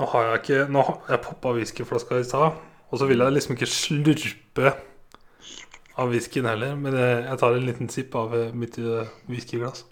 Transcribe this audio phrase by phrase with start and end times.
[0.00, 2.56] Nå har jeg ikke Nå har jeg poppa whiskyflaska i stad,
[2.88, 4.72] og så vil jeg liksom ikke slurpe
[6.00, 6.72] av whiskyen heller.
[6.80, 9.84] Men jeg, tar en liten sipp av eh, mitt eh, whiskyglass.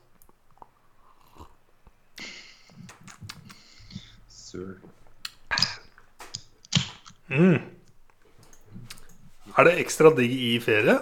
[4.32, 4.78] Sir.
[7.28, 7.60] Mm.
[9.58, 10.96] Er det ekstra digg i ferie?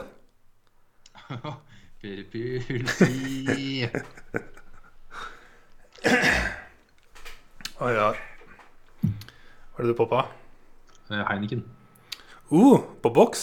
[2.03, 3.03] Feriepuls
[7.79, 8.15] Å ja.
[9.77, 10.23] Hva er det du poppa?
[11.13, 11.59] Eh, Heineken.
[12.49, 13.43] Uh, på boks?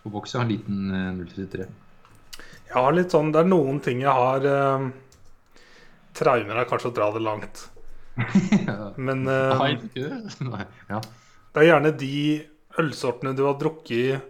[0.00, 1.66] På boks har en liten eh, 033.
[2.70, 4.86] Jeg har litt sånn Det er noen ting jeg har eh,
[6.16, 7.66] Traumer er kanskje å dra det langt.
[8.96, 10.24] Men eh, Heineken?
[10.54, 10.64] Nei.
[10.88, 11.02] Ja.
[11.52, 12.16] det er gjerne de
[12.80, 14.28] ølsortene du har drukket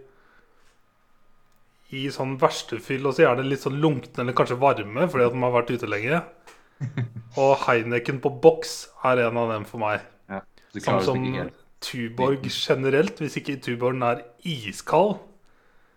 [1.95, 5.45] i sånn verstefyll, og så gjerne litt sånn lunkne eller kanskje varme fordi at de
[5.45, 6.23] har vært ute lenge.
[7.43, 8.73] Og Heineken på boks
[9.07, 10.03] er en av dem for meg.
[10.81, 11.51] Samme som.
[11.83, 13.19] Tuborg generelt.
[13.19, 15.17] Hvis ikke Tuborgen er iskald,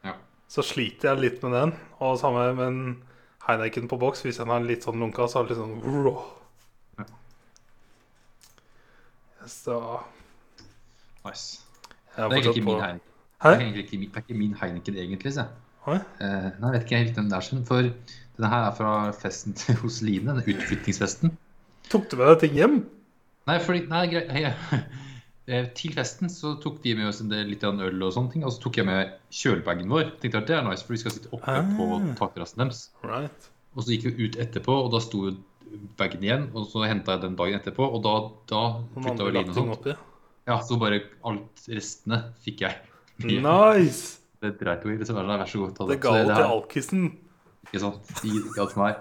[0.04, 0.14] Ja.
[0.50, 1.74] så sliter jeg litt med den.
[2.00, 3.04] Og samme med en
[3.48, 4.22] Heineken på boks.
[4.26, 6.24] Hvis den er litt sånn lunka, så er det litt sånn.
[7.00, 7.06] Ja.
[9.48, 10.00] Så
[11.26, 11.62] Nice.
[12.16, 13.02] Det er ikke min Heineken.
[13.44, 15.46] Det er egentlig ikke ikke min Heineken egentlig, Så.
[15.88, 16.00] Oi?
[16.20, 17.82] Eh, nei, vet ikke helt hvem det er for
[18.38, 21.36] denne her er fra festen til hos Line, den utflyttingsfesten.
[21.92, 22.80] Tok du med deg ting hjem?
[23.46, 24.32] Nei, fordi, nei, greit,
[25.52, 28.16] eh, til festen så tok de med oss en del, litt av en øl og
[28.16, 30.16] sånne ting, og så tok jeg med kjølebagen vår.
[30.22, 32.82] Tenkte at det er nice, for vi skal sitte oppe på takrassen takterrassen deres.
[33.06, 33.52] Right.
[33.76, 35.28] Og så gikk vi ut etterpå, og da sto
[36.00, 38.16] bagen igjen, og så hentet jeg den dagen etterpå, og da,
[38.50, 38.64] da
[38.96, 39.78] flytta vel og sånt.
[39.78, 39.96] oppi.
[40.46, 42.82] Ja, så bare alt restene fikk jeg.
[43.26, 44.22] Nice!
[44.44, 45.70] Det dreit jo i, liksom, vær så god.
[45.74, 47.06] ta Det ga Så jo det til alkisen.
[47.66, 48.12] Ikke sant?
[48.20, 49.00] De gikk alt meg.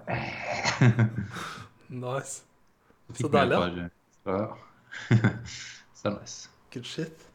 [2.05, 2.47] Nice.
[3.19, 3.91] Så deilig,
[4.27, 4.50] Ja, ja.
[5.94, 6.50] Så det er nice.
[6.75, 7.30] Good shit.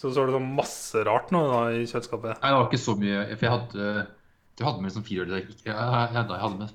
[0.00, 2.38] Så så du sånn masse rart nå da i kjøleskapet?
[2.40, 3.24] Nei, det var ikke så mye.
[3.34, 3.88] For jeg hadde,
[4.56, 5.34] jeg hadde med liksom fire øl.
[5.36, 6.72] Jeg, jeg, jeg, jeg hadde med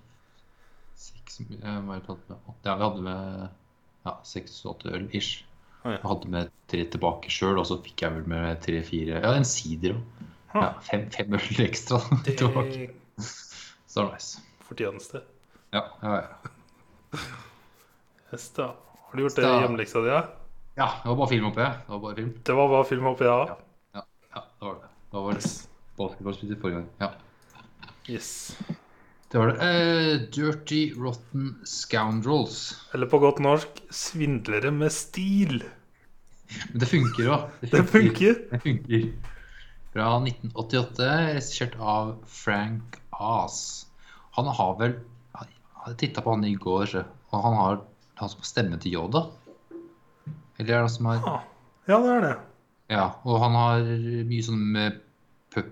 [0.96, 2.38] seks jeg, jeg?
[2.68, 3.48] Ja, vi hadde med
[4.06, 5.42] ja, seks-åtte øl ish.
[5.86, 9.46] Jeg hadde med tre tilbake sjøl, og så fikk jeg vel med tre-fire Ja, en
[9.46, 10.24] sider òg.
[10.56, 12.92] Ja, fem, fem øl ekstra Det tilbake.
[13.26, 14.46] Så det var nice.
[14.70, 15.22] fortjeneste.
[15.74, 17.26] Ja, ja, ja.
[18.36, 18.76] Yes, ja.
[19.10, 20.10] Har du gjort det i hjemmeleksa di?
[20.12, 20.24] Ja?
[20.76, 21.62] ja, det var bare film oppi.
[21.62, 22.32] Det var bare film.
[22.44, 23.38] Det var bare film oppi, ja.
[23.96, 24.02] Ja,
[24.34, 24.90] ja det var det.
[25.12, 25.52] Det var det.
[25.96, 26.90] Basketballspiller forrige gang.
[27.00, 27.10] Ja.
[28.10, 28.58] Yes.
[29.32, 29.70] Det var det.
[29.70, 32.60] Uh, Dirty Rotten Scoundrels.
[32.94, 35.64] Eller på godt norsk svindlere med stil.
[36.74, 37.40] Men det funker jo.
[37.64, 38.44] Det funker.
[38.52, 39.10] Det funker.
[39.96, 43.88] Fra 1988, regissert av Frank Aas.
[44.36, 45.00] Han har vel
[45.86, 47.84] Jeg titta på han i går, så, og han har
[48.20, 49.26] han som har stemmen til Yoda.
[50.58, 51.42] Eller er det han som har Ah,
[51.88, 52.36] ja, det er det.
[52.96, 53.88] Ja, og han har
[54.30, 55.02] mye sånn med,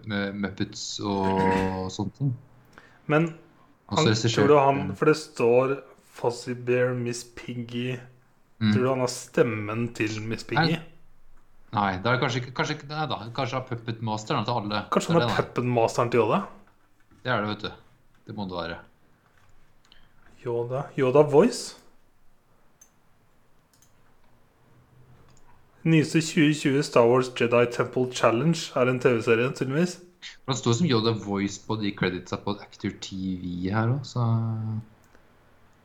[0.10, 2.34] med Muppets og sånne ting.
[3.12, 3.34] Men
[3.92, 5.76] han, tror du han For det står
[6.14, 8.00] Fuzzy Bear, Miss Piggy
[8.64, 8.74] Mm.
[8.74, 10.78] Tror du han har stemmen til Miss Piggy?
[11.74, 14.84] Nei, det er kanskje Kanskje, nei, da, kanskje har Puppet Masteren til alle.
[14.94, 16.38] Kanskje han er puppetmasteren puppet-masteren til Yoda?
[17.26, 17.72] Det er det, vet du.
[18.30, 18.78] Det må det være.
[20.46, 21.83] Yoda Yoda Voice?
[25.84, 30.00] Nyeste 2020 Star Wars Jedi Temple Challenge er en TV-serie, tydeligvis.
[30.48, 34.24] Han står som Yoda Voice på de creditsa på Actor TV her òg, så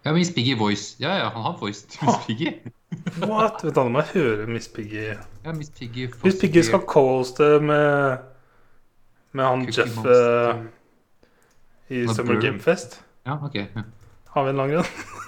[0.04, 0.96] Ja, Miss Piggy Voice.
[1.00, 2.52] Ja, ja, han har voice til Miss Piggy.
[3.26, 3.64] What?
[3.64, 5.10] Vet du, nå må jeg høre Miss Piggy.
[5.44, 8.18] Ja, Miss Piggy Miss Piggy skal co-hoste med
[9.32, 10.62] Med han Cookie Jeff eh,
[11.90, 13.02] i Summer Game Fest.
[13.26, 13.54] Ja, OK.
[13.54, 13.82] Ja.
[14.30, 15.24] Har vi en lang grunn?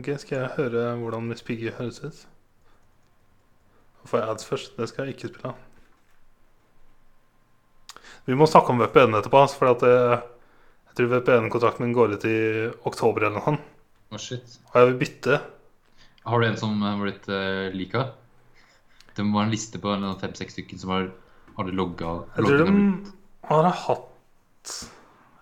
[0.00, 2.20] Ok, skal jeg høre hvordan Miss Piggy høres ut?
[4.08, 4.78] Får jeg ads først.
[4.78, 5.50] Det skal jeg ikke spille.
[8.24, 9.90] Vi må snakke om VPN etterpå, altså, for det,
[10.88, 12.38] jeg tror VPN-kontrakten min går ut i
[12.88, 13.60] oktober eller noe.
[14.08, 14.56] Å, shit.
[14.70, 15.36] Og jeg vil bytte.
[16.30, 18.06] Har du en som har blitt uh, lika?
[19.12, 21.10] Det var en liste på fem-seks stykker som har,
[21.58, 22.80] hadde logga Jeg tror de
[23.50, 24.74] har hatt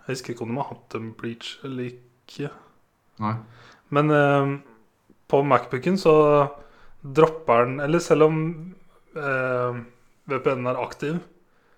[0.03, 2.51] Jeg husker ikke om de har hatt en bleach eller ikke.
[3.23, 3.37] Nei.
[3.91, 4.51] Men eh,
[5.29, 6.13] på Macbooken så
[7.03, 8.39] dropper den Eller selv om
[9.15, 9.79] eh,
[10.29, 11.19] VPN er aktiv,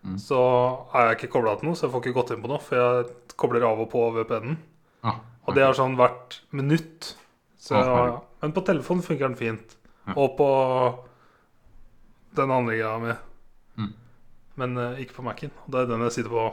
[0.02, 0.16] Mm.
[0.18, 0.38] så
[0.98, 2.58] er jeg ikke kobla til noe, så jeg får ikke gått inn på noe.
[2.66, 4.56] For jeg kobler av og på VPN-en.
[5.06, 7.12] Ah, Og det er sånn hvert minutt.
[7.62, 8.24] Så, ah, herregud.
[8.42, 9.76] men på telefonen funker den fint.
[10.08, 10.16] Ja.
[10.18, 10.48] Og på
[12.36, 13.14] den andre greia mi.
[13.78, 13.94] Mm.
[14.58, 15.52] Men eh, ikke på Mac-en.
[15.68, 16.48] Og det er den jeg sitter på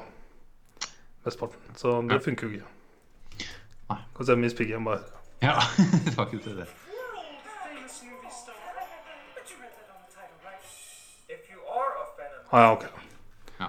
[1.25, 1.77] mesteparten.
[1.81, 2.25] Så det Ja.
[2.29, 3.49] funker jo ikke.
[3.89, 3.99] Nei.
[4.17, 5.01] Kan se Miss Piggy bare
[5.41, 5.55] Ja,
[6.05, 6.69] det var ikke det.
[12.51, 12.85] Ah, ja, ok.
[13.59, 13.69] Ja.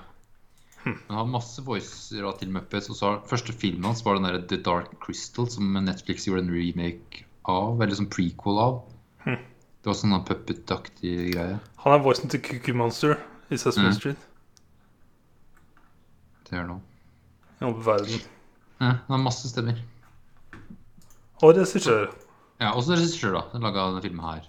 [0.83, 2.87] Han har masse voicer av til Muppets.
[2.89, 6.45] Og så har første filmen hans var den der The Dark Crystal, som Netflix gjorde
[6.45, 7.81] en remake av.
[7.83, 8.79] Eller som prequel av.
[9.25, 11.59] Det var sånn puppet-aktig greie.
[11.83, 13.17] Han er voicen til Cookie Monster
[13.49, 13.95] i Sesame Mm.
[13.99, 14.25] Street.
[16.49, 16.81] Det gjør òg.
[17.59, 18.21] I all verden.
[18.79, 19.79] Ja, han har masse stemmer.
[21.39, 22.09] Og regissør.
[22.59, 23.41] Ja, Også regissør, da.
[23.53, 24.47] Den laga denne filmen her.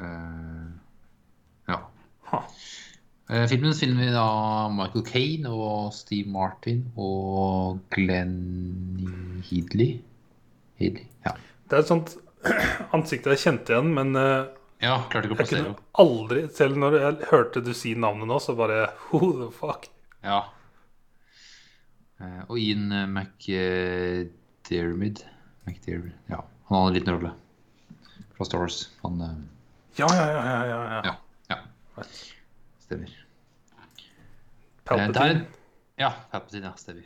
[0.00, 0.72] Uh,
[1.70, 1.76] ja.
[2.32, 2.40] Ha.
[3.30, 4.24] Eh, filmen finner vi da
[4.74, 10.02] Michael Kane og Steve Martin og Glenn Headley.
[10.80, 11.32] Headley, ja.
[11.70, 12.16] Det er et sånt
[12.96, 14.50] ansikt jeg kjente igjen, men uh,
[14.82, 18.28] ja, klarte ikke å jeg plassere kunne aldri Selv når jeg hørte du si navnet
[18.28, 19.86] nå, så bare Who the fuck?
[20.24, 20.40] Ja.
[22.48, 25.24] Og Ian McDermid
[25.66, 26.44] McDermid, ja.
[26.68, 27.32] Han har en liten rolle
[28.36, 28.78] fra Star Wars.
[29.02, 29.30] Han uh,
[29.98, 30.44] Ja, ja, ja.
[30.44, 31.02] ja, ja, ja.
[31.04, 31.14] Ja.
[31.96, 32.02] ja.
[32.84, 33.08] Stemmer.
[33.10, 33.84] Eh,
[34.84, 35.40] Palpatine.
[35.40, 35.46] er-
[35.98, 37.02] Ja, Palpatine, ja, stemmer.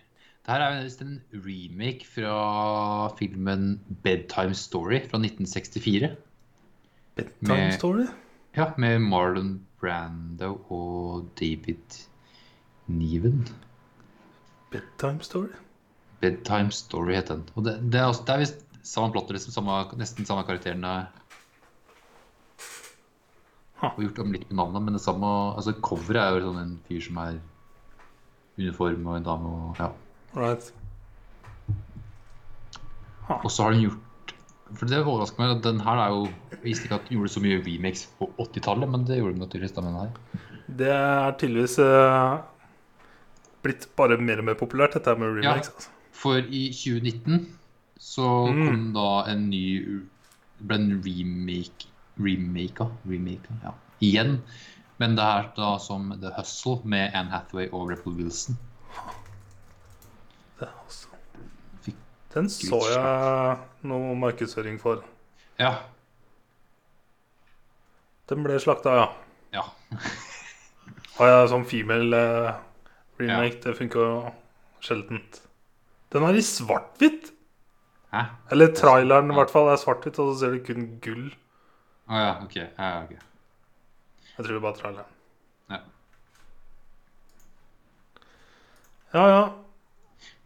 [0.49, 6.17] Det her er visst en remake fra filmen Bedtime Story fra 1964.
[7.17, 8.07] Bedtime med- Story?
[8.57, 12.07] Ja, med Marlon Brando og David
[12.87, 13.47] Neven.
[14.71, 15.53] Bedtime Story?
[16.23, 17.47] Bedtime Story heter den.
[17.55, 20.95] Og det, det er, også, det er visst samme plotter, liksom, samme, nesten samme karakterene.
[23.79, 23.93] Ha.
[23.95, 26.73] Og gjort om litt med navnet, men det samme altså Coveret er jo sånn en
[26.89, 27.37] fyr som er
[28.59, 29.93] uniform og en dame og ja.
[30.35, 30.73] Right.
[33.39, 34.33] Og så har den gjort
[34.77, 37.33] For det overrasker meg at den her er jo Jeg visste ikke at den gjorde
[37.33, 40.43] så mye remakes på 80-tallet, men det gjorde den naturligvis da med den her.
[40.81, 42.41] Det er tydeligvis uh,
[43.65, 45.55] blitt bare mer og mer populært, dette med Ja.
[45.55, 45.71] remakes.
[45.71, 45.95] Altså.
[46.19, 47.45] For i 2019
[47.99, 48.65] så Mm.
[48.67, 49.65] kom da en ny
[50.61, 51.87] ble en remake
[52.19, 52.89] Remaka?
[53.07, 53.73] Remaka, ja.
[54.03, 54.41] Igjen.
[54.99, 58.57] Men det er da som The Hustle med Anne Hathaway og Rebel Wilson.
[60.59, 61.07] Det, er også
[62.35, 65.05] Den så jeg noe markedsføring for.
[65.59, 65.77] Ja.
[68.29, 69.07] Den ble slakta, ja.
[69.55, 69.63] Ja.
[71.19, 72.59] Og ja, sånn female remake?
[73.23, 74.33] remake, det funker jo
[74.85, 75.41] sjeldent.
[76.13, 77.33] Den er i svart-hvitt!
[78.15, 78.25] Hæ?
[78.55, 81.29] Eller traileren i hvert fall er svart-hvitt, og så ser du kun gull.
[82.09, 82.57] Å ja, ok.
[82.57, 83.15] Ja, ja, ok.
[84.29, 85.15] Jeg tror det er bare traileren.
[85.69, 85.81] Ja.
[89.13, 89.43] Ja, ja.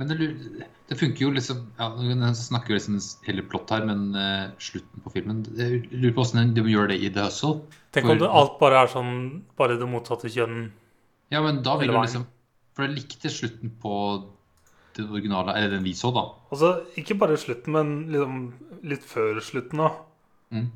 [0.01, 4.11] Men det, det funker jo liksom ja, Jeg snakker jo liksom hele plott her, men
[4.17, 7.63] uh, slutten på filmen Jeg lurer på hvordan de gjør det i The Hustle.
[7.95, 9.15] Tenk om det alt bare er sånn
[9.59, 10.67] Bare det motsatte kjønn.
[11.33, 12.27] Ja, men da vil du liksom
[12.75, 13.95] For jeg likte slutten på
[14.97, 16.27] den originale, eller den vi så, da.
[16.53, 18.39] Altså, ikke bare slutten, men liksom
[18.87, 19.99] litt før slutten, òg.
[20.53, 20.69] Mm.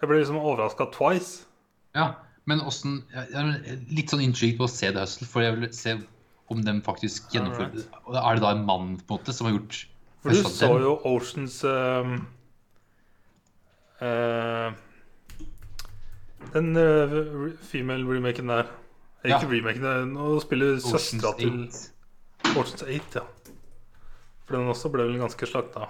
[0.00, 1.44] Jeg ble liksom overraska twice.
[1.96, 2.14] Ja,
[2.48, 5.72] men åssen Jeg er litt sånn intrigued på å se The Hustle, for jeg vil
[5.76, 5.96] se
[6.50, 9.56] om de faktisk gjennomfører Og Er det da en mann på en måte som har
[9.56, 9.80] gjort
[10.22, 12.16] For du så jo Oceans um,
[14.00, 14.70] uh,
[16.54, 18.70] Den uh, female remaken der.
[19.22, 19.36] Ja.
[19.36, 21.58] Ikke remaken, nå spiller søstera til.
[22.58, 23.24] Oceans 8, ja.
[24.46, 25.86] For den også ble vel ganske slakta.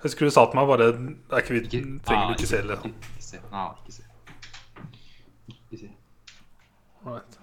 [0.00, 2.48] Jeg husker du sa til meg bare Det er ikke vi Ikke- trenger du ikke
[2.48, 2.78] se det.
[2.78, 3.40] Ikke, ikke se.
[3.52, 4.02] Nei, ikke se.
[5.52, 5.90] Ikke se.
[7.04, 7.36] Right.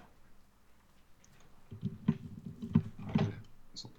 [3.77, 3.91] Sånn.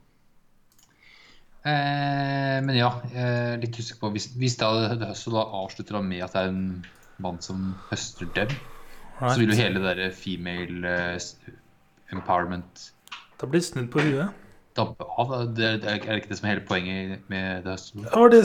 [1.68, 6.22] Eh, men ja, er litt usikker på Hvis, hvis da The Hustle avslutter da med
[6.26, 6.86] at det er en
[7.18, 8.52] mann som høster dem,
[9.18, 11.54] så vil jo hele det der female eh,
[12.14, 12.92] empowerment
[13.40, 14.46] Det blir det snudd på huet.
[14.76, 14.86] da.
[15.56, 17.66] Det, det er det ikke det som er hele poenget med?
[17.66, 18.44] Det var det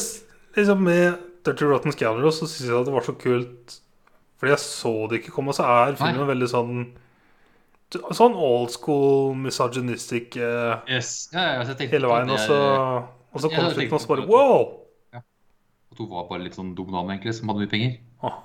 [0.56, 3.80] liksom med Dirty Rotten Scoundrels så syns jeg det var så kult
[4.40, 6.78] Fordi jeg så det ikke komme, og så er filmen veldig sånn
[7.94, 11.30] Sånn old school misogynistic eh, Yes.
[11.34, 12.32] Ja, ja, altså, hele veien.
[12.34, 12.56] Og så,
[13.30, 14.64] og så kom slutten, og så bare wow!
[15.94, 17.92] At hun var bare litt sånn dum dame, egentlig, som hadde mye penger.
[18.26, 18.40] Ah.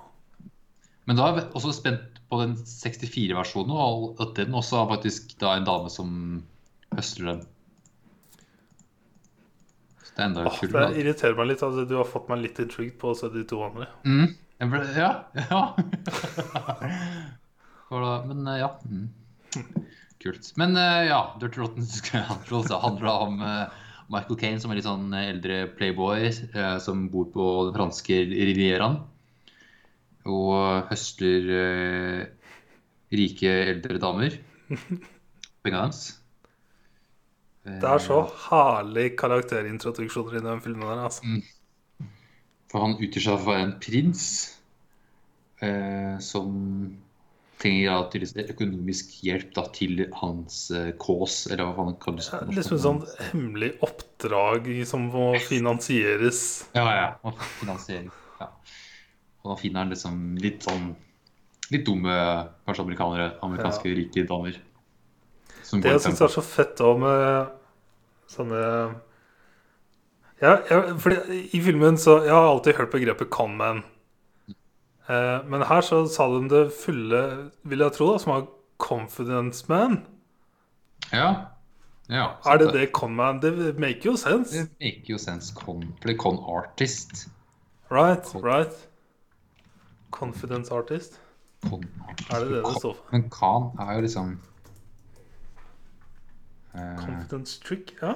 [1.08, 5.32] Men da er jeg også spent på den 64-versjonen, og at den også er faktisk
[5.40, 6.10] da en dame som
[6.92, 7.40] høster dem.
[10.02, 10.90] Så det er enda kulere.
[10.92, 13.46] det irriterer meg litt at du har fått meg litt intrigued på å se de
[13.48, 13.88] to andre.
[14.04, 14.36] Mm.
[14.58, 15.12] Ble, ja.
[15.38, 15.62] ja.
[18.26, 18.72] Men eh, ja.
[18.84, 19.08] Mm.
[20.18, 20.50] Kult.
[20.56, 21.86] Men eh, ja, Dirty Rotten
[22.82, 23.76] handler om eh,
[24.10, 26.32] Michael Caine, som er litt sånn eldre playboy
[26.82, 28.98] som bor på den franske rivieraen.
[30.28, 32.22] Og høster eh,
[33.14, 34.38] rike eldre damer.
[35.64, 36.02] Penga hans.
[37.68, 41.40] Det er så herlig karakterintroduksjoner i den filmen der, altså.
[42.68, 44.24] For han utgir seg for å være en prins
[45.64, 46.56] eh, som
[47.58, 52.40] trenger da økonomisk hjelp da, til hans eh, kås, eller hva faen kalles det?
[52.54, 56.42] Liksom et sånt hemmelig oppdrag som må finansieres.
[56.76, 57.08] Ja, ja.
[57.26, 58.12] Og finansiering.
[58.38, 58.52] Ja.
[59.48, 60.92] Og finner han liksom litt sånn
[61.72, 62.14] litt dumme
[62.64, 64.56] kanskje amerikanere, amerikanske rike damer.
[65.68, 67.50] Det jeg syns er så fett òg med
[68.32, 68.62] sånne
[70.38, 73.82] ja, jeg, fordi I filmen så Jeg har alltid hørt begrepet conman.
[75.08, 77.22] Eh, men her så sa de det fulle,
[77.66, 78.44] vil jeg tro, da, som var
[78.78, 80.02] confidence man.
[81.10, 81.30] Ja.
[82.08, 84.54] ja Er det det conman Det make jo sense.
[84.54, 85.54] Det make jo sense.
[85.56, 85.82] Con,
[86.18, 87.26] con artist.
[87.90, 88.87] Right, right.
[90.10, 91.20] Confidence artist.
[91.68, 91.82] Con.
[92.30, 93.04] Er det det det står for?
[93.12, 94.38] Men Khan er jo liksom
[96.74, 98.14] eh, Confidence trick, ja.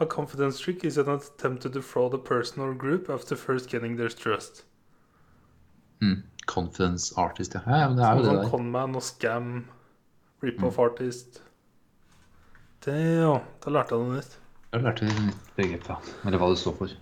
[0.00, 3.96] A confidence trick is an attempt to defraud a person or group after first getting
[3.96, 4.64] their trust.
[6.00, 7.60] mm, Confidence artist, ja.
[7.66, 7.88] ja.
[7.88, 8.50] men Det er jo det Sånn der.
[8.50, 9.64] conman og scam,
[10.42, 11.40] rip-off artist.
[12.84, 13.40] Det, ja.
[13.64, 14.36] Da lærte jeg noe nytt.
[14.72, 15.96] Da lærte vi nytt begrep, ja.
[16.24, 16.94] Eller hva det står for.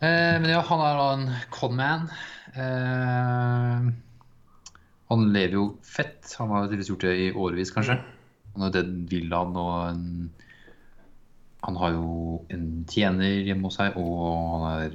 [0.00, 2.06] Eh, men ja, han er da en conman.
[2.54, 3.90] Eh,
[5.10, 6.22] han lever jo fett.
[6.38, 7.98] Han har tydeligvis gjort det i årevis, kanskje.
[8.54, 10.04] Han har den villaen og en
[11.60, 14.94] Han har jo en tjener hjemme hos seg, og han er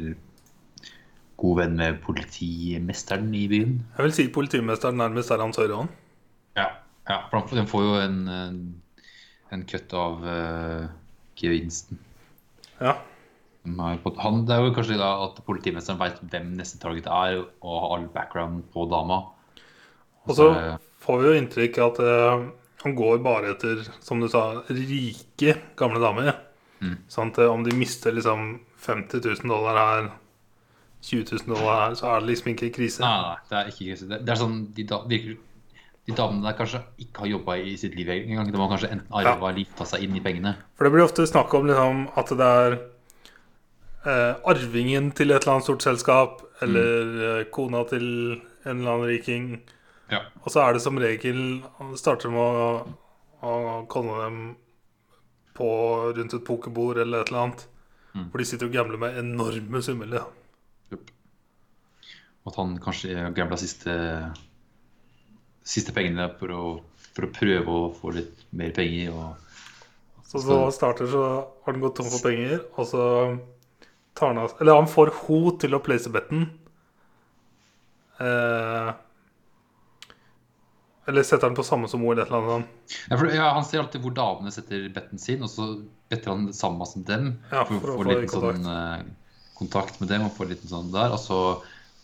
[1.37, 3.75] god venn med politimesteren i byen.
[3.93, 5.91] Jeg vil si politimesteren nærmest er hans høyre hånd.
[6.57, 6.65] Ja,
[7.05, 8.57] ja for han får- den får jo en, en,
[9.53, 10.87] en kutt av uh,
[11.37, 11.99] gevinsten.
[12.81, 12.95] Ja.
[13.65, 17.95] Han, det er jo kanskje da at politimesteren vet hvem neste target er, og har
[17.97, 19.23] all background på dama.
[20.25, 22.45] Og så Så, får vi jo inntrykk av at uh,
[22.85, 26.35] han går bare etter, som du sa, rike gamle damer.
[26.83, 26.99] Mm.
[27.09, 30.09] Sånn at eh, om de mister liksom 50 000 dollar her,
[31.05, 33.01] 20 000 dollar her, så er det liksom ikke krise.
[33.01, 34.09] Nei, nei, det er ikke krise.
[34.11, 35.39] Det, det er sånn de, da, virker,
[36.05, 38.51] de damene der kanskje ikke har jobba i sitt liv engang.
[38.53, 40.53] De har kanskje enten arva eller gifta seg inn i pengene.
[40.77, 42.77] For det blir ofte snakk om liksom, at det er
[44.05, 47.49] eh, arvingen til et eller annet stort selskap, eller mm.
[47.55, 48.05] kona til
[48.65, 49.47] en eller annen riking.
[50.11, 50.21] Ja.
[50.43, 51.39] Og så er det som regel
[51.79, 52.67] Han starter med å,
[53.41, 53.53] å
[53.89, 54.39] komme dem
[55.55, 55.67] på
[56.13, 57.63] rundt et pokerbord eller et eller annet.
[58.15, 58.27] Mm.
[58.31, 60.11] For de sitter og gambler med enorme summer.
[60.19, 60.25] Ja.
[62.45, 63.95] Og at han kanskje gambla siste,
[65.65, 66.65] siste pengene for å,
[67.15, 69.15] for å prøve å få litt mer penger.
[69.15, 71.25] Og Så så starter så
[71.65, 73.03] har den gått tom for penger, og så
[74.15, 76.45] tar han Eller han får ho til å place betten.
[78.19, 78.91] Eh,
[81.07, 82.63] eller setter han på samme som ho, eller eller.
[83.11, 85.67] Ja, for, ja, Han ser alltid hvor damene setter betten sin, og så
[86.09, 87.27] better han det samme som dem.
[87.51, 88.63] Ja, for, for å å få litt kontakt.
[88.63, 89.03] sånn eh,
[89.59, 91.13] kontakt med dem og få litt sånn der.
[91.13, 91.39] Og så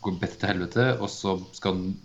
[0.06, 1.96] går bettet til helvete, og så skal han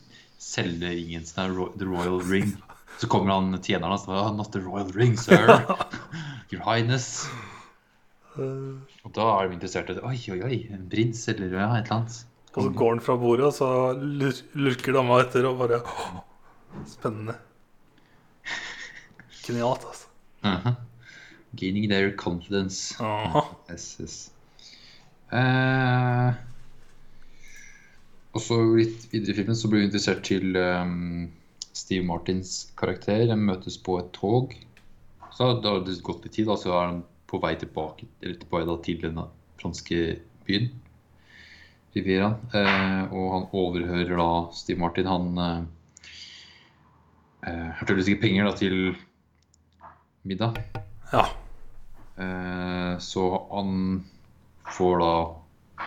[0.41, 2.55] selge ringen sin, ro- The Royal Ring.
[2.97, 5.37] Så kommer han tjeneren hans og sier, Not the Royal Ring, sir.
[6.53, 7.27] Your Highness.
[8.37, 11.87] Eh, Og da er de interessert i Oi, oi, oi, en prins eller ja, et
[11.87, 12.16] eller annet.
[12.57, 16.23] og så går han fra bordet, og så lur- lurker dama etter og bare «Åh,
[16.88, 17.35] Spennende.
[19.47, 20.07] Genialt, altså.
[20.45, 20.75] Mhm.
[21.57, 22.97] Gaining their confidence.
[23.00, 23.43] Aha.
[23.71, 24.16] Yes, yes.
[25.33, 26.35] Uh,
[28.37, 31.31] og så litt videre i filmen så blir vi interessert til um,
[31.73, 33.25] Steve Martins karakter.
[33.31, 34.52] De møtes på et tog.
[35.33, 38.37] Så da har det gått litt tid, da, så er han på vei tilbake eller
[38.42, 39.21] på vei da, til den
[39.61, 40.02] franske
[40.47, 40.68] byen.
[41.97, 42.37] Rivieraen.
[42.52, 45.09] Eh, og han overhører da Steve Martin.
[45.09, 45.62] Han eh,
[47.49, 48.76] eh, har tydeligvis ikke penger da, til
[50.28, 50.61] middag.
[51.12, 51.25] Ja.
[52.21, 54.04] Eh, så han
[54.76, 55.12] får da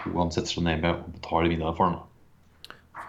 [0.04, 2.02] hun han setter seg ned med og betaler middag for han.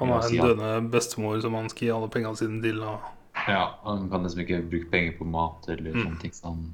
[0.00, 2.80] Han er en døende bestemor som han skal gi alle pengene sine til.
[2.88, 3.10] Og...
[3.49, 6.04] Ja, han kan liksom ikke bruke penger på mat eller Mm.
[6.04, 6.70] sånne ting, så han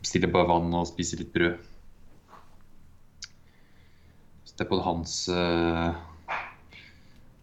[0.00, 1.58] bestiller bare vann og spiser litt brød.
[4.44, 5.92] Så det er på hans uh,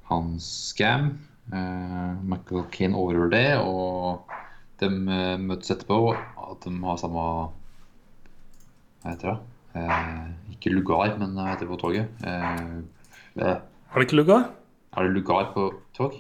[0.10, 1.14] hans scam.
[1.54, 4.28] Uh, Michael Kane overhører det, og
[4.82, 6.02] de uh, møtes etterpå.
[6.48, 7.24] At de har samme
[9.04, 9.40] Hva heter det?
[9.78, 12.22] Uh, ikke lugar, men hva heter det på toget?
[12.26, 12.78] Eh,
[13.38, 14.50] eh, Er det ikke lugar?
[14.98, 16.16] er det lugar på tog?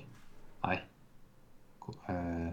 [0.63, 0.77] Nei.
[2.11, 2.51] Eh,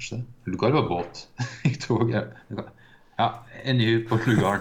[0.00, 0.50] kanskje det?
[0.50, 1.28] Lugar var båt.
[1.86, 2.24] Tog, ja.
[2.48, 2.62] en
[3.18, 4.60] Ja, NU på lugaren.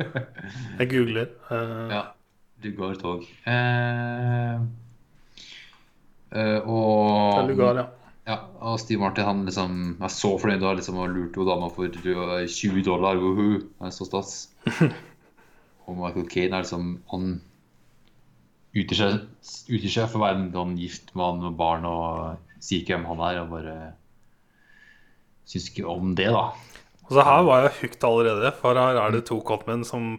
[0.78, 1.28] Jeg googler.
[1.50, 1.90] Uh...
[1.92, 2.04] ja,
[2.64, 3.26] Lugard tog.
[3.44, 4.62] Uh,
[6.32, 7.86] uh, og Det er lugar, ja.
[8.24, 11.68] Ja, og Steve Martin han liksom er så fornøyd og liksom og lurte jo dama
[11.68, 13.20] for uh, 20 dollar.
[13.20, 13.58] Woohoo.
[13.60, 14.32] Det er så stas.
[15.84, 17.42] og Michael Caine er liksom Han
[18.72, 19.20] utgir seg,
[19.68, 23.06] utgir seg for å være en sånn gift mann med barn og sier ikke hvem
[23.12, 23.42] han er.
[23.44, 23.76] Og bare
[25.48, 26.50] syns ikke om det, da.
[27.04, 30.16] Og så her var jeg hooked allerede, for her er det to cotmen som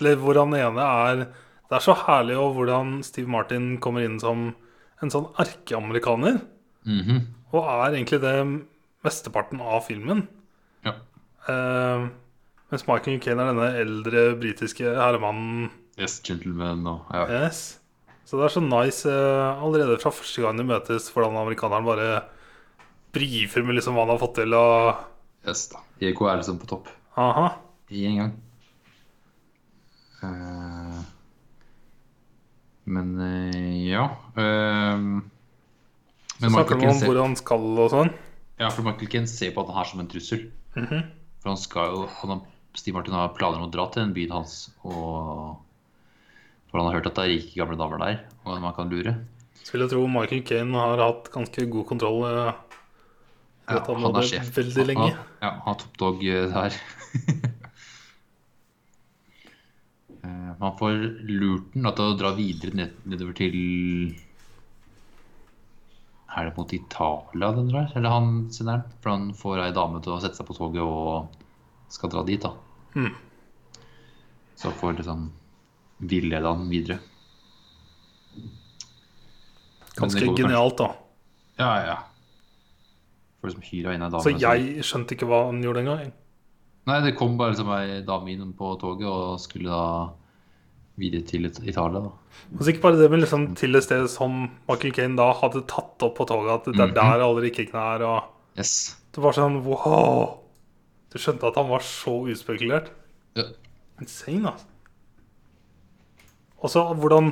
[0.00, 4.18] Eller hvor han ene er Det er så herlig og hvordan Steve Martin kommer inn
[4.20, 4.54] som
[5.00, 6.40] en sånn erkeamerikaner.
[6.84, 7.26] Mhm.
[7.52, 8.34] Og er egentlig det
[9.06, 10.26] mesteparten av filmen.
[10.84, 10.96] Ja.
[11.48, 12.08] Eh,
[12.70, 15.70] mens Michael Kane er denne eldre britiske herremannen.
[15.98, 17.24] Yes, gentleman og ja.
[17.46, 17.78] Yes.
[18.24, 22.10] Så det er så nice eh, allerede fra første gang de møtes, hvordan amerikaneren bare
[23.14, 24.54] brifer med liksom hva han har fått til.
[24.54, 25.06] Og
[25.48, 25.80] Yes, da.
[26.02, 26.88] JK er liksom på topp.
[27.16, 27.46] aha.
[27.90, 28.32] I en gang.
[30.20, 31.00] Uh,
[32.84, 34.02] men uh, ja
[34.36, 34.98] eh,
[36.36, 38.10] Så snakker man om hvor han skal og sånn.
[38.60, 40.50] ja, for Michael Ken ser på han her som en trussel.
[40.76, 41.06] Mhm.
[41.40, 42.42] For han skal jo han
[42.76, 44.70] Stig Martin har planer om å dra til den byen hans.
[44.84, 45.56] Og
[46.70, 49.16] For han har hørt at det er rike gamle damer der, og man kan lure.
[49.66, 52.22] Jeg tro Michael Kane har hatt ganske god kontroll.
[53.70, 54.50] Ja, han, han er sjef.
[54.56, 55.10] veldig Han- lenge.
[55.14, 56.80] Han, ja, han er toppdog eh, der.
[60.22, 60.96] Eh, Man får
[61.30, 63.54] lurt den til å dra videre ned, nedover til
[66.36, 67.88] Er det mot Italia den drar?
[67.96, 68.98] Eller han sender den?
[69.00, 71.32] For han får ei dame til å sette seg på toget og
[71.90, 72.52] skal dra dit, da.
[72.94, 73.14] Mm.
[74.60, 75.24] Så får liksom
[76.12, 77.00] villede han videre.
[79.96, 80.92] Ganske genialt, da.
[81.58, 81.96] Ja, ja.
[83.40, 84.22] Får liksom hyra inn ei dame.
[84.24, 86.12] Så jeg skjønte ikke hva han gjorde engang.
[86.86, 90.10] Nei, det kom bare liksom ei dame inn på toget og skulle da
[91.00, 92.00] videre til Italia.
[92.00, 92.10] da.
[92.56, 95.62] Og så ikke bare det, men liksom til et sted som Michael Caine da hadde
[95.66, 96.94] tatt opp på toget, at det er Mhm.
[96.94, 98.22] der alle rikkingene er, og
[98.58, 98.96] Yes.
[99.12, 100.38] Det var sånn wow!
[101.10, 102.90] Du skjønte at han var så uspekulert.
[103.36, 103.44] Ja.
[104.00, 104.66] Insane, altså.
[106.62, 107.30] Og så hvordan,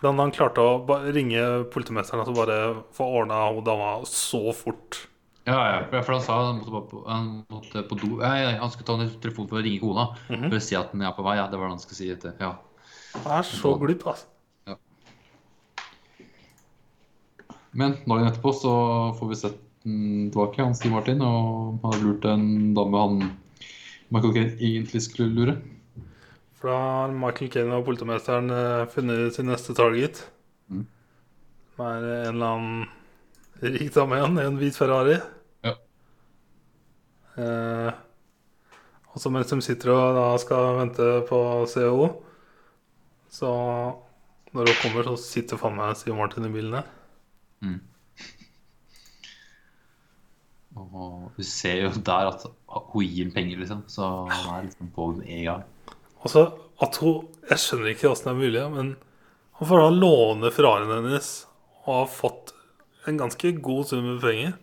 [0.00, 2.58] hvordan han klarte å ringe politimesteren og altså bare
[2.94, 5.06] få ordna hun dama så fort.
[5.46, 5.56] Ja,
[5.92, 8.86] ja, for han sa han måtte, på, han måtte på do ja, ja, Han skulle
[8.88, 10.48] ta en telefon for å ringe kona Mhm.
[10.50, 11.36] for å si at den er på vei.
[11.38, 12.08] Ja, det var det han skulle si.
[12.10, 12.34] Etter.
[12.40, 12.56] Ja.
[13.22, 14.26] Han er så glup, altså.
[17.76, 18.72] Men dagen etterpå så
[19.18, 23.18] får vi sett den tilbake, han Stig Martin, og han har lurt en dame han
[24.10, 25.56] Michael Kane egentlig skulle lure.
[26.56, 30.22] For da har Michael Kane og politimesteren eh, funnet sin neste target.
[30.72, 30.86] Mm.
[31.76, 32.88] Det er en eller annen
[33.76, 35.18] rik dame igjen i en hvit Ferrari.
[37.36, 37.90] Eh,
[39.12, 41.38] og så mens de sitter og da skal vente på
[41.72, 42.08] CO,
[43.32, 43.50] så
[44.56, 46.88] når hun kommer, så sitter faen meg Siv Martin i bilen her.
[50.76, 52.44] Og du ser jo der at
[52.92, 53.82] hun gir ham penger, liksom.
[53.88, 55.64] Så han er liksom på med en gang.
[56.20, 56.46] Og så
[56.82, 58.88] at hun Jeg skjønner ikke åssen det er mulig, men
[59.56, 61.28] han får da låne Ferrarien hennes
[61.86, 62.50] og har fått
[63.06, 64.56] en ganske god sum med penger.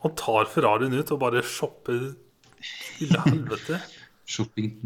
[0.00, 2.12] Og tar Ferrarien ut og bare shopper
[2.98, 3.80] til helvete.
[4.30, 4.76] Shopping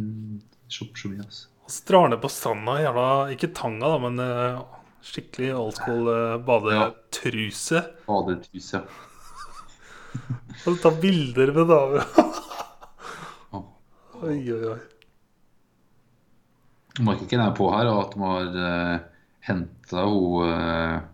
[0.73, 1.51] shop, shopping, altså.
[1.65, 6.09] Og så drar ned på stranda, jævla Ikke tanga, da, men uh, skikkelig old school
[6.09, 7.83] uh, badetruse.
[8.09, 8.83] Badehus, ja.
[10.65, 12.09] Og tar bilder med damer.
[14.25, 14.83] Oi, oi, oi.
[17.03, 18.95] Michael Caine er på her, og at de har uh,
[19.49, 21.14] henta henne uh,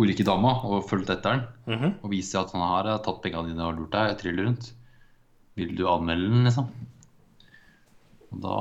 [0.00, 1.42] ulike dama og fulgt etter den.
[1.70, 1.96] Mhm.
[2.00, 4.72] Og viser at han har tatt pengene dine og lurt deg triller rundt.
[5.58, 6.70] Vil du anmelde den, liksom?
[8.30, 8.56] Og da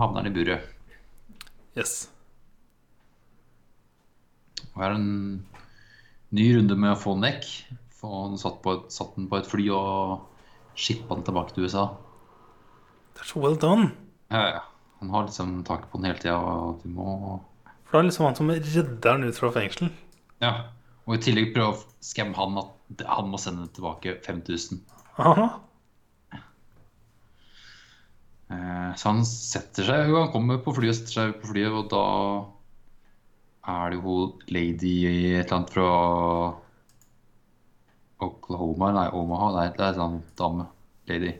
[0.00, 0.70] havner han i buret.
[1.74, 1.94] Yes.
[4.74, 5.42] Og her er en
[6.34, 7.48] ny runde med å få den vekk.
[7.94, 11.66] Få han satt, på et, satt den på et fly og shippa den tilbake til
[11.66, 11.88] USA.
[13.14, 13.90] Det er så well done.
[14.34, 14.62] Ja, ja.
[15.00, 16.80] Han har liksom taket på den hele tida, og
[17.84, 19.90] For det er liksom han som redder han ut fra fengsel.
[20.42, 20.52] Ja.
[21.04, 24.80] Og i tillegg prøve å skamme han at han må sende tilbake 5000.
[25.20, 25.48] Aha.
[28.50, 31.88] Eh, Så han setter seg Han kommer på flyet og setter seg på flyet, og
[31.92, 32.02] da
[33.74, 34.16] er det jo
[34.52, 35.86] lady i et eller annet fra
[38.24, 39.48] Oklahoma Nei, Omaha.
[39.56, 40.66] Nei, det er en sånn dame.
[41.08, 41.32] Lady.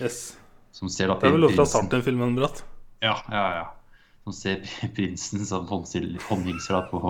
[0.00, 0.36] Yes.
[0.74, 2.62] Som ser da Det er vel fra prinsen- starten i filmen, Bratt.
[3.02, 3.66] Ja, ja, ja.
[4.26, 4.62] Som ser
[4.96, 7.02] prinsen som håndhilser på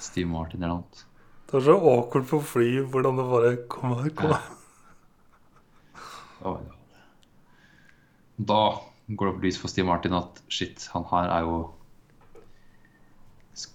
[0.00, 1.06] Steve Martin eller noe.
[1.46, 4.36] Det var så awkward på fly hvordan det bare Kom her, kom.
[6.44, 6.54] Ja.
[8.50, 8.60] Da
[9.10, 11.58] går det opp lys for Steve Martin at shit, han her er jo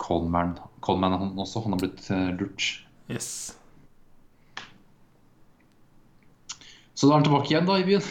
[0.01, 0.55] Coleman.
[0.81, 1.61] Coleman han også.
[1.61, 2.63] Han har blitt eh, lurt.
[3.11, 3.57] Yes.
[6.95, 8.01] Så da er han tilbake igjen, da, i byen.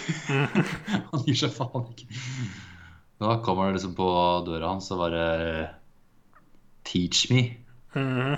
[1.11, 2.21] han gir seg faen ikke.
[3.25, 4.07] Da kommer det liksom på
[4.47, 5.25] døra hans og bare
[6.85, 7.64] Teach me.
[7.95, 8.37] Mhm.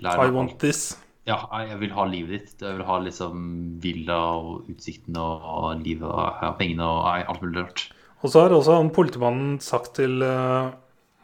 [0.00, 0.60] Lær I want alt.
[0.60, 0.98] this.
[1.28, 2.62] Ja, jeg vil ha livet ditt.
[2.62, 3.42] Jeg vil ha liksom
[3.82, 7.84] villa og utsikten og, livet og ja, pengene og alt mulig rart.
[8.20, 10.72] Og så har også han politimannen sagt til uh,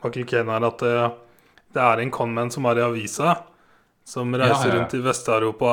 [0.05, 1.09] Michael Kane her at eh,
[1.77, 3.35] det er en conman som er i avisa,
[4.07, 5.73] som reiser ja, rundt i Vest-Europa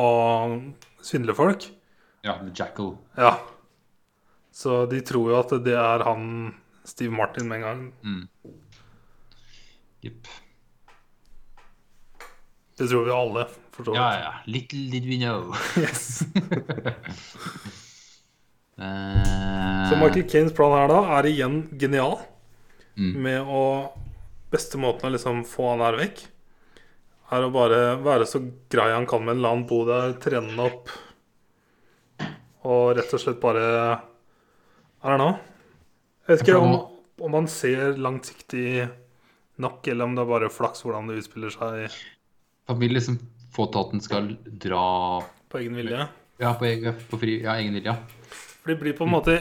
[0.00, 0.54] og
[1.04, 1.66] svindler folk.
[2.24, 2.94] Ja, The Jackal.
[3.18, 3.34] Ja.
[4.52, 6.54] Så de tror jo at det er han
[6.88, 7.82] Steve Martin med en gang.
[8.04, 8.52] Mm.
[10.06, 10.30] Jepp.
[12.78, 14.22] Det tror vi alle, for så Ja, vidt.
[14.24, 14.32] ja.
[14.46, 15.54] Little did we know.
[15.76, 16.22] Yes.
[18.78, 22.16] Eh, Så Michael Kanes plan her da er igjen genial.
[22.96, 23.12] Mm.
[23.24, 23.64] Med å
[24.52, 26.18] Beste måten å liksom få han her vekk,
[27.32, 30.50] er å bare være så grei han kan med en La han bo der, trene
[30.50, 30.90] han opp.
[32.68, 33.62] Og rett og slett bare
[35.02, 35.30] Er det nå?
[36.28, 36.74] Jeg vet ikke om,
[37.24, 38.84] om han ser langsiktig
[39.64, 41.96] nok, eller om det er bare flaks hvordan det utspiller seg
[42.70, 43.18] Han som liksom
[43.52, 44.28] få til at den skal
[44.62, 44.86] dra
[45.52, 46.06] på egen vilje.
[46.40, 47.94] Ja, på, egen, på fri, ja, egen vilje.
[48.62, 49.34] For det blir på en måte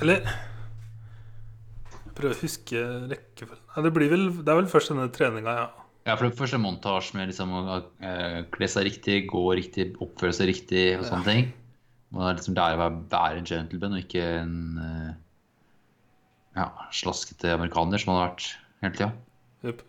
[0.00, 5.52] Eller Jeg prøver å huske rekkefølgen det, blir vel, det er vel først denne treninga,
[5.52, 5.66] ja.
[6.06, 7.62] Ja, for det første montasje med liksom å
[7.98, 11.48] eh, kle seg riktig, gå riktig, oppføre seg riktig og sånne ting.
[12.14, 15.10] Man er liksom lære å være, være en gentleman og ikke en eh,
[16.56, 18.48] ja, slaskete amerikaner som han har vært
[18.84, 19.10] hele tida.
[19.66, 19.82] Jupp.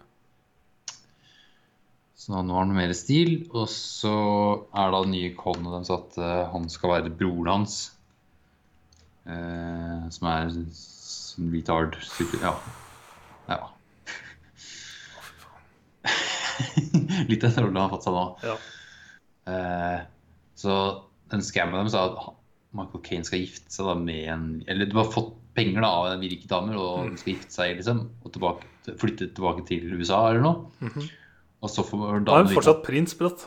[2.17, 4.15] Så nå har han mer stil, og så
[4.73, 6.17] er da den nye konet deres at
[6.53, 7.77] han skal være broren hans.
[9.27, 11.97] Eh, som er sånn retard.
[12.39, 12.53] Ja.
[13.51, 13.59] ja.
[17.29, 18.23] Litt av den rollen han har fått seg nå.
[18.47, 18.55] Ja.
[19.51, 19.99] Eh,
[20.57, 20.77] så
[21.31, 22.33] den scammen deres er at
[22.77, 26.09] Michael Caine skal gifte seg da med en Eller du har fått penger da av
[26.11, 28.03] en rike damer, og de skal gifte seg, liksom.
[28.23, 28.67] Og tilbake,
[29.01, 30.57] flytte tilbake til USA eller noe.
[30.85, 31.07] Mhm.
[31.67, 33.43] Og så får Da er hun fortsatt prins, bratt.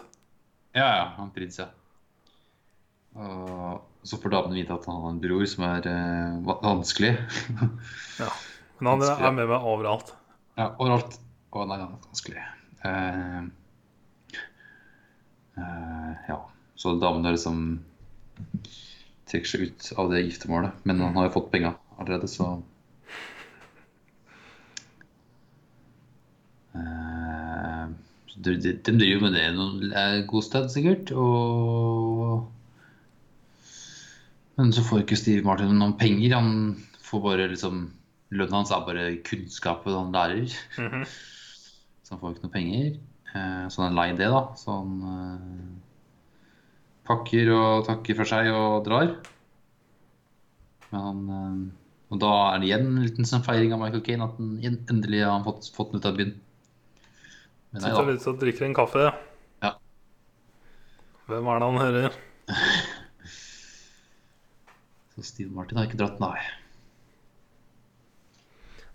[0.77, 1.71] Ja, ja, han prins, ja.
[3.17, 7.15] Og så får damene vite at han har en bror som er eh, vanskelig.
[8.21, 8.29] Ja.
[8.81, 10.13] Men han er med meg overalt.
[10.61, 11.17] ja, overalt.
[11.51, 12.45] Og han er vanskelig.
[12.85, 13.49] Uh,
[15.57, 16.37] uh, ja.
[16.81, 17.59] Så damene liksom
[19.29, 20.85] trekker seg ut av det giftermålet.
[20.89, 22.55] Men han har jo fått penga allerede, så
[26.75, 31.11] Eh, så de, de, de driver med det noen god sted, sikkert.
[31.17, 32.47] Og
[34.61, 36.37] Men så får ikke Steve Martin noen penger.
[36.37, 37.89] Han får bare liksom
[38.31, 40.53] Lønnen hans er bare kunnskapen han lærer.
[40.79, 41.07] Mhm.
[42.07, 42.93] Så han får ikke noe penger.
[43.35, 44.43] Eh, Så han er lei det, da.
[44.59, 45.73] Så han eh,
[47.11, 49.11] pakker og takker for seg og drar.
[50.93, 51.59] Men han eh,
[52.11, 55.21] Og da er det igjen en liten sånn feiring av Michael Kane at han endelig
[55.27, 56.33] har fått, fått den ut av byen.
[57.71, 59.05] Men nei Sitter litt og drikker en kaffe.
[59.63, 59.75] Ja.
[61.31, 62.17] Hvem er det han hører?
[65.15, 66.39] Så Steve Martin har ikke dratt, nei.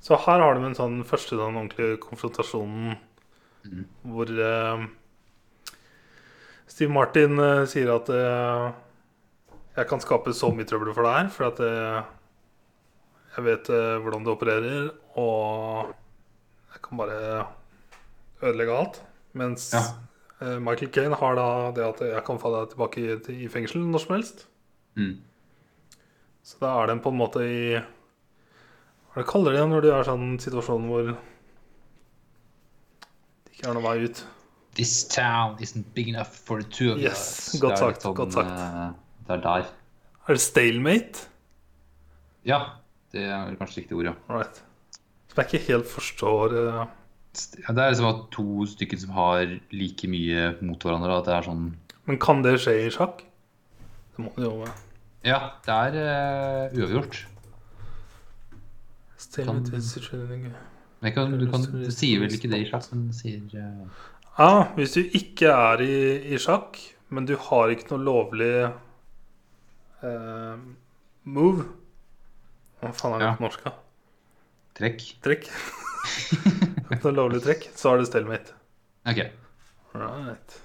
[0.05, 2.93] Så her har de en sånn første den ordentlige konfrontasjonen
[3.65, 3.85] mm.
[4.13, 4.83] hvor eh,
[6.69, 8.67] Steve Martin eh, sier at eh,
[9.79, 11.97] jeg kan skape så mye trøbbel for deg her, for at eh,
[13.35, 15.91] jeg vet eh, hvordan du opererer, og
[16.75, 17.19] jeg kan bare
[18.43, 19.01] ødelegge alt.
[19.33, 19.83] Mens Ja.
[20.41, 23.47] eh, Michael Caine har da det at jeg kan få deg tilbake i, til- i
[23.47, 24.45] fengsel når som helst.
[24.95, 25.21] Mm.
[26.43, 27.79] Så da er den på en måte i
[29.15, 31.15] Hva det kaller det når du er i sånn situasjon hvor det
[33.55, 34.23] ikke er noen vei ut?
[34.75, 37.61] This town isn't big enough for the two of Yes, us.
[37.61, 38.49] godt sagt, godt sagt.
[38.51, 38.89] eh,
[39.27, 39.65] Det er der.
[40.27, 41.27] Er det stalemate?
[42.45, 42.59] Ja,
[43.13, 44.13] det er kanskje riktig ord, ja.
[44.29, 44.61] Right.
[45.29, 46.85] Som jeg ikke helt forstår eh,
[47.61, 51.17] Ja, Det er liksom at to stykker som har like mye mot hverandre.
[51.19, 51.65] At det er sånn
[52.07, 53.23] Men kan det skje i sjakk?
[54.15, 54.75] Det må det jo være.
[55.25, 55.95] Ja, det er
[56.71, 57.21] uh, uavgjort.
[59.35, 59.63] Kan-
[61.01, 64.03] Men kan, du, kan, du sier vel ikke det i sjakk, men du sier uh...
[64.37, 65.95] Ja, hvis du ikke er i,
[66.35, 66.77] i sjakk,
[67.09, 68.51] men du har ikke noe lovlig
[70.03, 70.55] uh,
[71.25, 71.65] move
[72.81, 73.35] Hva faen er det Ja.
[73.39, 73.63] på norsk?
[73.67, 73.73] da?
[74.75, 75.03] trekk.
[75.23, 75.49] Trekk.
[76.91, 78.55] Noe lovlig trekk, så er det stalemate.
[79.09, 79.21] OK.
[79.95, 80.59] Right.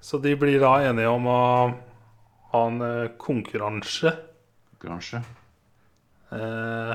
[0.00, 1.40] Så de blir da enige om å
[2.52, 4.12] ha en eh, konkurranse.
[4.76, 5.22] Konkurranse.
[6.36, 6.94] Eh,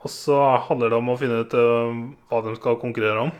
[0.00, 0.36] og så
[0.68, 3.32] handler det om å finne ut eh, hva de skal konkurrere om.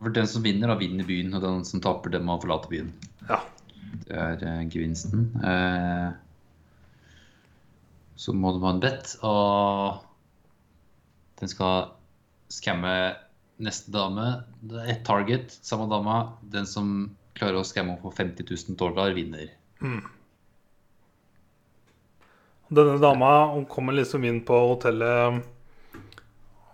[0.00, 2.90] For den som vinner, da vinner byen, og den som taper, den må forlate byen.
[3.30, 3.40] Ja.
[4.06, 5.30] Det er eh, gevinsten.
[5.40, 6.10] Eh,
[8.16, 10.05] så må de ha en bet, og
[11.40, 11.90] den skal
[12.52, 12.92] skamme
[13.62, 14.26] neste dame.
[14.88, 16.32] Ett target, samme dama.
[16.42, 19.50] Den som klarer å skamme henne for 50 000 dollar, vinner.
[22.68, 25.42] Denne dama hun kommer liksom inn på hotellet,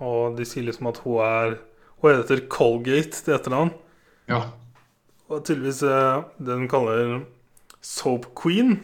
[0.03, 1.59] og de sier liksom at hun er
[2.03, 3.68] Hun heter Colgate til etternavn.
[4.27, 4.40] Ja.
[5.31, 7.20] Og tydeligvis eh, det de kaller
[7.79, 8.81] soap queen.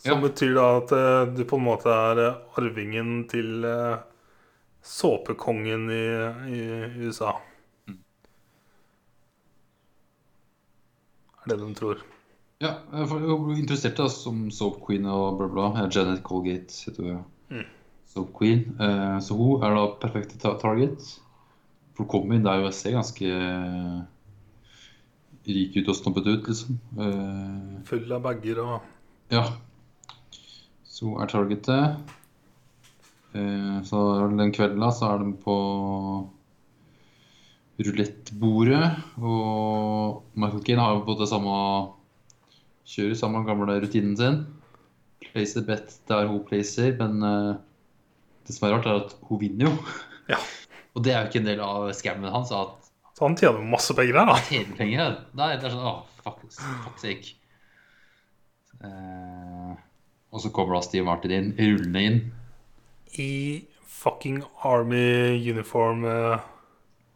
[0.00, 0.22] Som Ja.
[0.22, 3.66] betyr da at eh, du på en måte er eh, arvingen til
[4.82, 6.04] såpekongen i,
[6.52, 6.60] i
[7.06, 7.36] USA.
[11.42, 12.02] Er det de tror.
[12.62, 15.64] Ja, jeg var interessert da, som Soap Queen og bla bla.
[15.90, 17.16] Janet Colgate heter hun.
[17.56, 17.64] ja.
[18.12, 18.66] Soap Queen.
[18.78, 21.02] Eh, så hun er da perfekte target.
[21.96, 23.98] For hun kommer inn der og ser ganske eh,
[25.48, 26.78] rik ut og snobbet ut, liksom.
[27.02, 28.76] Eh, Full av bager og
[29.32, 29.42] ja.
[30.86, 32.12] Så hun er targetet.
[33.32, 35.56] Eh, så den kvelden da, så er de på
[37.82, 38.84] rulettbordet.
[39.20, 41.56] Og Michael Keane har jo på det samme
[42.92, 44.40] Kjører samme gamle rutinen sin.
[45.22, 47.52] Place a bet der hun placer, men uh,
[48.42, 49.76] det som er rart, er at hun vinner jo.
[50.28, 50.40] Ja.
[50.98, 52.50] Og det er jo ikke en del av scammen hans.
[52.50, 54.34] At Så han tjener masse penger der, da.
[54.50, 55.14] tjener penger.
[55.38, 57.36] Nei, det er sånn Åh, fuck, fuck sake.
[58.82, 59.78] Uh,
[60.34, 62.20] og så kommer da Steve Martin inn, rullende inn.
[63.18, 66.04] I fucking army uniform.
[66.04, 66.38] Ja.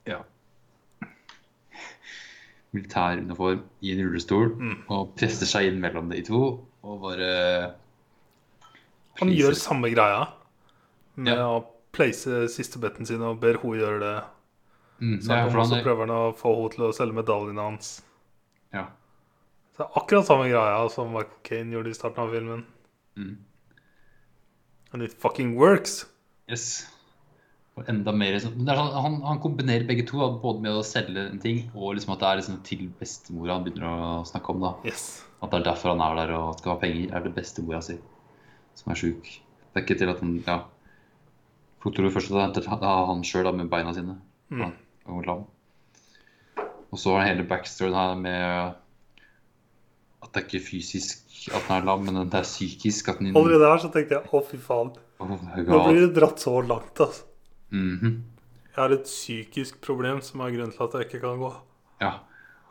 [0.06, 0.18] Ja.
[2.76, 4.50] Militæruniform i en rullestol
[4.92, 6.40] og presser seg inn mellom de to
[6.86, 7.30] og bare
[9.20, 10.26] Han gjør samme greia
[11.16, 11.46] med Ja.
[11.56, 11.64] å
[11.96, 14.24] place siste betten sin og ber hun gjøre det.
[15.00, 18.02] mm, Så ja, så prøver han å få henne til å selge medaljene hans.
[18.72, 18.86] ja.
[19.76, 22.66] Så det er akkurat samme greia som Michael Kane gjorde i starten av filmen.
[23.16, 23.36] Mm.
[24.96, 26.06] And it fucking works.
[26.48, 26.86] Yes.
[27.76, 30.84] Og enda mer sånn- det er sånn, han, han kombinerer begge to, både med å
[30.88, 34.54] selge en ting og liksom at det er liksom til bestemora han begynner å snakke
[34.54, 34.62] om.
[34.64, 34.70] da.
[34.88, 35.02] Yes.
[35.42, 37.98] At det er derfor han er der og skal ha penger, er det bestemora si
[38.80, 39.28] som er sjuk.
[39.74, 40.56] Det er ikke til at han Ja.
[41.84, 44.16] Flukter først at det er han sjøl med beina sine
[44.50, 44.72] Mm.
[45.06, 48.74] og så er hele backstoryen her med
[50.26, 53.36] at det er ikke fysisk at den er lam, men det er psykisk at den
[53.36, 54.94] Allerede her så tenkte jeg å, fy faen.
[55.22, 57.28] Oh Nå blir det dratt så langt, altså.
[57.74, 58.16] Mhm.
[58.76, 61.52] Jeg har et psykisk problem som er grunnen til at jeg ikke kan gå.
[62.02, 62.10] Ja.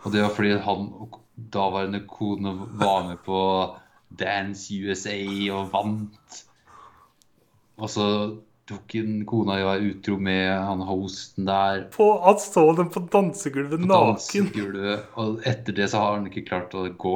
[0.06, 3.40] Og det var fordi han og daværende kone var med på
[4.20, 5.16] Dance USA
[5.56, 6.44] og vant.
[7.82, 8.06] Og så
[8.66, 11.84] tok en kona i å være utro med han hosten der.
[11.94, 14.16] På at så dem på dansegulvet på naken.
[14.16, 17.16] dansegulvet, Og etter det så har han ikke klart å gå.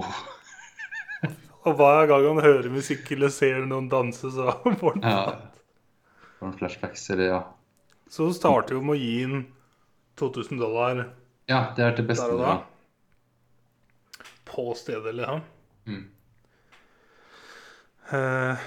[1.68, 5.24] Og hver gang han hører musikk eller ser noen danse, så får han Ja.
[6.40, 7.40] Får flashbacks, eller ja.
[8.10, 9.42] Så starter jo med å gi inn
[10.20, 11.02] 2000 dollar
[11.50, 12.54] Ja, det er til der og da.
[14.50, 15.42] På stedet, liksom.
[15.90, 16.06] Mm.
[18.12, 18.58] Eh,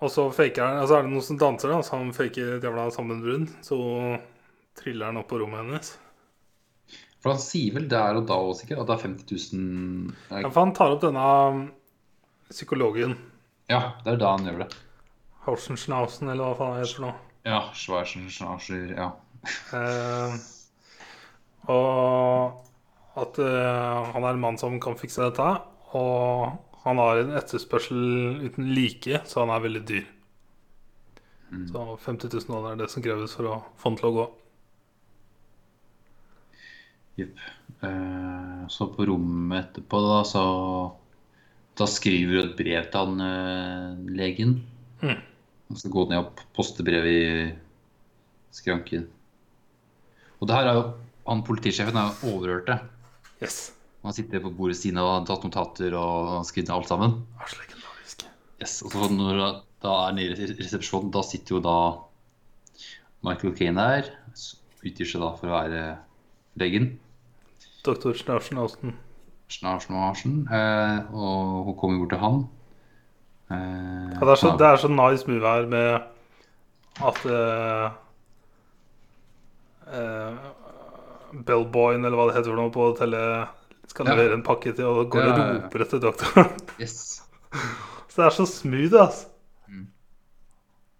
[0.00, 2.64] og så faker han Altså er det noen som danser, da, så han faker et
[2.64, 3.50] jævla sammenbrudd.
[3.64, 3.78] Så
[4.80, 5.92] triller han opp på rommet hennes.
[7.20, 10.48] For han sier vel der og da også sikkert at det er 50 000 Ja,
[10.48, 11.66] for han tar opp denne um,
[12.48, 13.18] psykologen.
[13.68, 14.70] Ja, det er da han gjør det.
[15.44, 17.18] Horsenschnausen, eller hva faen det heter for noe.
[17.48, 19.10] Ja, Schwarzenegger, ja.
[19.72, 20.34] Eh,
[21.72, 25.46] og at eh, han er en mann som kan fikse dette.
[25.96, 26.50] Og
[26.84, 30.08] han har en etterspørsel uten like, så han er veldig dyr.
[31.50, 34.26] Så 50 000 dollar er det som kreves for å få den til å gå.
[37.18, 37.40] Jepp.
[37.82, 40.44] Eh, så på rommet etterpå, da, så
[41.80, 44.58] Da skriver du et brev til han eh, legen.
[45.00, 45.20] Mm.
[45.70, 47.52] Og så gå ned og poste brevet i
[48.54, 49.06] skranken.
[50.40, 50.88] Og det her er jo
[51.30, 52.78] Han politisjefen er jo overhørt det.
[53.44, 53.58] Yes.
[54.00, 57.18] Han sitter på bordet siden og har tatt notater og skrevet ned alt sammen.
[58.60, 59.42] Yes, og så når
[59.80, 61.76] da er nede i resepsjonen, da sitter jo da
[63.24, 64.10] Michael Kane der.
[64.80, 65.84] Utgir seg da for å være
[66.60, 66.94] legen.
[67.84, 68.96] Doktor Schnausenhausen.
[69.50, 72.40] Snarsen, eh, og hun kommer bort til han.
[73.50, 75.88] Eh, Ja, det, er så, det er så nice move her med
[77.10, 77.86] at eh,
[79.90, 80.50] eh,
[81.48, 82.92] Bellboyen, eller hva det heter for noe, på
[83.90, 84.14] hotellet skal Ja.
[84.14, 86.50] levere en pakke til og går og roper etter doktoren.
[86.80, 87.22] Yes.
[88.08, 89.26] så det er så smooth, altså.
[89.68, 89.86] Mm.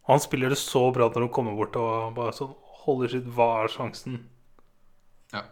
[0.09, 3.65] Han spiller det så bra når hun kommer bort og bare sånn Holy shit, hva
[3.65, 4.15] er sjansen?
[5.33, 5.43] Ja.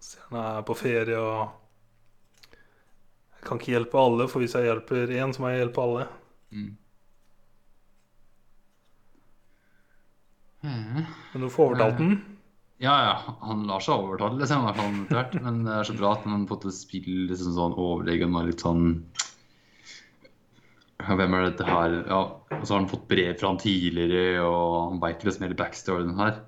[0.00, 1.50] Ser han er på ferie og
[3.38, 6.08] Jeg kan ikke hjelpe alle, for hvis jeg hjelper én, så må jeg hjelpe alle.
[6.50, 6.76] Mm.
[10.62, 12.37] Men du får overtalt den.
[12.78, 13.14] Ja, ja.
[13.42, 14.66] Han lar seg overtale, liksom.
[14.68, 15.38] hvert fall etter hvert.
[15.42, 18.50] Men det er så bra at han på en måte spiller liksom sånn overlegen og
[18.50, 18.84] litt sånn
[21.08, 21.92] Hvem er dette her?
[22.10, 22.18] Ja,
[22.52, 26.18] og så har han fått brev fra han tidligere, og han veit liksom hele backstoryen
[26.18, 26.40] her.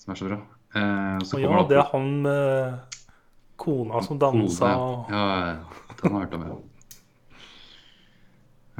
[0.00, 0.38] Som er så bra.
[0.74, 2.96] Eh, så Og ja, det er han med
[3.60, 5.94] kona som dansa og Ja, ja, ja.
[6.00, 6.58] Den har jeg hørt om, ja.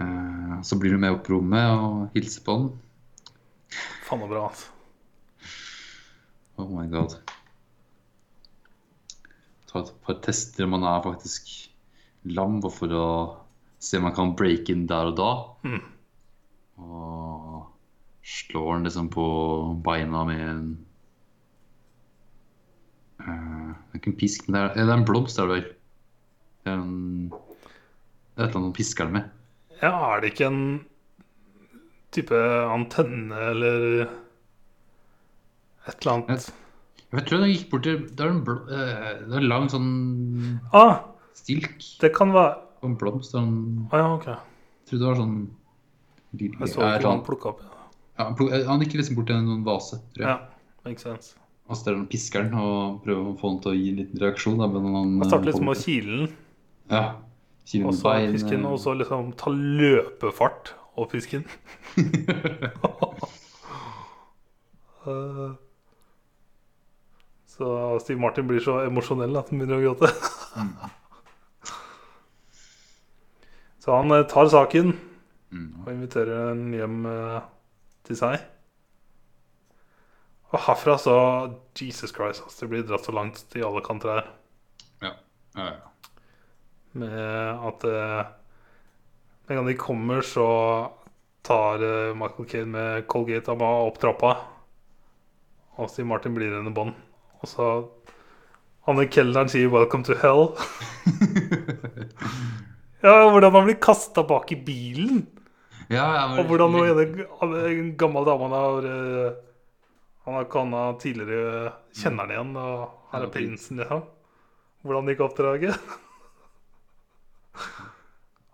[0.00, 2.68] Eh, så blir du med opp på rommet og hilser på han.
[4.08, 4.79] Faen så bra, altså.
[6.60, 7.16] Oh my god.
[9.70, 11.48] Ta et par tester om man er faktisk
[12.28, 13.08] lam, bare for å
[13.80, 15.30] se om man kan break in der og da.
[15.64, 15.82] Mm.
[16.84, 17.66] Og
[18.26, 19.26] slår han liksom på
[19.84, 20.70] beina med en
[23.24, 25.56] uh, Det er ikke en pisk, men det er, det er en blomst, er det
[25.56, 25.68] vel.
[26.60, 29.36] Det er, en, det er et eller annet han pisker den med.
[29.80, 30.64] Ja, er det ikke en
[32.12, 32.36] type
[32.74, 34.10] antenne eller
[35.88, 36.50] et eller annet
[37.12, 39.68] Jeg tror jeg gikk bort til Det er en, bl eh, det er en lang
[39.72, 41.00] sånn Ah,
[41.34, 43.34] stilk det kan være en blomst.
[43.34, 44.26] og en- ah, ja, ok.
[44.26, 44.38] Jeg
[44.88, 45.36] tror det var sånn
[46.36, 47.60] lille- Jeg så ikke hva han plukka opp.
[48.18, 50.28] Ja, han pluk- han gikk liksom bort til en vase, tror jeg.
[50.28, 50.38] Ja,
[50.84, 51.34] makes sense.
[51.68, 53.96] Og så der han pisker den og prøver å få han til å gi en
[53.96, 54.58] liten reaksjon.
[54.58, 56.36] Da, men han, Han starter liksom med å kile den,
[56.90, 57.14] Ja.
[57.86, 58.10] Og så
[58.50, 61.44] den, eh, og så liksom ta løpefart og fisken.
[65.04, 65.58] den.
[67.60, 70.08] Så Steve Martin blir så emosjonell at han begynner å gråte.
[73.80, 74.96] Så han eh, tar saken
[75.50, 75.82] Mm.
[75.82, 77.40] og inviterer den hjem eh,
[78.06, 78.36] til seg.
[80.52, 81.14] Og herfra så
[81.74, 84.28] Jesus Christ, altså, det blir dratt så langt til alle kanter her.
[85.02, 85.10] Ja.
[85.58, 86.14] Ja, ja.
[87.02, 88.30] Med at eh,
[89.48, 90.46] med en gang de kommer, så
[91.42, 94.36] tar eh, Michael Kane med Colgate Amma opp trappa.
[95.82, 96.94] Og Steve Martin blir henne bånd.
[97.40, 97.66] Og så
[98.86, 100.56] Han kelneren sier 'Welcome to hell'.
[103.04, 105.26] ja, hvordan han blir kasta bak i bilen.
[105.88, 107.26] ja, ja, men- Og hvordan noen,
[107.70, 109.32] en gammel dame han har eh,
[110.24, 114.02] Han har kona tidligere kjenner han igjen, og her er prinsen, liksom.
[114.84, 115.76] Hvordan gikk oppdraget?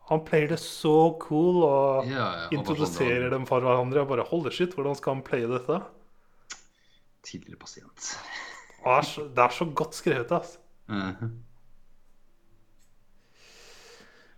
[0.08, 3.98] Han pleier det så cool og Ja, ja, introduserer sånn, dem for hverandre.
[4.04, 5.80] Jeg bare Holy shit, hvordan skal han playe dette?
[7.26, 8.12] Tidligere pasient.
[8.86, 10.62] Er så, det er så godt skrevet, altså.
[10.92, 11.32] Mhm.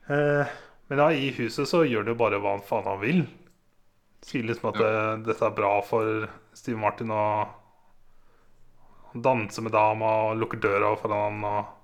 [0.09, 0.47] Eh,
[0.89, 3.27] men ja, i huset så gjør han jo bare hva han faen han vil.
[4.25, 4.93] Sier liksom at det,
[5.29, 6.25] dette er bra for
[6.57, 7.25] Steve Martin å
[9.15, 11.75] danse med dama og lukke døra foran han og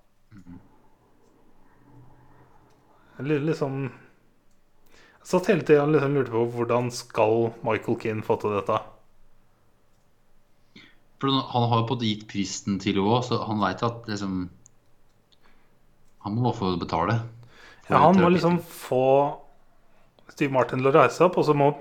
[3.15, 8.25] Jeg lurer liksom Jeg satt hele tida og liksom lurte på hvordan skal Michael Kinn
[8.27, 8.81] få til dette.
[11.23, 14.49] For han har jo på gitt prisen til henne òg, så han veit at liksom
[16.25, 17.19] Han må bare få betale.
[17.91, 19.01] Ja, han må liksom få
[20.33, 21.73] Steve Martin til å reise opp, og så må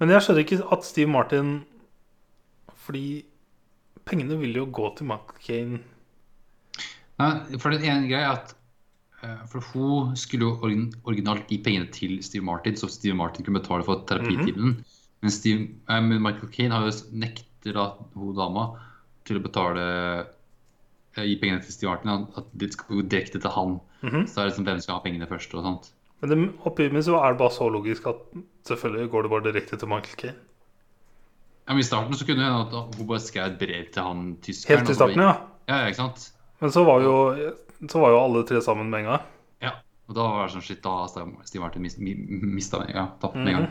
[0.00, 1.50] Men jeg skjønner ikke at Steve Martin
[2.86, 3.22] Fordi
[4.08, 5.82] pengene vil jo gå til Michael Caine.
[7.20, 8.54] Nei, for den ene greia er at
[9.22, 13.60] eh, For hun skulle jo originalt gi pengene til Steve Martin, så Steve Martin kunne
[13.60, 14.80] betale for terapitimen.
[15.22, 17.04] Men, Steve, eh, Michael Caine har jo s-
[17.62, 18.64] nekter da hun dama
[19.24, 19.82] til å betale
[21.14, 22.26] eh, Gi pengene til Steve Martin.
[22.36, 23.74] At de skal gå direkte til han.
[24.02, 24.22] Mhm.
[24.26, 25.90] Så det er liksom hvem skal ha pengene først og sånt.
[26.22, 28.16] Men det, oppi meg så er det bare så logisk at
[28.64, 30.38] selvfølgelig går det bare direkte til Michael Kane.
[31.66, 34.36] Ja, men I starten så kunne hun at hun bare skrev et brev til han
[34.42, 34.78] tyskeren.
[34.80, 35.34] Helt i så bare- starten, ja.
[35.68, 36.32] Ja, ikke sant?
[36.60, 37.14] Men så var jo,
[37.90, 39.22] så var jo alle tre sammen med en gang.
[39.62, 39.72] Ja.
[40.08, 41.08] Og da var det sånn shit, da har
[41.44, 42.82] Steve Martin mis, mista.
[42.88, 43.68] Ja, tapt med en gang.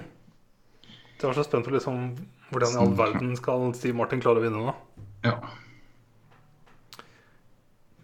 [1.18, 2.16] Jeg var så spent på liksom
[2.52, 4.74] hvordan i all verden skal Steve Martin klare å vinne nå.
[5.24, 5.38] Ja.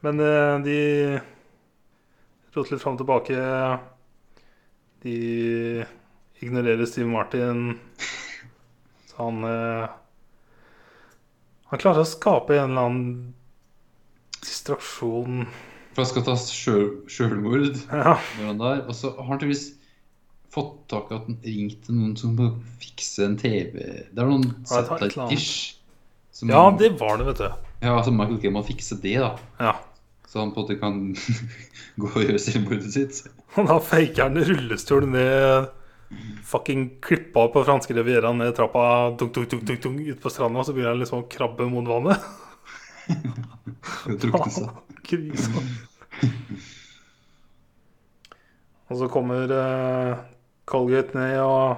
[0.05, 0.79] Men eh, de
[2.55, 3.37] roter litt fram og tilbake.
[5.03, 5.15] De
[6.39, 7.79] ignorerer Steve Martin.
[9.09, 9.87] Så han eh,
[11.67, 13.33] Han klarer å skape en eller annen
[14.39, 15.43] distraksjon.
[15.91, 17.81] For han skal ta sjøl, sjølmord.
[17.91, 19.73] Ja, når han der, Og så har han tydeligvis
[20.57, 22.49] fått tak i at han ringte noen som må
[22.81, 23.77] fikse en TV
[24.11, 25.35] Det er noen Ja, det et satellite annet.
[25.37, 25.77] dish.
[26.33, 27.47] Som, ja det var det, vet du.
[27.81, 29.31] Ja, altså Michael Gay må fikse det, da.
[29.61, 29.73] Ja.
[30.27, 30.99] Så han på en måte kan
[32.01, 33.23] gå og gjøre selvmordet sitt.
[33.55, 35.69] Og da faker han rullestol ned
[36.47, 38.83] Fucking klippa på franske revierer ned trappa
[39.19, 41.89] tung, tung, tung, tung, tung, ut på stranda, så begynner han liksom å krabbe mot
[41.89, 42.23] vannet.
[44.21, 44.71] Drukne seg.
[48.87, 50.13] Og så kommer eh,
[50.67, 51.77] Colgate ned og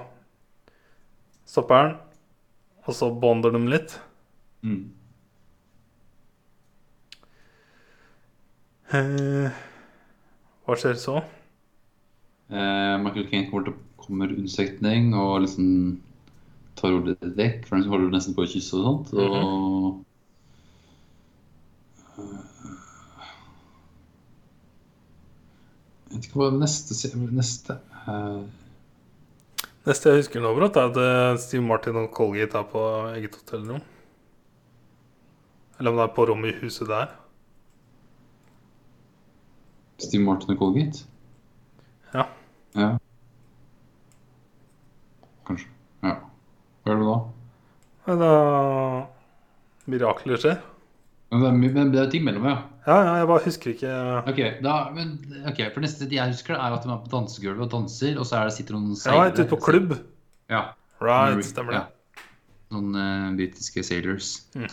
[1.50, 1.98] stopper den.
[2.90, 3.94] Og så bonder de litt.
[4.66, 4.88] Mm.
[8.90, 9.60] Eh,
[10.66, 11.20] hva skjer så?
[12.50, 15.68] Eh, Michael Kane kommer, til, kommer unnsetning og liksom
[16.80, 17.68] tar ordet dekk.
[17.68, 19.14] for han holder nesten på å kysse og sånt.
[19.14, 20.06] Og
[26.10, 26.96] Jeg vet ikke hva neste
[27.38, 27.76] Neste
[28.10, 28.42] eh,
[29.90, 32.82] Neste jeg husker nå, brått, er at Steve Martin og Colgate er på
[33.16, 33.80] eget hotellrom.
[35.80, 37.16] Eller om det er på rommet i huset der.
[39.98, 41.08] Steve Martin og Colgate?
[42.14, 42.28] Ja.
[42.78, 42.92] Ja.
[45.50, 45.72] Kanskje.
[46.06, 46.14] Ja.
[46.86, 47.18] Hva er det da?
[48.20, 48.32] Da
[49.90, 50.62] Mirakler skjer.
[51.34, 52.60] Er, men det er ting mellom, ja.
[52.90, 53.90] Ja, ja, jeg bare husker ikke
[54.32, 55.12] Ok, da, men,
[55.46, 58.40] okay for neste jeg husker, er at de er på dansegulvet og danser, og så
[58.40, 59.94] er det sitter noen Ja, ute på klubb.
[60.50, 60.64] Ja.
[61.00, 61.84] Right, stemmer det.
[61.84, 62.24] ja.
[62.74, 64.68] Noen uh, britiske sailors Mm.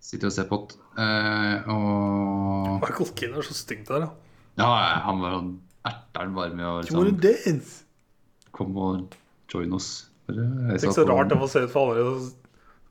[0.00, 0.60] sitter og ser på
[1.00, 4.08] Uh, og Michael Keane er så stygg der, da.
[4.58, 4.70] Ja,
[5.06, 5.52] han var sånn
[5.86, 7.84] erter den bare med å liksom dance?
[8.52, 9.14] komme og
[9.48, 10.08] join oss.
[10.28, 12.18] Det er Tenk så rart det må se ut for andre.
[12.20, 12.34] Så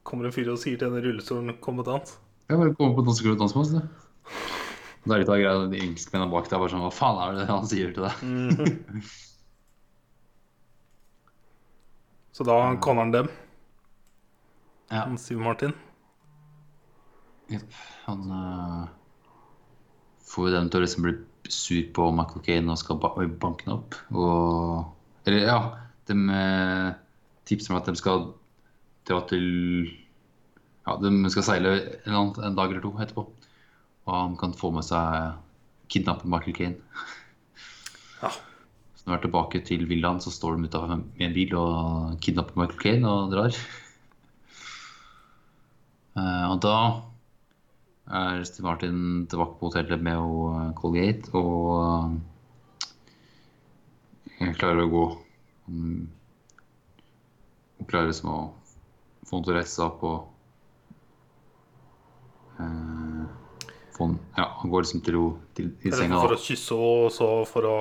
[0.08, 2.16] kommer en fyr og sier til en i rullestolen 'kom og dans'.
[2.50, 4.09] Ja, bare kom på dansegulvet og dans med oss, du.
[5.04, 7.46] Det er litt av greia, de engelskmennene bak der bare sånn Hva faen er det
[7.50, 8.16] han sier til deg?
[12.40, 13.28] Så da conner han dem,
[14.90, 15.02] Ja.
[15.04, 15.74] han Siv Martin.
[17.50, 17.74] Jepp.
[18.06, 18.86] Han uh,
[20.24, 21.14] får jo dem til å liksom bli
[21.50, 23.12] sur på Michael Kane og skal ba
[23.42, 23.98] banke ham opp.
[24.14, 25.58] Og Eller ja,
[26.08, 26.94] de uh,
[27.50, 28.30] tipser om at de skal
[29.10, 29.46] dra til
[30.88, 31.76] Ja, de skal seile
[32.06, 33.26] en, en dag eller to etterpå.
[34.08, 35.36] Og han kan få med seg
[35.90, 37.04] kidnappe Michael Caine.
[38.22, 38.32] Ja.
[38.32, 42.18] Så når han er tilbake til villaen, så står de utafor med en bil og
[42.24, 43.60] kidnapper Michael Caine og drar.
[46.18, 46.76] Uh, og da
[48.10, 52.18] er Steve Martin tilbake på hotellet med og, eh, Colgate og
[54.40, 55.04] jeg klarer å gå.
[55.68, 56.08] Mm.
[57.80, 58.40] Og klarer liksom å
[59.28, 60.20] få henne til å reise seg opp og
[62.64, 63.24] eh,
[64.06, 65.26] han Ja, han går liksom til ro
[65.58, 66.22] til, Eller senga.
[66.24, 67.78] for å kysse og så for å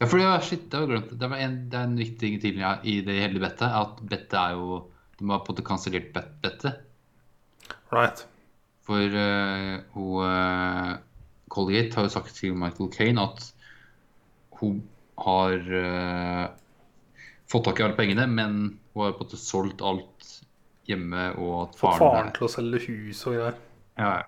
[0.00, 1.12] Ja, for det var, shit, det har jeg glemt.
[1.20, 3.68] Det, var en, det er en viktig ting til ja, i det hele bettet.
[3.68, 4.80] At bettet er jo
[5.18, 6.80] De har på en måte kansellert bet, bettet.
[7.94, 8.24] Right.
[8.86, 10.96] For uh, hun uh,
[11.52, 13.46] Colgate har jo sagt til Michael Kane at
[14.60, 14.82] hun
[15.18, 16.46] har uh,
[17.50, 18.58] fått tak i alle pengene, men
[18.94, 20.32] hun har på en måte solgt alt
[20.88, 23.62] hjemme, og at Fått faren faren til å selge hus og greier.
[24.00, 24.26] ja, ja.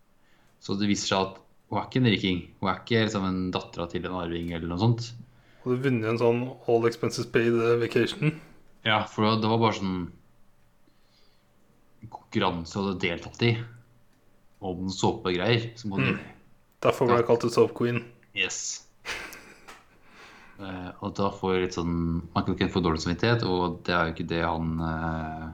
[0.60, 1.40] Så det viser seg at
[1.70, 2.40] hun er ikke en riking.
[2.60, 5.10] Hun er ikke liksom en dattera til en arving eller noe sånt.
[5.64, 6.40] Og du vunnet en sånn
[6.70, 8.34] all expenses paid eh, vacation.
[8.86, 9.96] Ja, for det var bare sånn
[12.08, 13.54] konkurranse hun hadde deltatt i
[14.60, 15.70] om såpegreier.
[15.80, 16.18] Som hun,
[16.84, 18.02] Derfor ble hun kalt soap queen.
[18.36, 18.86] Yes.
[20.60, 21.94] uh, og da får jeg litt sånn
[22.30, 25.48] Man kan ikke få dårlig samvittighet, og det er jo ikke det han uh,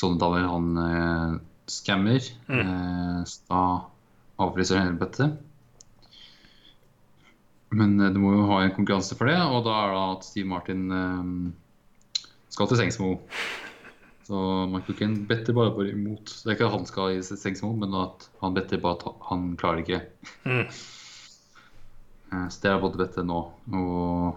[0.00, 1.32] Sånne damer han eh,
[1.70, 2.20] scammer.
[2.50, 3.62] Eh, da
[4.40, 5.38] avfriser han hele bettet.
[7.70, 10.26] Men eh, du må jo ha en konkurranse for det, og da er det at
[10.26, 13.58] Steve Martin eh, skal til sengs med henne.
[14.30, 14.40] Så
[14.70, 16.30] Michael Kent better bare bare imot.
[16.30, 19.00] Det er ikke at han skal i sengs med henne, men at han better bare
[19.00, 20.02] at han klarer ikke.
[20.46, 20.66] Mm.
[22.30, 23.40] Eh, Så det er både dette nå.
[23.74, 24.36] Og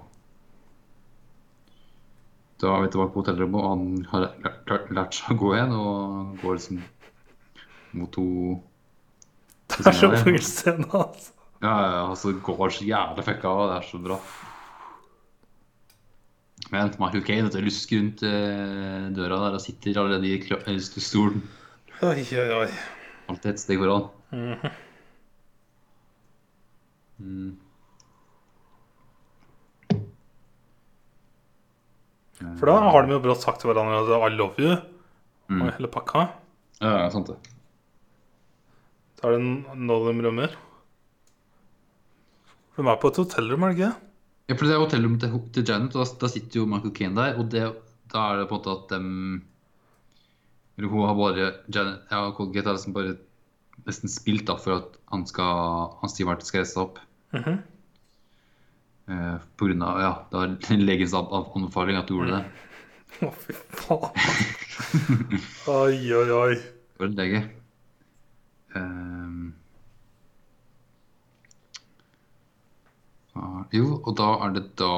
[2.63, 5.75] da er vi tilbake på hotellrommet, og han har lært seg å gå igjen.
[5.77, 6.79] Og går liksom
[7.93, 8.61] mot henne
[9.73, 11.31] Det er så full scene, altså.
[11.63, 13.61] Ja, ja, altså går så jævlig fucka av.
[13.69, 14.17] Det er så bra.
[16.73, 21.43] Men Michael Kane vet du, lusker rundt eh, døra der og sitter allerede i stolen.
[22.03, 22.69] Oi, oi, oi.
[23.31, 24.09] Alltid et steg foran.
[24.33, 24.73] Mhm.
[27.23, 27.51] Mm.
[32.59, 34.81] For da har de jo brått sagt til hverandre at 'I love you'
[35.49, 35.61] Mm.
[35.61, 36.29] og hele pakka.
[36.81, 37.35] Ja, sant det.
[39.23, 40.55] Er det n- nå de rømmer.
[42.75, 43.91] De er på et hotellrom, er det ikke?
[44.49, 47.15] Ja, for det er hotellrommet til, til Janet, og da, da sitter jo Michael Caine
[47.19, 47.37] der.
[47.39, 47.61] Og det,
[48.11, 49.07] da er det på en måte at dem
[50.77, 53.13] Eller hun har bare Janet ja, Colgate har liksom bare
[53.87, 56.99] nesten spilt da for at han skal han Steve Martin skal reise seg opp.
[57.33, 57.55] Mhm.
[59.13, 62.45] Eh, på grunn av ja, det var legens an- an- anbefaling at du gjorde det.
[63.23, 64.09] Å, fy faen.
[65.69, 66.53] Oi, oi, oi.
[66.97, 67.43] For en lege.
[68.75, 69.53] Ehm.
[73.35, 74.89] Ah, Jo, og da er det da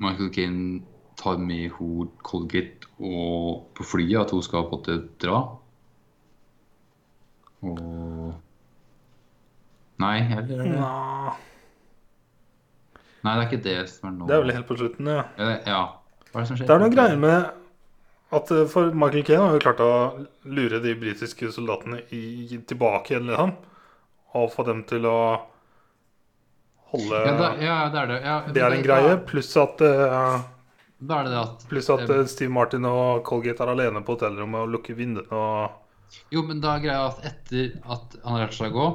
[0.00, 0.82] Michael Kane
[1.18, 5.40] tar med hun Colgate og på flyet at hun skal på en dra.
[7.66, 8.34] Og
[9.98, 10.66] Nei, eller det.
[13.26, 14.28] Nei, det er ikke det som er nå.
[14.28, 15.24] Det er vel helt på slutten, ja.
[15.36, 15.80] Ja, det- Ja.
[16.30, 16.66] Hva er det som skjer?
[16.68, 17.50] Det er noen greier med
[18.30, 19.92] at eh, For Michael Caine har jo klart å
[20.48, 23.54] lure de britiske soldatene i, tilbake igjen, liksom.
[24.36, 25.18] Og få dem til å
[26.92, 28.18] holde Ja, det, ja, det er det.
[28.24, 29.18] Ja, Det er en greie.
[29.28, 30.40] Pluss at, eh,
[31.08, 34.98] er at pluss at eh, Steve Martin og Colgate er alene på hotellrommet og lukker
[34.98, 38.76] vinduene og Jo, men da er greia at etter at han har lært seg å
[38.78, 38.86] gå,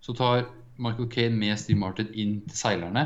[0.00, 0.46] så tar
[0.80, 3.02] Michael Caine med Steve Martin inn til seilerne.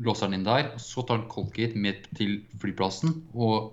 [0.00, 0.72] Låser han inn der.
[0.74, 3.72] og Så tar han Colgate med til flyplassen og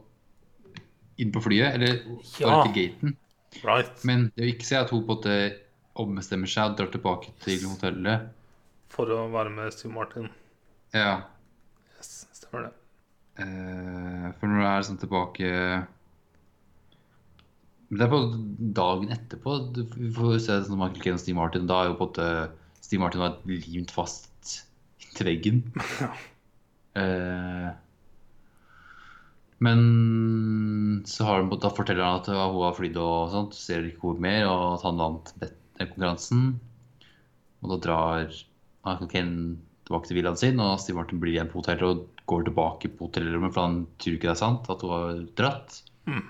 [1.18, 1.74] inn på flyet.
[1.76, 2.02] Eller
[2.40, 2.48] Ja.
[2.50, 3.16] bare til gaten.
[3.64, 4.04] Right.
[4.06, 5.38] Men det er jo ikke så at hun på en måte
[5.98, 8.28] ombestemmer seg og drar tilbake til hotellet.
[8.94, 10.30] For å være med Steve Martin.
[10.94, 11.24] Ja.
[11.98, 12.74] Yes, stemmer det.
[13.40, 15.50] Eh, for når det er sånn tilbake
[17.90, 18.20] Men Det er på
[18.74, 21.68] dagen etterpå du får se sånn Michael Kane og Steve Martin.
[21.70, 22.52] Da er jo på en måte
[22.82, 24.66] Steve Martin var limt fast
[25.16, 25.64] til veggen.
[26.98, 27.68] Eh,
[29.64, 34.04] men så har han, da forteller han at hun har flydd og sånt, ser ikke
[34.04, 35.32] hvor mer, og at han vant
[35.80, 36.44] konkurransen.
[37.64, 38.28] Og da drar
[38.86, 42.48] Michael Kane tilbake til villaen sin, og Steve Martin blir igjen på hotellet og går
[42.50, 45.80] tilbake på hotellrommet, for han tror ikke det er sant at hun har dratt.
[46.06, 46.26] Mm.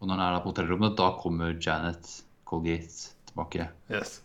[0.00, 2.14] Og når han er da på hotellrommet, da kommer Janet
[2.48, 3.68] Colgate tilbake.
[3.92, 4.20] Yes.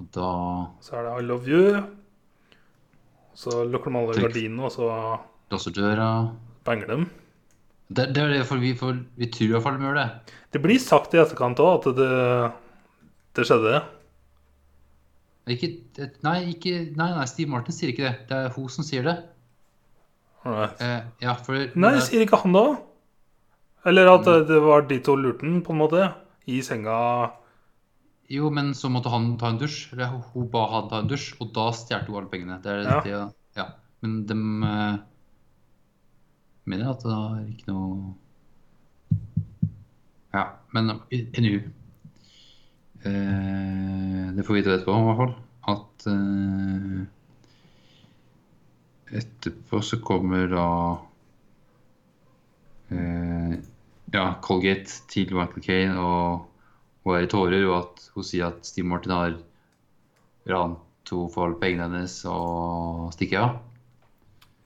[0.00, 0.30] Og da
[0.84, 1.82] Så er det I love you.
[3.34, 4.88] Så lukker de alle gardinene, og så
[5.52, 6.08] låser døra.
[6.64, 7.06] Banger dem.
[7.92, 10.06] Det, det er det, for vi, for vi tror i hvert fall de gjør det.
[10.54, 12.52] Det blir sagt i etterkant òg at det,
[13.36, 13.82] det skjedde.
[15.52, 15.68] Ikke,
[16.22, 18.14] nei, ikke, nei, nei, Steve Martin sier ikke det.
[18.30, 19.16] Det er hun som sier det.
[20.46, 22.80] Eh, ja, for Nei, sier ikke han det òg?
[23.90, 26.08] Eller at men, det var de to lurte den, på en måte?
[26.50, 26.94] I senga
[28.32, 29.92] Jo, men så måtte han ta en dusj.
[29.92, 32.60] Eller hun- hun ba han ta en dusj, og da stjal hun alle pengene.
[32.62, 33.00] Det er Ja.
[33.02, 33.66] det, ja.
[34.02, 34.34] Men de
[34.66, 34.98] eh,
[36.64, 38.14] mener at det er ikke noe
[40.32, 41.56] Ja, men NU
[43.04, 45.34] eh, Det får vi vite etterpå, i hvert fall.
[45.72, 47.00] At eh,
[49.22, 50.68] Etterpå så kommer da
[52.94, 53.58] eh,
[54.14, 56.48] Ja, Colgate til Michael Kane og
[57.02, 59.32] hun er i tårer, og at hun sier at Steve Martin har
[60.46, 60.78] rant
[61.10, 63.56] henne for pengene hennes og stikker av.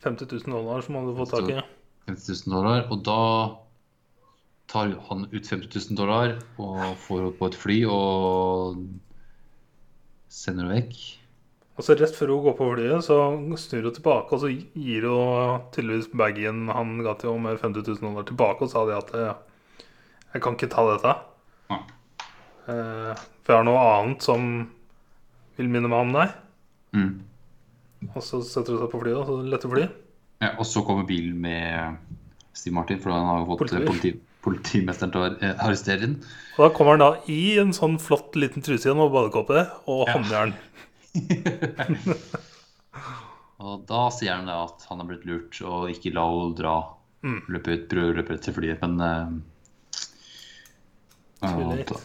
[0.05, 1.76] 50 000 dollar som han hadde fått tak i.
[2.07, 2.87] 50 000 dollar.
[2.91, 3.21] Og da
[4.71, 8.83] tar han ut 50 000 dollar og får henne på et fly og
[10.33, 11.05] sender henne vekk.
[11.77, 13.17] Og så rett før hun går på flyet, så
[13.61, 17.85] snur hun tilbake, og så gir hun tydeligvis bagen han ga til henne med 50
[17.85, 19.85] 000 dollar tilbake, og sa det at eh,
[20.33, 21.13] jeg kan ikke ta dette.
[21.69, 21.79] Ja.
[22.73, 23.13] Eh,
[23.45, 24.49] for jeg har noe annet som
[25.61, 26.33] vil minne meg om deg.
[26.97, 27.13] Mm.
[28.15, 30.03] Og så setter hun seg på flyet, og så letter flyet.
[30.43, 31.97] Ja, og så kommer bilen med
[32.57, 34.13] Steve Martin, for han har jo fått politi,
[34.45, 36.19] politimesteren til å eh, arrestere den.
[36.57, 40.17] Og da kommer han da i en sånn flott liten truse og badekåpe og Ja.
[40.17, 40.53] håndjern.
[43.67, 46.75] Og da sier han da at han har blitt lurt og ikke la henne dra.
[47.25, 47.39] Mm.
[47.55, 49.31] Løpe ut, prøve å løpe ut til flyet, men uh,
[51.47, 51.97] og da,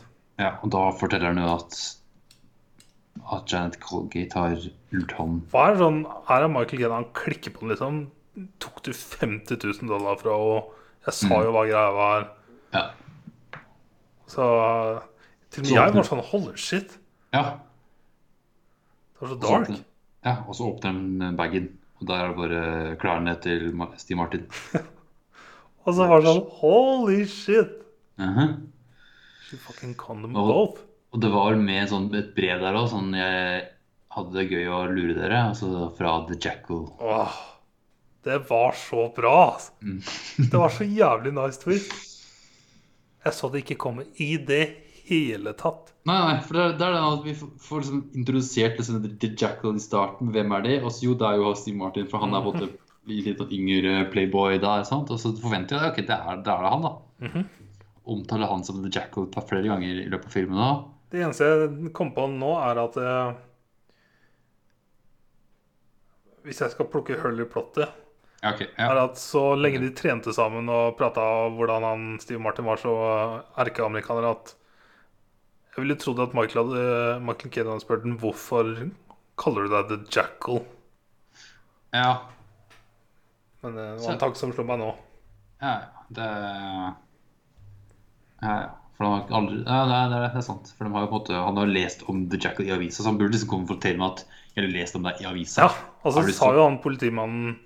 [0.42, 1.76] ja, og da forteller han jo at
[3.36, 4.56] at Janet Colgate har
[4.96, 5.42] lurt han.
[5.52, 8.00] Hva er det sånn Er det Michael Caine han klikker på den, liksom?
[8.60, 10.64] Tok du 50 000 dollar fra henne?
[11.06, 11.44] Jeg sa Mm.
[11.44, 12.28] jo hva greia var.
[12.74, 12.84] Ja.
[14.28, 14.46] Så
[15.52, 16.98] til og med jeg var sånn Holy shit.
[17.34, 17.60] ja.
[19.20, 19.82] Det var så Og dark.
[20.26, 21.68] Ja, og så åpner den bagen,
[22.00, 24.46] og der er det bare klærne til Steve Martin.
[25.86, 27.72] Og så var det sånn Holy shit.
[28.22, 28.68] Mhm.
[29.50, 30.82] She fucking condom Og- both.
[31.14, 33.66] Og det var med sånn, et brev der òg, sånn jeg
[34.16, 35.50] hadde det gøy å lure dere.
[35.50, 36.86] Altså fra The Jackal.
[37.02, 37.34] Åh,
[38.24, 39.54] det var så bra.
[39.54, 39.72] Altså.
[39.82, 40.00] Mm.
[40.52, 41.94] Det var så jævlig nice twist.
[43.26, 44.64] Jeg så det ikke komme i det
[45.06, 45.92] hele tatt.
[46.10, 49.30] Nei, nei, for det er, det er den at vi får liksom introdusert liksom The
[49.38, 50.32] Jackal i starten.
[50.34, 50.78] Hvem er det?
[50.82, 52.72] Og så jo, det er jo Steve Martin, for han er både
[53.10, 54.86] litt sånn yngre playboy der.
[54.88, 55.12] sant?
[55.14, 56.94] Og så forventer jeg ok, det er, det er det han, da.
[57.28, 57.46] Mhm.
[58.12, 60.72] Omtaler han som The Jackal et par flere ganger i løpet av filmen da.
[61.12, 63.34] Det eneste jeg kom på nå, er at uh,
[66.48, 67.92] Hvis jeg skal plukke hull i plottet,
[68.42, 72.66] Ja, er at så lenge de trente sammen og prata om hvordan han Steve Martin
[72.66, 72.94] var så
[73.62, 74.56] erkeamerikaner at
[75.76, 78.74] Jeg ville trodd at Michael, hadde, Michael Caine hadde spurt den hvorfor
[79.40, 80.60] kaller du deg The Jackal.
[81.96, 82.12] Ja.
[83.62, 84.92] Men eh, det var en tanke som slo meg nå.
[85.62, 85.78] Ja.
[86.12, 86.28] Det
[88.42, 88.70] Ja, ja.
[88.98, 90.74] For de har aldri Ja, det er, det er, sant.
[90.78, 93.02] For de har jo på en måte Han har lest om The Jackal i avisa,
[93.02, 95.68] så han burde liksom konfrontere meg at jeg har lest om deg i avisa.
[95.68, 97.60] Ja, og så Har du sa jo han politimannen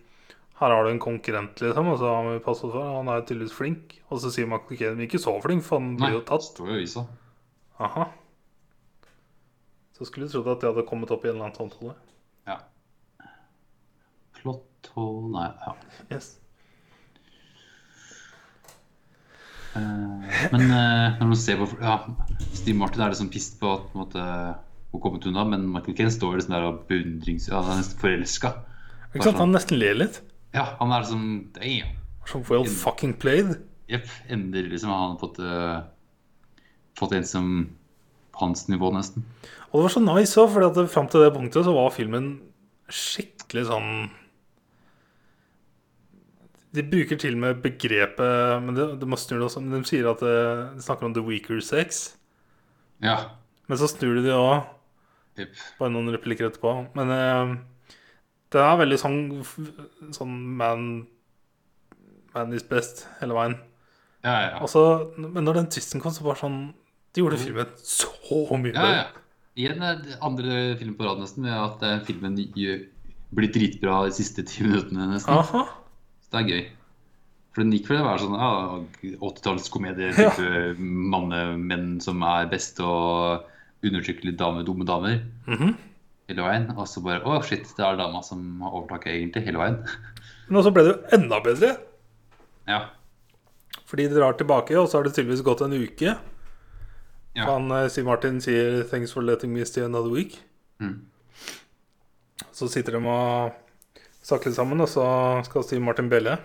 [0.56, 1.88] Her har du en konkurrent, liksom.
[1.92, 3.98] Og så har vi passet for Han er tydeligvis flink.
[4.08, 6.46] Og så sier Michael Caine ikke så flink, for han blir jo tatt.
[6.48, 7.04] står jo i avisa.
[7.84, 8.08] Aha.
[9.98, 11.96] Så skulle du trodd at det hadde kommet opp i en eller annen samtale.
[12.48, 12.60] Ja.
[14.40, 15.76] Flott og Nei, ja.
[16.12, 16.36] Yes.
[19.76, 21.98] Uh, Men uh, når man ser på ja,
[22.54, 24.28] Steve Martin er liksom pissed på at på en måte,
[24.94, 27.50] hun kommet unna, men Michael Kane står liksom der og beundrings...
[27.52, 28.54] Ja, han er nesten forelska.
[29.12, 29.42] Ikke sant?
[29.44, 30.22] Han nesten ler litt.
[30.56, 31.24] Ja, han er liksom
[31.56, 31.96] Damn.
[32.26, 33.58] Som well fucking played.
[33.92, 34.10] Jepp.
[34.32, 35.84] Endelig liksom har han fått uh,
[36.98, 37.50] Fått en som
[38.36, 39.24] på hans nivå, nesten.
[39.70, 42.30] Og det var så nice òg, for fram til det punktet så var filmen
[42.92, 43.92] skikkelig sånn
[46.76, 49.64] De bruker til og med begrepet Men det, det må det også.
[49.64, 50.38] Men de sier at det,
[50.76, 52.18] de snakker om the weaker sex.
[53.04, 53.18] Ja.
[53.68, 54.68] Men så snur de det òg,
[55.80, 56.76] bare noen replikker etterpå.
[56.96, 57.56] Men eh,
[58.56, 59.20] det er veldig sånn,
[60.16, 60.86] sånn man
[62.36, 63.54] Man is best hele veien.
[64.26, 64.56] Ja, ja.
[64.66, 64.82] Også,
[65.22, 66.58] men når den twisten kom, så var det sånn
[67.16, 68.10] De gjorde filmen så
[68.58, 68.96] mye ja, bedre.
[68.98, 69.06] ja.
[69.56, 74.12] Igjen er det andre film på rad, nesten, med at eh, filmen blir dritbra de
[74.18, 75.32] siste ti minuttene, nesten.
[75.32, 75.62] Aha.
[76.26, 76.66] Så det er gøy.
[77.56, 78.50] For den gikk for å være sånn ja,
[79.24, 83.46] 80-tallskomedie, type mannemenn som er best og
[83.86, 85.72] undertrykkelige damer, dumme damer Mhm.
[86.30, 86.68] Hele veien.
[86.76, 89.82] Og så bare å shit, det er dama som har overtaket egentlig hele veien.
[90.50, 91.76] Men så ble det jo enda bedre.
[92.70, 92.86] ja.
[93.86, 96.16] Fordi de drar tilbake, og så har det tydeligvis gått en uke.
[97.36, 97.44] Ja.
[97.46, 100.40] Han, Siv Martin sier 'thanks for letting me stay another week'.
[100.80, 101.06] Mm.
[102.52, 103.54] Så sitter de og
[104.24, 105.06] snakker sammen, og så
[105.46, 106.38] skal Siv Martin belle.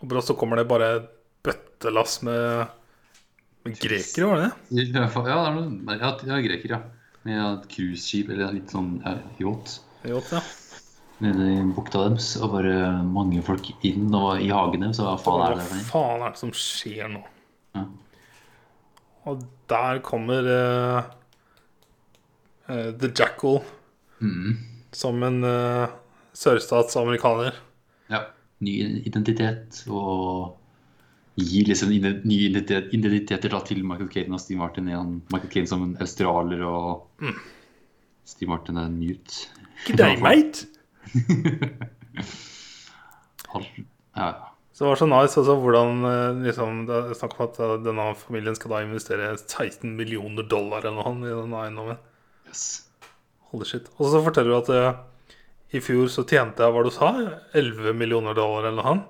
[0.00, 0.88] Og brått så kommer det bare
[1.46, 2.66] bøttelass med,
[3.64, 4.52] med grekere, var det det?
[5.86, 6.80] Ja, ja, ja, greker, ja.
[7.24, 8.96] Med et cruiseskip eller litt sånn
[9.38, 9.76] yacht
[10.08, 10.40] Yacht, ja.
[11.22, 12.32] nede i bukta deres.
[12.42, 12.74] Og bare
[13.06, 16.34] mange folk inn og i hagen Så hva faen er det Hva for faen er
[16.34, 17.22] det som skjer nå?
[17.78, 17.84] Ja.
[19.30, 21.04] Og der kommer uh,
[22.66, 23.62] uh, The Jackal
[24.22, 24.54] Mm.
[24.94, 25.88] som en uh,
[26.38, 27.56] sørstatsamerikaner.
[28.12, 28.20] Ja.
[28.62, 30.52] Ny identitet og
[31.40, 34.88] gi liksom nye identitet, identiteter da, til Michael Kane og Steve Martin.
[34.90, 35.14] Igjen.
[35.32, 37.06] Michael Kane som en australier og
[38.28, 39.46] Steve Martin er en mute.
[39.86, 40.66] G'day, mate!
[43.54, 43.78] Alt-
[44.14, 44.48] Ja, ja.
[44.72, 47.72] Så det var så nice også hvordan eh, liksom, det er snakk om at eh,
[47.84, 51.98] denne familien skal da investere 16 millioner dollar eller noe i den eiendommen.
[52.48, 52.62] Yes.
[53.52, 53.90] Holy shit.
[53.98, 55.36] Og så forteller du at uh,
[55.76, 57.10] i fjor så tjente jeg, hva du sa,
[57.56, 59.02] 11 millioner dollar eller noe.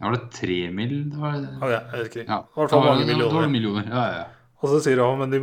[0.00, 0.96] Ja, var det tre mill.?
[1.10, 2.24] Det var, Ja, jeg vet ikke.
[2.28, 2.40] ja.
[2.44, 3.48] I hvert fall mange millioner.
[3.48, 3.86] millioner.
[3.90, 4.24] Ja, ja.
[4.64, 5.40] Og så sier han men de,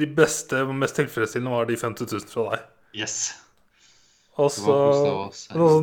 [0.00, 2.66] de beste og mest tilfredsstillende var de 50 000 fra deg.
[3.02, 3.16] Yes.
[4.40, 4.76] Og så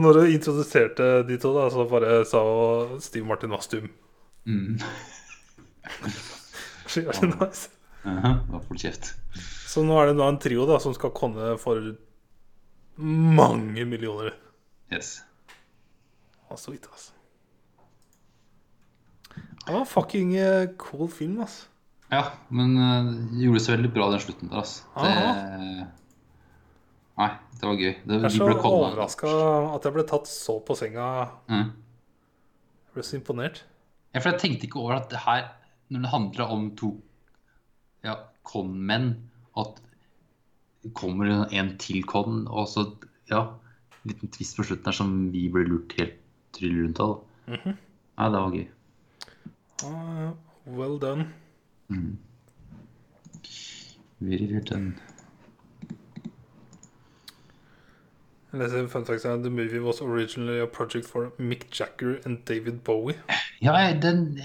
[0.01, 2.41] når du introduserte de to, da, så bare sa
[3.03, 3.91] Steve Martin var stum.
[4.49, 4.79] Mm.
[6.89, 7.69] Det nice.
[8.01, 8.39] Uh
[8.79, 9.11] kjeft.
[9.69, 11.91] Så nå er det da en trio da som skal komme for
[12.97, 14.33] mange millioner.
[14.89, 15.19] Yes.
[16.49, 17.13] Og så vidt, altså.
[19.69, 21.67] Det var fucking eh, cool film, ass.
[22.09, 24.79] Ja, men uh, det gjorde så veldig bra den slutten der, ass.
[24.97, 25.89] Det...
[27.19, 27.27] Nei,
[27.59, 27.91] det var gøy.
[28.01, 29.33] Det, Jeg er så overraska
[29.75, 31.09] at jeg ble tatt så på senga.
[31.51, 31.67] Mm.
[32.87, 33.61] Jeg ble så imponert.
[34.15, 35.51] Ja, for jeg tenkte ikke over at det her,
[35.93, 36.89] når det handler om to
[38.07, 38.15] ja,
[38.47, 39.11] con-menn,
[39.59, 39.77] at
[40.97, 42.87] kommer en til con, og så
[43.29, 43.45] ja,
[43.99, 46.17] en liten twist på slutten her som vi ble lurt helt
[46.57, 47.19] trill rundt av.
[47.45, 47.75] Mm -hmm.
[48.17, 48.67] Ja, det var gøy.
[49.83, 50.33] Ah,
[50.65, 51.33] well done.
[54.19, 54.99] Very well done.
[58.51, 59.37] Leser fun facts her.
[59.37, 63.15] The movie was originally a project for Mick Jagger and David Bowie.
[63.61, 64.39] Ja, den,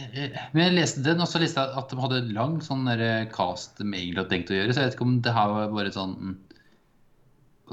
[0.53, 3.25] men jeg leste den, og så leste jeg at de hadde en lang sånn eh,
[3.33, 5.73] cast de egentlig hadde tenkt å gjøre, så jeg vet ikke om det her var
[5.73, 6.35] bare sånn mm,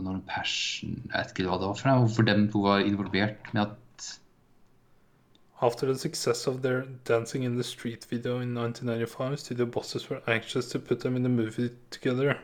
[0.05, 3.49] noen passion Jeg vet ikke hva det var for noe, hvorfor dem to var involvert
[3.51, 3.80] med at
[5.62, 10.22] After the success of their Dancing in the Street video in 1995, studio bosses were
[10.28, 12.36] anxious to put them in the movie together.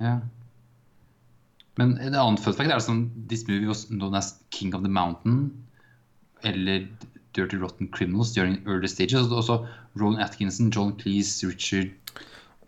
[0.00, 0.20] Ja.
[1.78, 4.88] Men en annen fun fact er sånn This movie was known as King of the
[4.90, 5.64] Mountain.
[6.44, 6.88] Eller
[7.32, 9.30] Dirty Rotten Criminals during early stages.
[9.30, 9.58] Og også
[9.98, 11.90] Rowan Atkinson, John Cleese, Richard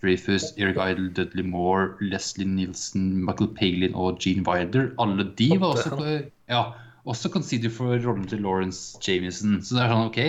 [0.00, 4.94] Dreyfus, Eric Idle, Dudley Moore, Leslie Nielsen, Michael Palin og Gene Wilder.
[4.98, 6.62] Alle de var også, på- ja,
[7.04, 9.62] også considered for rollen til Lawrence Jamieson.
[9.62, 10.20] Så det er sånn, OK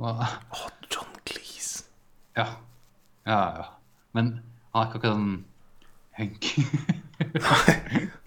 [0.00, 0.10] hva,
[0.56, 1.84] Oh, John Cleese.
[2.36, 2.46] Ja.
[3.26, 3.64] Ja, ja.
[4.16, 4.24] Men
[4.72, 5.44] han er ikke akkurat sånn
[6.16, 6.44] Hank.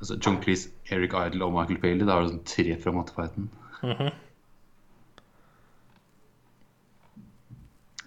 [0.00, 2.06] altså John Cleese, Eric Idle og Michael Paley.
[2.06, 3.44] Da er det sånn tre fra mattefighten.
[3.82, 4.10] Mm Hmm,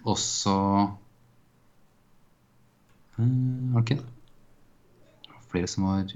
[0.08, 0.52] Og så
[3.18, 3.98] mm, okay.
[5.50, 6.14] flere som var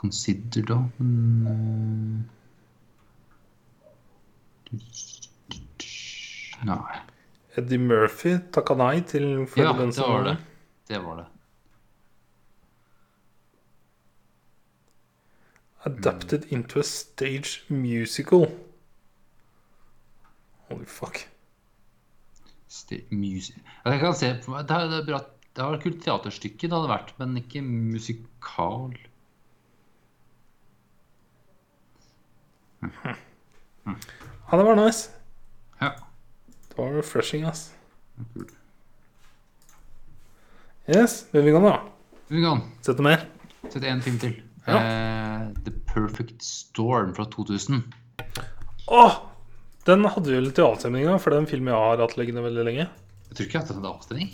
[0.00, 0.78] considered, da.
[0.98, 2.26] Men
[4.72, 4.80] eh,
[6.64, 7.00] Nei.
[7.58, 9.24] Eddie Murphy takka nei til
[9.58, 10.36] Ja, det var det.
[10.90, 11.26] Det var det.
[15.88, 18.46] Adapted into a stage musical.
[20.68, 21.22] Holy fuck.
[22.70, 23.56] Sti- Music.
[23.84, 24.66] Jeg kan se på meg.
[24.68, 25.20] Det er, det er bra.
[25.56, 28.92] Det var et kult teaterstykke det hadde vært, men ikke musikal.
[34.50, 35.10] Ja, det var nice.
[35.78, 35.92] Ja.
[36.68, 37.72] Det var refreshing, ass.
[40.86, 41.80] Yes, moving on, da.
[42.28, 43.26] Vi kan Sett mer.
[43.72, 44.34] Sett en film til.
[44.66, 47.82] Eh, The Perfect Storm fra 2000.
[48.86, 49.16] Åh!
[49.86, 52.42] Den hadde vi litt i avstemninga, for det er en film jeg har hatt liggende
[52.44, 52.88] veldig lenge.
[53.30, 54.32] Jeg tror ikke jeg har hatt en avstemning.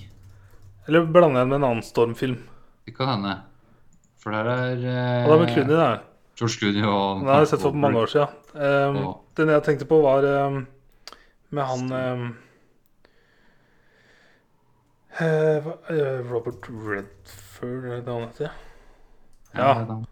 [0.89, 2.37] Eller blander jeg den med en annen stormfilm?
[2.87, 3.37] Det kan hende.
[4.23, 6.01] For der er eh, Og det er med Clooney der.
[6.37, 8.29] George Clooney og Den har jeg sett for mange år siden.
[8.55, 10.67] Um, Og- den jeg tenkte på, var um,
[11.51, 12.27] med han um,
[15.21, 18.51] eh, Robert Redford, er det han heter?
[19.55, 19.69] Ja.
[19.81, 20.03] ja.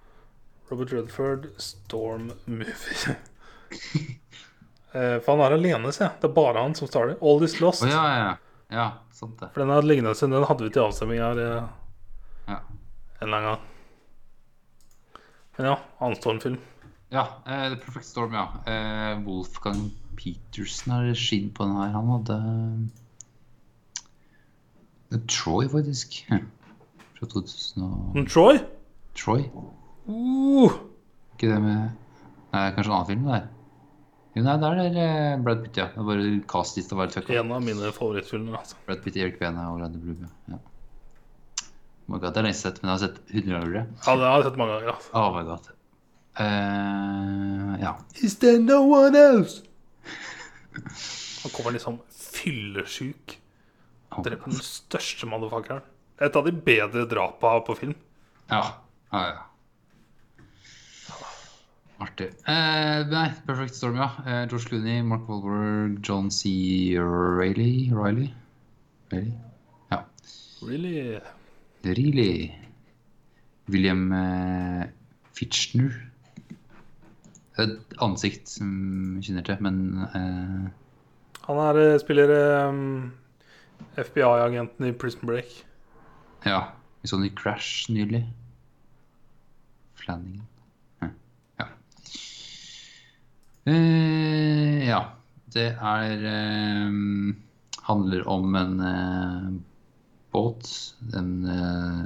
[0.70, 3.16] Robert Redford, Storm Movie.
[4.94, 6.10] uh, for han er alene, jeg.
[6.20, 7.18] Det er bare han som starter.
[7.20, 7.84] All Is Lost.
[7.84, 8.34] Oh, ja, ja, ja.
[8.74, 9.50] Ja, sant det.
[9.52, 11.68] For den lignende, den hadde vi til avstemning her uh,
[12.48, 12.56] Ja.
[13.20, 13.70] en eller annen gang.
[15.58, 16.58] Ja, annen stormfilm.
[17.14, 18.48] Ja, eh, The Perfect Storm, ja.
[18.66, 21.92] Eh, Wolfgang Petersen har skinn på den her.
[21.94, 22.38] Han hadde
[25.10, 26.16] Det er Troy, faktisk.
[26.30, 26.48] Hm.
[27.18, 28.58] Fra 2000 og Troy?
[29.14, 29.44] Troy?
[30.08, 30.72] Uh,
[31.36, 31.92] Ikke det med
[32.54, 33.22] Nei, kanskje en annen film?
[33.30, 33.46] der
[34.34, 35.86] Jo, nei, der er eh, Brad Pitt, ja.
[35.94, 37.36] Det er bare castlista var fucka.
[37.38, 38.56] en av mine favorittfilmer.
[38.58, 38.76] altså.
[38.86, 40.28] Brad Pitt, Erik Bene og Lady Blue.
[40.50, 40.58] Ja.
[42.04, 43.86] Oh my god, det er lenge sett, men jeg har sett 100 ganger.
[44.04, 44.90] Ja, det har jeg sett mange ganger.
[44.92, 45.14] altså.
[45.16, 45.70] Oh my god.
[46.34, 47.94] Uh, ja.
[48.26, 49.62] Is there no one else?
[51.44, 53.38] Han kommer liksom fyllesyk.
[54.24, 55.82] Dreper den største motherfuckeren.
[56.22, 57.94] Et av de bedre drapa på film.
[58.50, 58.62] Ja.
[59.12, 59.42] ja, ja.
[62.04, 62.28] Artig.
[62.50, 64.10] Eh, nei, Perfect Storm, ja.
[64.26, 66.50] Eh, George Clooney, Mark Wahlberg, John C.
[66.98, 68.28] Reilly Riley?
[69.12, 69.32] Reilly?
[69.90, 70.02] Ja.
[70.62, 71.20] Really?
[71.84, 72.52] Really.
[73.68, 74.86] William eh,
[75.36, 75.92] Fitchner.
[77.58, 79.76] Et ansikt som kjenner til, men
[80.08, 80.64] eh,
[81.46, 82.32] Han er, eh, spiller
[82.68, 83.12] um,
[84.00, 85.60] FBI-agenten i Prison Break.
[86.46, 86.64] ja.
[87.04, 88.22] Vi så den i Crash nylig.
[90.00, 90.40] Flanningen.
[91.02, 91.10] Hm,
[91.60, 91.66] Ja.
[93.68, 95.02] Eh, ja.
[95.52, 96.96] Det er eh,
[97.84, 99.50] Handler om en eh,
[100.34, 100.70] båt.
[101.16, 102.04] En eh,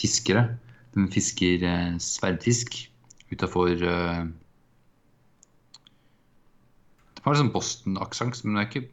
[0.00, 0.48] fiskere.
[0.96, 2.78] Den fisker eh, sverdfisk
[3.32, 4.24] utafor eh,
[7.16, 8.88] Det var liksom Boston-aksent, men det er ikke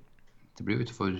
[0.57, 1.19] Det blir jo utafor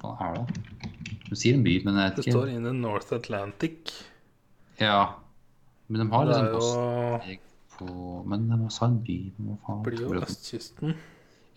[0.00, 0.92] Hva er det?
[1.28, 2.24] Du sier en by, men jeg vet ikke.
[2.24, 3.92] Det står inne North Atlantic.
[4.80, 5.20] Ja.
[5.88, 7.44] Men de har Det liksom jo Boston
[7.78, 9.18] på Men de sa en by.
[9.36, 10.96] Det blir jo østkysten.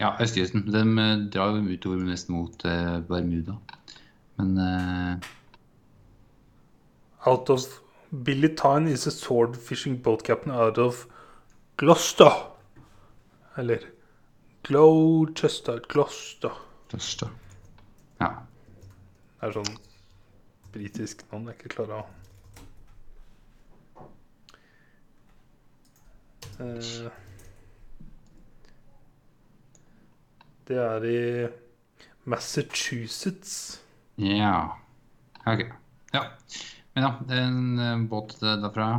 [0.01, 0.65] Ja, østkysten.
[0.73, 3.57] De eh, drar jo utover nesten mot eh, Bermuda.
[4.41, 5.19] Men uh...
[7.29, 7.81] Out of
[8.23, 11.07] Billy Tyne is a sword fishing boat captain out of
[11.77, 12.31] Gloucester.
[13.55, 13.79] Eller
[14.63, 16.51] Gloucester, Gloucester.
[16.89, 17.29] Gloucester.
[18.19, 18.29] Ja.
[19.39, 19.77] Det er sånn
[20.73, 22.05] britisk navn jeg ikke klarer å
[26.61, 27.09] uh,
[30.69, 31.21] Det er i
[32.29, 33.81] Massachusetts.
[34.21, 34.77] Ja.
[35.49, 35.65] Ok.
[36.13, 36.25] Ja.
[36.93, 38.91] Men ja, det er en eh, båt derfra.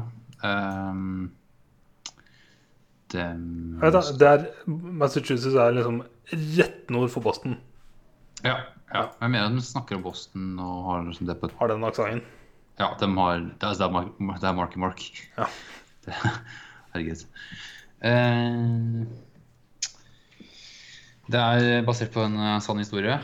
[0.42, 1.30] Um,
[3.12, 3.42] den...
[3.82, 6.00] Vet du, det er, Massachusetts er liksom
[6.56, 7.58] rett nord for Boston.
[8.42, 8.56] Ja.
[8.90, 9.04] ja.
[9.20, 12.24] Jeg mener de snakker om Boston og har liksom det på Har den aksenten.
[12.80, 15.04] Ja, de har Det er, det er Marky Mark.
[15.36, 15.50] Ja.
[16.02, 16.16] Det,
[16.90, 17.20] herregud.
[18.02, 19.04] Eh,
[21.30, 23.20] det er basert på en eh, sann historie.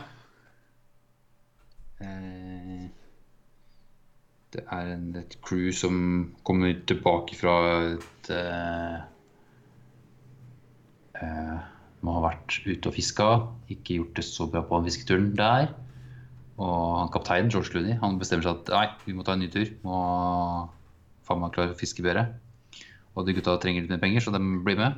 [1.99, 2.87] Eh,
[4.55, 5.95] det er et crew som
[6.47, 7.55] kommer tilbake fra
[7.91, 9.03] et uh,
[12.01, 13.27] Må ha vært ute og fiska,
[13.69, 15.73] ikke gjort det så bra på fisketuren der.
[16.59, 19.49] Og han kapteinen, George Clooney, han bestemmer seg at nei, vi må ta en ny
[19.51, 19.67] tur.
[19.83, 19.99] Må
[21.27, 22.25] faen meg klare å fiske bedre.
[23.15, 24.97] Og de gutta trenger litt mer penger, så de blir med.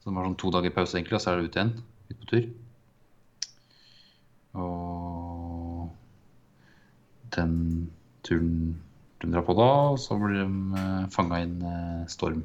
[0.00, 1.74] Så de har sånn to dager pause, egentlig, og så er de ute igjen.
[2.06, 2.44] Ut på tur.
[4.56, 5.05] Og
[7.36, 7.54] den
[8.26, 8.76] turen
[9.22, 12.42] de drar på da, Og så blir de uh, fanga i en eh, storm.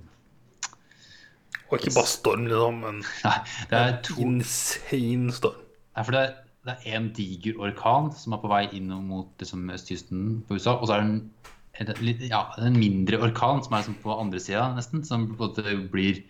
[1.71, 3.37] Og ikke bare storm, liksom, men Nei,
[3.71, 5.59] det er to insane storm.
[5.95, 6.23] Nei, for det,
[6.67, 10.77] det er en diger orkan som er på vei inn mot liksom, østkysten på USA.
[10.77, 14.43] Og så er det en, en, ja, en mindre orkan som er liksom på andre
[14.43, 15.03] sida, nesten.
[15.07, 16.23] Som på en måte blir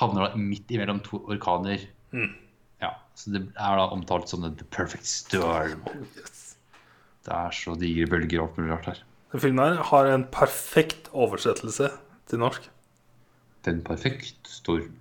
[0.00, 1.84] havner midt imellom to orkaner.
[2.16, 2.32] Mm.
[2.82, 5.84] Ja, Så det er da omtalt som the perfect storm.
[7.22, 9.02] Det er så digre bølger og alt mulig rart her.
[9.32, 11.90] Den filmen her har en perfekt oversettelse
[12.28, 12.66] til norsk.
[13.64, 14.98] Den perfekte storm.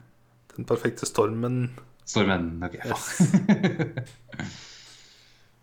[0.55, 1.79] Den perfekte stormen.
[2.05, 2.63] Stormen.
[2.63, 2.77] Ok.
[2.85, 3.21] Yes.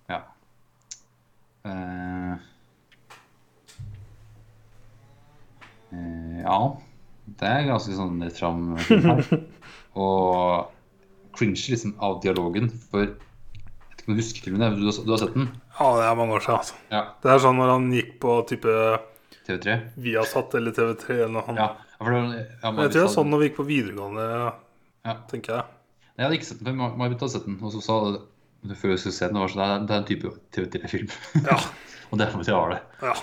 [0.08, 0.22] Ja.
[1.68, 2.38] Uh,
[5.92, 6.58] uh, ja.
[7.38, 8.70] Det er ganske sånn rett fram.
[10.00, 10.70] Og
[11.36, 13.12] cringe liksom av dialogen, for
[14.14, 14.50] du husker?
[14.54, 15.48] Du har, du har sett den?
[15.78, 16.58] Ja, det er mange år siden.
[16.62, 16.74] Altså.
[16.92, 17.02] Ja.
[17.22, 18.74] Det er sånn når han gikk på type
[19.48, 19.76] TV3?
[20.04, 21.54] Viasat eller TV3 eller noe.
[21.56, 21.68] Ja.
[21.68, 24.26] ja, for det, var- ja jeg tror det er sånn når vi gikk på videregående,
[25.08, 25.14] Ja.
[25.30, 25.64] tenker jeg.
[26.18, 27.98] Jeg hadde ikke sett den, for May-Britt hadde sett den, og så sa
[28.68, 31.10] det før jeg skulle se den, var sånn, det er- en type TV3-film.
[31.46, 31.58] Ja.
[32.10, 32.80] og derfor måtte jeg ha det.
[33.02, 33.14] ja.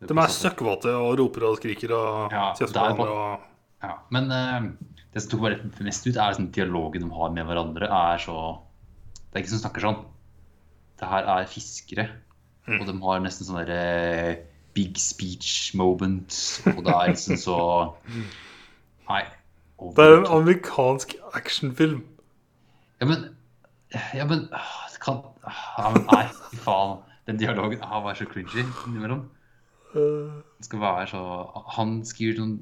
[0.00, 3.16] De er søkkvåte og roper og skriker og Ja, kjefter på er hverandre.
[3.20, 3.40] Og...
[3.84, 4.70] Ja, men uh,
[5.12, 7.84] det som tok meg mest ut, er sånn dialogen de har med hverandre.
[7.92, 8.36] er så...
[9.30, 10.00] Det er ikke som snakker sånn.
[11.00, 12.08] Det her er fiskere,
[12.68, 12.80] Mm.
[12.80, 14.42] og de har nesten sånn derre
[14.76, 16.30] big speech moment.
[16.76, 17.56] Og det er liksom så
[19.10, 19.22] Nei.
[19.96, 22.02] Det er en amerikansk actionfilm.
[23.00, 23.36] Ja, men
[24.14, 25.22] Ja, men ah, kan
[25.78, 26.98] ja, men Nei, fy faen.
[27.26, 29.24] Den dialogen han var så cringy innimellom.
[29.94, 31.24] Eh, Det skal være så
[31.78, 32.60] Han skriver noen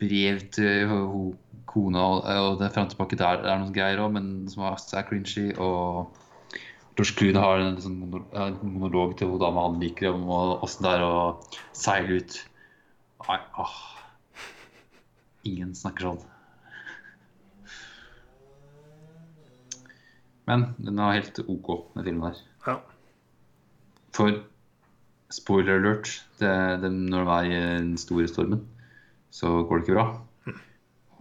[0.00, 1.36] brev til ho-
[1.72, 5.50] kona, og, og det fram tilbake der er noen greier òg, men som er, cringy.
[5.56, 6.12] Og
[6.96, 7.78] George Clooney har en,
[8.36, 11.14] en monolog til hun dama han liker, om åssen det er å
[11.76, 12.38] seile ut.
[13.28, 13.80] Nei, åh.
[15.48, 16.22] Ingen snakker sånn.
[20.50, 22.40] Men den er helt OK, den filmen der.
[22.66, 22.80] ja.
[24.12, 24.42] For
[25.32, 26.10] spoiler alert,
[26.42, 26.52] det,
[26.82, 28.66] det, når de er i den store stormen,
[29.32, 30.06] så går det ikke bra.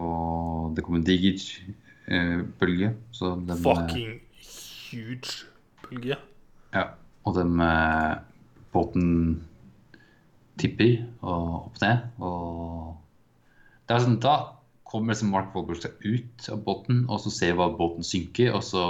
[0.02, 1.38] Og det kommer en diger
[2.08, 2.92] eh, bølge.
[3.16, 4.20] Så de, Fucking
[4.92, 5.46] huge
[5.86, 6.18] bølge.
[6.74, 6.86] ja,
[7.28, 8.16] og den eh,
[8.74, 9.08] båten
[10.62, 12.08] tipper og opp ned.
[12.24, 12.98] Og
[13.88, 14.36] det er sånn, da
[14.88, 18.64] kommer liksom Mark Wahlberg seg ut av båten, og så ser hva båten synker, og
[18.66, 18.84] så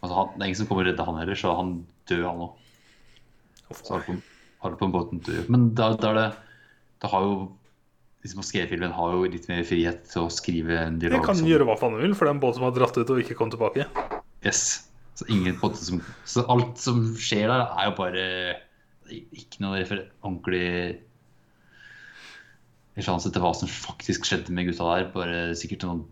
[0.00, 1.72] altså han, Det er ingen som kommer og redder han heller, så han
[2.10, 2.66] dør, han òg.
[3.70, 5.44] Så har du på, på båten dør.
[5.52, 6.28] Men da, da det
[7.00, 7.34] Da har jo
[8.22, 8.42] de som
[8.92, 11.24] har jo litt mer frihet til å skrive en Det dialog.
[11.26, 12.96] kan som- gjøre hva faen de vil, for det er en båt som har dratt
[12.98, 13.86] ut og ikke kom tilbake.
[14.44, 14.88] Yes.
[15.14, 15.26] Så
[15.76, 18.56] som Så alt som skjer der, er jo bare
[19.10, 19.84] ikke noe
[20.22, 21.00] ordentlig
[22.96, 25.10] referanse til hva som faktisk skjedde med gutta der.
[25.12, 26.04] Bare sikkert noen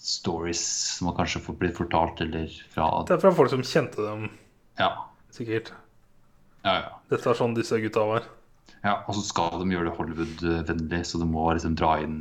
[0.00, 0.60] stories
[0.96, 4.30] som har kanskje fått blitt fortalt, eller fra Det er fra folk som kjente dem,
[4.78, 5.04] Ja.
[5.30, 5.70] sikkert.
[6.64, 6.88] Ja, ja.
[7.08, 8.22] Dette er sånn disse gutta var.
[8.84, 12.20] Ja og så skal de gjøre det Hollywood-vennlig, så de må liksom dra inn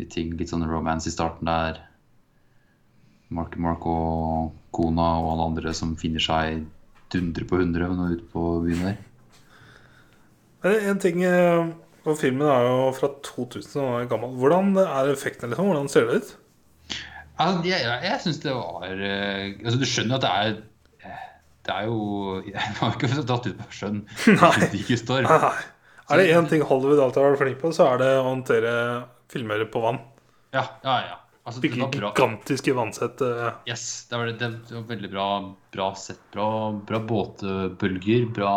[0.00, 0.34] litt ting.
[0.38, 1.80] Litt sånn romance i starten der.
[3.32, 6.66] Mark Mark og kona og alle andre som finner seg
[7.12, 9.00] dundre på hundre nå ute på byen der.
[10.92, 11.72] En ting eh,
[12.06, 14.36] Og filmen er jo fra 2000 og er gammel.
[14.38, 15.70] Hvordan er effektene, liksom?
[15.70, 16.30] Hvordan ser det ut?
[17.40, 20.60] Altså, jeg jeg, jeg syns det var eh, altså, Du skjønner at det er eh,
[21.62, 24.02] Det er jo Jeg har ikke tatt ut på skjønn.
[24.40, 24.52] Nei.
[25.28, 25.52] Nei.
[26.12, 28.72] Er det én ting Hollywood alltid har vært flink på, så er det å håndtere
[29.32, 30.00] filmer på vann.
[30.52, 31.18] Ja, ja, ja.
[31.46, 33.22] Altså, Bygge gigantiske vannsett.
[33.24, 35.24] eh, Yes, det var, det, det var veldig bra,
[35.74, 36.20] bra sett.
[36.34, 36.48] Bra,
[36.86, 38.28] bra båtbølger.
[38.36, 38.52] Bra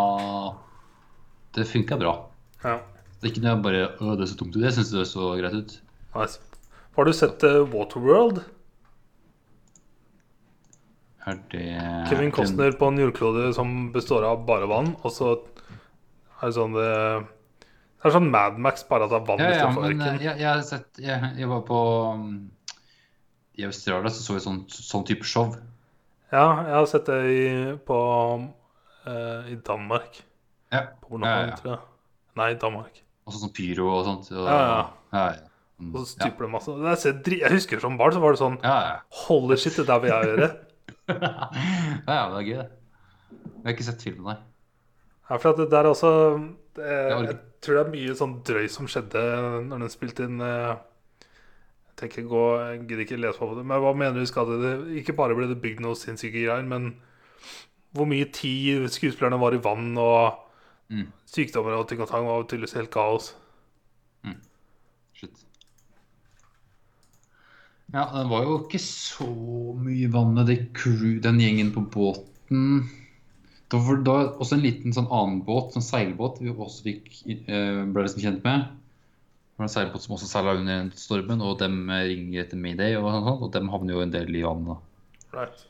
[1.55, 2.11] Det funka bra.
[2.65, 2.75] Ja.
[3.21, 4.61] Det er ikke noe jeg bare Å, det er så tungt ut.
[4.65, 5.73] Jeg syns det så greit ut.
[6.17, 6.41] Nice.
[6.97, 8.43] Har du sett eh, Waterworld?
[11.25, 11.61] Er det
[12.09, 16.75] Kevin Costner på en jordklode som består av bare vann, og så er det sånn
[16.75, 17.71] det, det
[18.03, 20.35] Det er sånn Mad Max, bare at det er vann Ja, ja, men eh, jeg,
[20.43, 21.79] jeg har sett jeg, jeg var på
[22.13, 22.27] um,
[23.57, 25.55] I Australia så så vi sånn, sånn type show.
[26.29, 27.47] Ja, jeg har sett det i,
[27.87, 27.97] på
[29.07, 30.21] uh, i Danmark.
[30.73, 30.81] Ja.
[30.99, 31.57] På Bornholm, ja.
[31.61, 31.81] tror jeg.
[32.35, 33.01] Nei, Danmark.
[33.25, 34.29] Og sånn pyro og sånt.
[34.35, 34.61] Og, Ja,
[35.15, 35.27] ja.
[35.79, 36.73] Mm, Og så stupler det masse.
[37.27, 38.99] Jeg husker som barn så var det sånn ja, ja.
[39.25, 40.49] Holy shit, det der vil jeg gjøre.
[42.09, 42.69] ja, det er gøy, det.
[43.45, 44.37] Jeg har ikke sett filmen, nei.
[45.29, 46.09] Ja, for at det der også
[46.77, 49.21] det, Jeg tror det er mye sånn drøy som skjedde
[49.65, 50.75] når den spilte inn eh,
[51.87, 53.63] Jeg tenker gå, jeg gidder ikke lese på det.
[53.65, 56.91] Men hva mener du skal det Ikke bare ble det bygd noe sinnssyke greier, men
[57.95, 60.41] hvor mye tid skuespillerne var i vann, og
[60.85, 61.07] Mm.
[61.25, 63.31] sykdommer og ting og tang var tydeligvis helt kaos.
[65.17, 65.45] Shit.
[67.95, 69.25] Ja, den var jo ikke så
[69.79, 72.89] mye vann med det crew, den gjengen på båten.
[73.71, 77.07] Det var, det var også en liten sånn annen båt, sånn seilbåt, vi også fikk,
[77.31, 78.65] eh, ble liksom kjent med.
[78.67, 83.07] Det var en seilbåt som også seila under stormen, og dem ringer etter Mayday, og,
[83.15, 84.67] sånt, og dem havner jo en del i vann.
[85.31, 85.63] Right.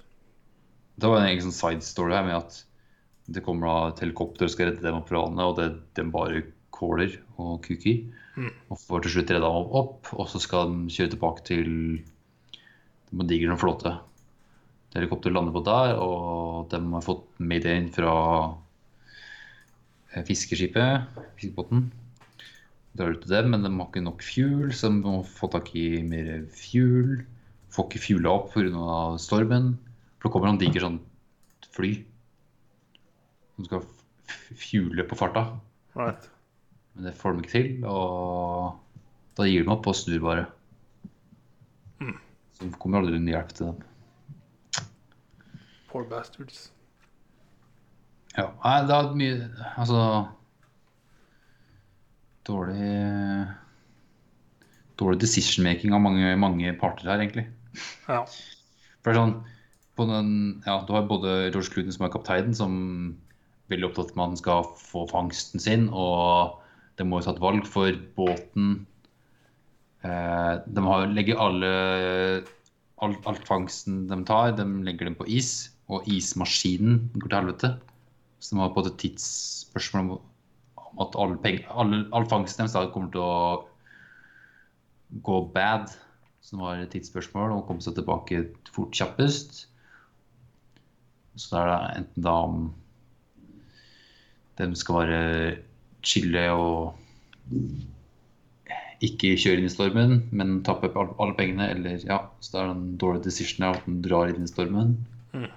[0.97, 2.57] Det var en egen sånn side story her med at
[3.37, 5.69] det kommer da et helikopter og skal redde dem opp fra vannet, og det,
[6.01, 6.41] dem bare
[6.73, 8.01] kåler og kuker.
[8.35, 8.51] Mm.
[8.73, 11.71] Og får til slutt redda dem opp, og så skal de kjøre tilbake til
[13.15, 13.93] De må digre en flåte.
[14.91, 18.15] Det helikopteret lander på der, og de har fått mayday fra
[20.11, 21.85] eh, fiskeskipet, fiskebåten.
[22.91, 25.71] Drar ut til dem, men de har ikke nok fuel, så de må få tak
[25.79, 27.21] i mer fuel.
[27.71, 28.99] Får ikke fuela opp pga.
[29.23, 29.77] stormen.
[30.19, 30.99] For det kommer en diger sånn
[31.71, 31.93] fly
[33.55, 33.87] som skal
[34.59, 35.45] fuele på farta.
[35.95, 36.27] right.
[36.95, 38.75] Men det får de ikke til, og
[39.39, 40.45] da gir de opp og snur bare.
[42.55, 43.83] Så vi kommer aldri noen hjelp til dem.
[45.91, 46.69] Poor bastards.
[48.35, 49.35] Ja, nei, det er mye
[49.79, 49.99] Altså
[52.45, 52.87] Dårlig
[54.99, 57.45] Dårlig decision-making av mange, mange parter her, egentlig.
[58.07, 58.21] Ja.
[59.03, 59.37] For det er sånn
[59.95, 60.29] på den,
[60.65, 62.73] ja, Du har både George Clooney, som er kapteinen, som
[63.65, 66.59] er veldig opptatt av at man skal få fangsten sin, og
[66.99, 68.85] de må jo ta et valg for båten.
[70.05, 71.71] Eh, de har, legger alle
[73.03, 77.73] all, Alt fangsten de tar, de legger dem på is, og ismaskinen går til helvete.
[78.39, 81.35] Så de har på et tidsspørsmål om at all,
[82.15, 83.65] all fangsten deres kommer til å
[85.25, 85.89] gå bad.
[86.41, 89.65] Så det var et tidsspørsmål og komme seg tilbake fort kjappest.
[91.35, 92.59] Så da er det enten da om
[94.55, 95.23] de skal bare
[96.05, 96.93] chille og
[99.05, 102.97] ikke kjøre inn i stormen, men tappe alle, pengene, eller ja, så det er den
[103.01, 104.97] dårlige decision at den drar inn i stormen.
[105.35, 105.47] Mm.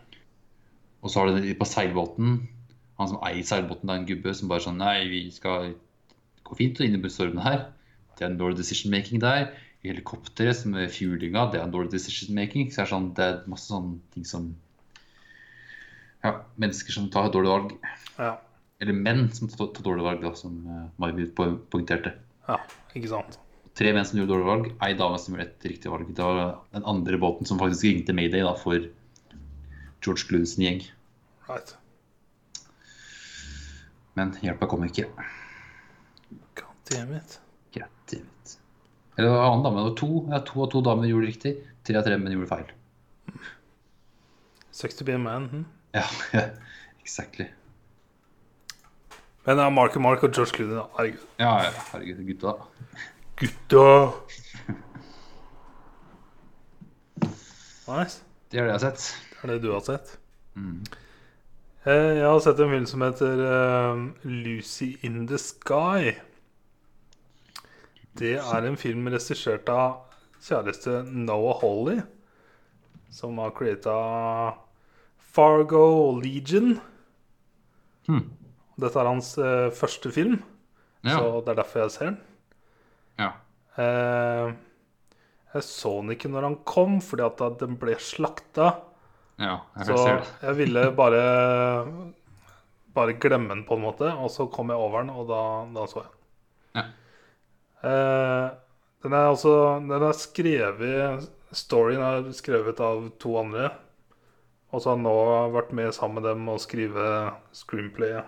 [1.02, 2.38] Og så har du på seilbåten.
[2.98, 5.72] Han som eier seilbåten, det er en gubbe som bare sånn Nei, vi skal
[6.48, 7.68] gå fint inn i stormen her.
[8.18, 9.52] Det er en dårlig decision making der.
[9.84, 12.72] I helikopteret som er fuelinga, det er en dårlig decision making.
[12.72, 14.50] Så det er, sånn, det er masse sånne ting som
[16.24, 17.74] Ja, mennesker som tar dårlige valg.
[18.18, 18.32] Ja.
[18.82, 22.16] Eller menn som tar, dårlige valg, da, som uh, May-Britt poengterte.
[22.48, 22.58] Ja.
[22.96, 23.38] Ikke sant.
[23.78, 26.08] Tre menn som gjorde dårlige valg, ei dame som gjorde et riktig valg.
[26.16, 28.88] Det var den andre båten som faktisk ringte Mayday da, for
[30.02, 30.80] George Clooney sin gjeng.
[31.48, 31.76] Right.
[34.18, 35.06] Men hjelpa kom ikke.
[36.58, 37.38] Goddammit.
[37.76, 38.56] Goddammit.
[39.18, 39.78] Eller det var en annen dame.
[39.78, 41.54] Det var to, ja, to av to damer gjorde riktig.
[41.86, 42.74] Tre av tre menn gjorde feil.
[44.74, 45.48] Sucks to be a man.
[45.50, 45.64] hm?
[45.94, 46.04] Ja,
[47.02, 47.48] exactly.
[49.48, 50.82] Men ja, Mark og Mark og George Clooney, da.
[50.98, 51.22] Herregud.
[51.40, 52.52] Ja, ja, herregud, gutta.
[53.40, 53.86] Gutta!
[57.88, 58.18] Nice.
[58.52, 59.04] Det er det jeg har sett.
[59.32, 60.10] Det er det du har sett.
[60.58, 60.82] Mm.
[61.88, 66.12] Eh, Jeg har sett en film som heter eh, Lucy in the Sky.
[68.18, 70.02] Det er en film regissert av
[70.44, 72.02] kjæreste Noah Hawley,
[73.14, 73.96] som har creata
[75.32, 76.74] Fargo Legion.
[78.08, 78.26] Hmm.
[78.78, 80.38] Dette er hans eh, første film,
[81.06, 81.16] Ja.
[81.18, 82.18] så det er derfor jeg ser den.
[83.18, 83.32] ja.
[83.78, 84.52] Eh,
[85.54, 88.72] jeg så den ikke når han kom, fordi at den ble slakta.
[89.38, 89.96] Ja, jeg Så
[90.42, 91.22] jeg ville bare
[92.94, 94.08] Bare glemme den, på en måte.
[94.18, 95.40] Og så kom jeg over den, og da,
[95.72, 96.82] da så jeg den.
[96.82, 96.84] Ja.
[97.88, 98.48] Eh,
[99.04, 99.52] den er altså
[99.86, 103.70] Den er skrevet Storyen er skrevet av to andre.
[104.72, 105.14] Og så har han nå
[105.54, 107.04] vært med sammen med dem og skrive
[107.56, 108.26] screenplayet.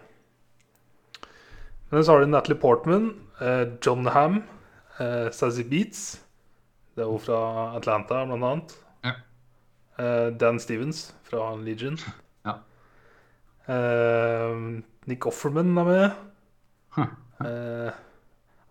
[1.90, 4.42] Men så har du Natalie Portman, eh, John Ham,
[4.98, 6.20] eh, Sassy Beats.
[6.94, 7.40] Det er hun fra
[7.76, 8.74] Atlanta, blant annet.
[9.02, 9.14] Ja.
[9.98, 11.98] Eh, Dan Stevens fra Legion.
[12.44, 12.56] Ja.
[15.06, 16.14] Nick Offerman er med.
[16.96, 17.92] Huh.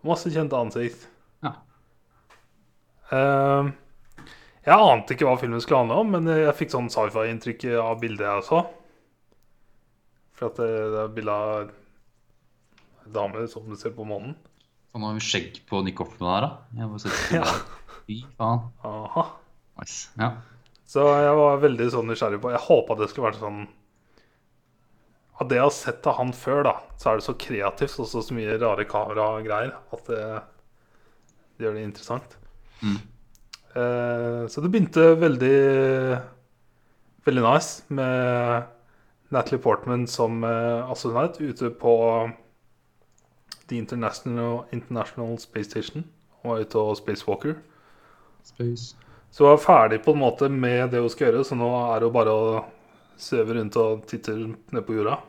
[0.04, 1.06] Masse kjente ansikt.
[1.40, 1.54] Ja.
[4.66, 8.26] Jeg ante ikke hva filmen skulle handle om, men jeg fikk sånn sci-fi-inntrykk av bildet
[8.26, 8.60] jeg så.
[10.36, 11.72] For at det, det er bilde av
[13.06, 14.36] dame som ser på månen.
[14.94, 16.86] Nå har vi skjegg på Nick Hoffman her, da.
[17.34, 17.44] Ja.
[18.06, 18.64] Fy faen.
[18.86, 19.26] Aha.
[19.80, 20.10] Nice.
[20.18, 20.32] Ja.
[20.90, 23.60] Så jeg var veldig sånn nysgjerrig på Jeg håpa det skulle være sånn
[25.38, 28.08] Av det jeg har sett av han før, da, så er det så kreativt og
[28.10, 30.24] så, så mye rare kameragreier at det,
[31.56, 32.34] det gjør det interessant.
[32.82, 32.98] Mm.
[33.70, 35.56] Eh, så det begynte veldig
[37.20, 38.68] Veldig nice med
[39.30, 41.92] Natalie Portman som eh, astronaut ute på
[43.70, 46.04] The International, International Space Station.
[46.40, 47.56] Hun var ute og spacewalker.
[48.44, 48.96] Space.
[49.30, 52.06] Så hun er ferdig på en måte med det hun skal gjøre, så nå er
[52.06, 52.62] hun bare å
[53.20, 55.20] sveve rundt og titte ned på jorda.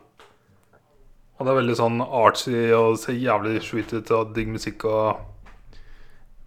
[1.37, 5.21] Og det er veldig sånn artsy og ser jævlig sweet ut og digg musikk og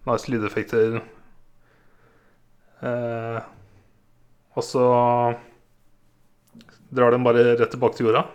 [0.07, 1.01] nice lydeffekter.
[2.85, 3.39] Eh,
[4.55, 4.85] og så
[6.95, 8.25] drar den bare rett tilbake til jorda,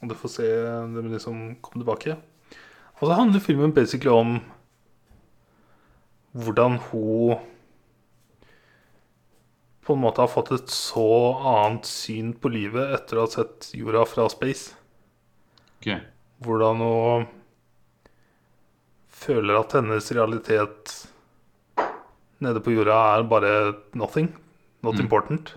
[0.00, 0.50] og du får se
[0.96, 2.16] dem liksom komme tilbake.
[3.02, 4.36] Og så handler filmen basically om
[6.38, 7.40] hvordan hun
[9.82, 11.04] på en måte har fått et så
[11.42, 14.76] annet syn på livet etter å ha sett jorda fra space.
[15.80, 15.88] Ok.
[16.46, 17.26] Hvordan hun
[19.22, 20.94] føler at hennes realitet
[22.42, 23.52] nede på jorda er bare
[23.98, 24.30] nothing.
[24.82, 25.04] Not Mm.
[25.04, 25.54] important.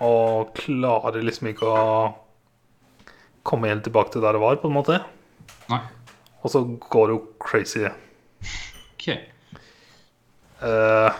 [0.00, 2.14] Og klarer liksom ikke å
[3.44, 5.04] komme helt tilbake til der det var, på en måte.
[5.68, 5.80] Nei.
[6.42, 7.84] Og så går hun crazy.
[8.94, 9.08] Ok.
[10.62, 11.10] Uh,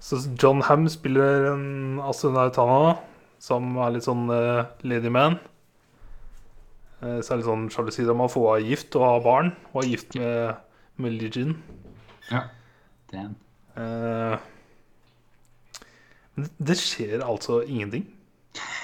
[0.00, 3.02] så John Ham spiller en astronaut,
[3.42, 5.40] som er litt sånn uh, lady man.
[7.04, 9.50] Eh, så er det litt sånn sjalusidrama, for hun er gift og har barn.
[9.72, 10.62] Hun er gift med,
[11.02, 11.56] med Lee Jin.
[12.30, 12.46] Ja.
[13.12, 13.34] Damn.
[13.76, 14.38] Uh,
[16.36, 18.08] men det skjer altså ingenting.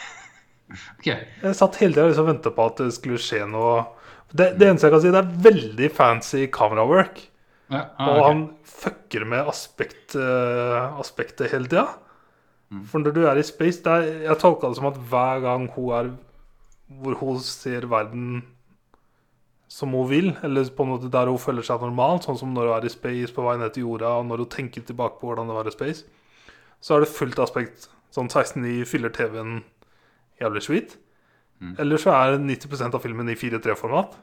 [0.72, 1.04] Ok.
[1.04, 3.82] Jeg satt hele tida og liksom venta på at det skulle skje noe.
[4.32, 7.20] Det, det eneste jeg kan si, det er veldig fancy camerawork.
[7.72, 8.26] Ja, ah, Og okay.
[8.26, 11.86] han fucker med aspekt, uh, aspektet hele tida.
[12.72, 12.84] Mm.
[12.88, 15.92] For når du er i space er, Jeg tolka det som at hver gang hun
[15.96, 16.12] er
[17.00, 18.42] hvor hun ser verden
[19.72, 22.68] som hun vil, eller på en måte der hun føler seg normal, sånn som når
[22.68, 25.30] hun er i space på vei ned til jorda, og når hun tenker tilbake på
[25.30, 26.04] hvordan det var i space,
[26.82, 27.88] så er det fullt aspekt.
[28.12, 29.62] Sånn 16.9 fyller TV-en
[30.42, 30.98] jævlig sweet.
[31.62, 31.74] Mm.
[31.78, 34.16] Eller så er 90% av filmen i 4-3-format.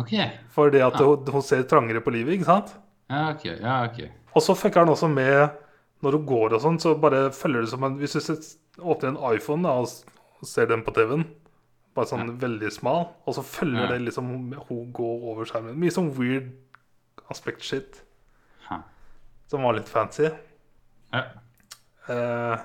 [0.00, 0.14] Ok.
[0.54, 1.04] Fordi at ah.
[1.04, 2.72] hun, hun ser trangere på livet, ikke sant?
[3.10, 3.44] Ja, ok.
[3.50, 4.00] Ja, ok.
[4.36, 5.64] Og så fucker han også med
[6.04, 8.34] Når du går og sånn, så bare følger det som en Hvis du
[8.78, 11.24] åpner en iPhone da, og ser den på TV-en,
[11.98, 13.88] bare sånn veldig smal, og så følger Ja.
[13.90, 15.74] det liksom hun- hun går over skjermen.
[15.74, 16.52] Mye sånn weird
[17.28, 17.98] aspekt-shit
[18.68, 18.78] Ha.
[19.48, 20.30] som var litt fancy.
[21.12, 21.24] Ja.
[22.08, 22.58] Eh,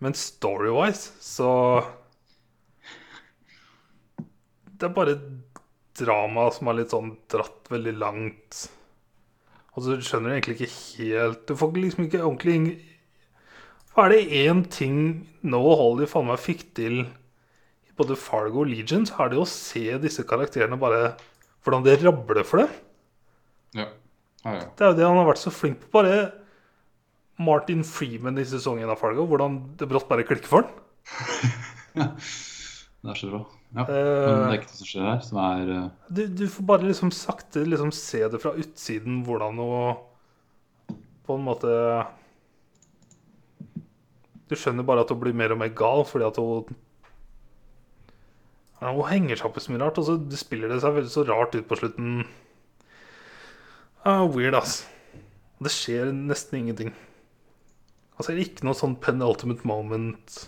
[0.00, 1.86] men story-wise så
[4.82, 5.18] Det er bare
[5.98, 8.64] drama som er litt sånn dratt veldig langt.
[9.72, 12.56] Og så skjønner du egentlig ikke helt Du får liksom ikke ordentlig
[13.94, 14.98] Hva er det én ting
[15.40, 19.48] Noah Holly faen meg fikk til i både Fargo og Legion, så er det å
[19.48, 21.14] se disse karakterene bare
[21.62, 22.76] Hvordan det rabler for dem.
[23.78, 23.86] Ja.
[24.42, 24.64] Ja, ja.
[24.74, 25.92] Det er jo det han har vært så flink på.
[25.94, 26.16] Bare
[27.38, 29.28] Martin Freeman i sesongen av Fargo.
[29.30, 30.74] Hvordan det brått bare klikker for han.
[33.02, 33.44] Det er så bra.
[33.72, 33.86] Ja.
[33.88, 36.66] Men Eh, det er ikke det som skjer her, som er eh, du, du får
[36.68, 39.70] bare liksom sakte liksom se det fra utsiden hvordan å
[41.24, 41.72] På en måte
[44.50, 46.76] Du skjønner bare at hun blir mer og mer gal fordi at hun
[48.82, 51.22] Hun henger seg opp i så mye rart, og så spiller det seg veldig så
[51.28, 52.24] rart ut på slutten.
[54.02, 54.80] Ah, weird, ass.
[55.62, 56.90] Det skjer nesten ingenting.
[58.16, 60.40] Altså, det er ikke noe sånn penultimate moment.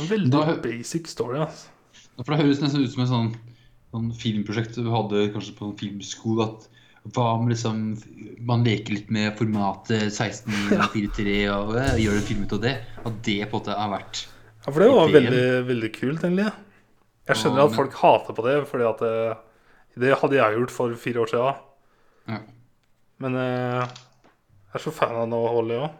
[0.00, 1.68] En veldig Da basic story, ass.
[2.18, 3.32] For det høres nesten ut som et sånn,
[3.94, 6.46] sånn filmprosjekt du hadde kanskje på en filmskole.
[6.48, 6.68] At
[7.14, 7.80] hva om liksom
[8.48, 12.74] man leker litt med formatet 16.4.3 og og, gjør en film ut av det?
[13.04, 14.22] At det på en måte har vært
[14.64, 16.48] Ja, for det var veldig, veldig kult, egentlig.
[17.28, 19.36] Jeg skjønner Ja, at folk hater på det, fordi at det,
[20.00, 21.62] det hadde jeg gjort for fire år siden.
[22.32, 22.40] ja.
[23.22, 25.92] Men eh, jeg er så fan av Noah Holly òg.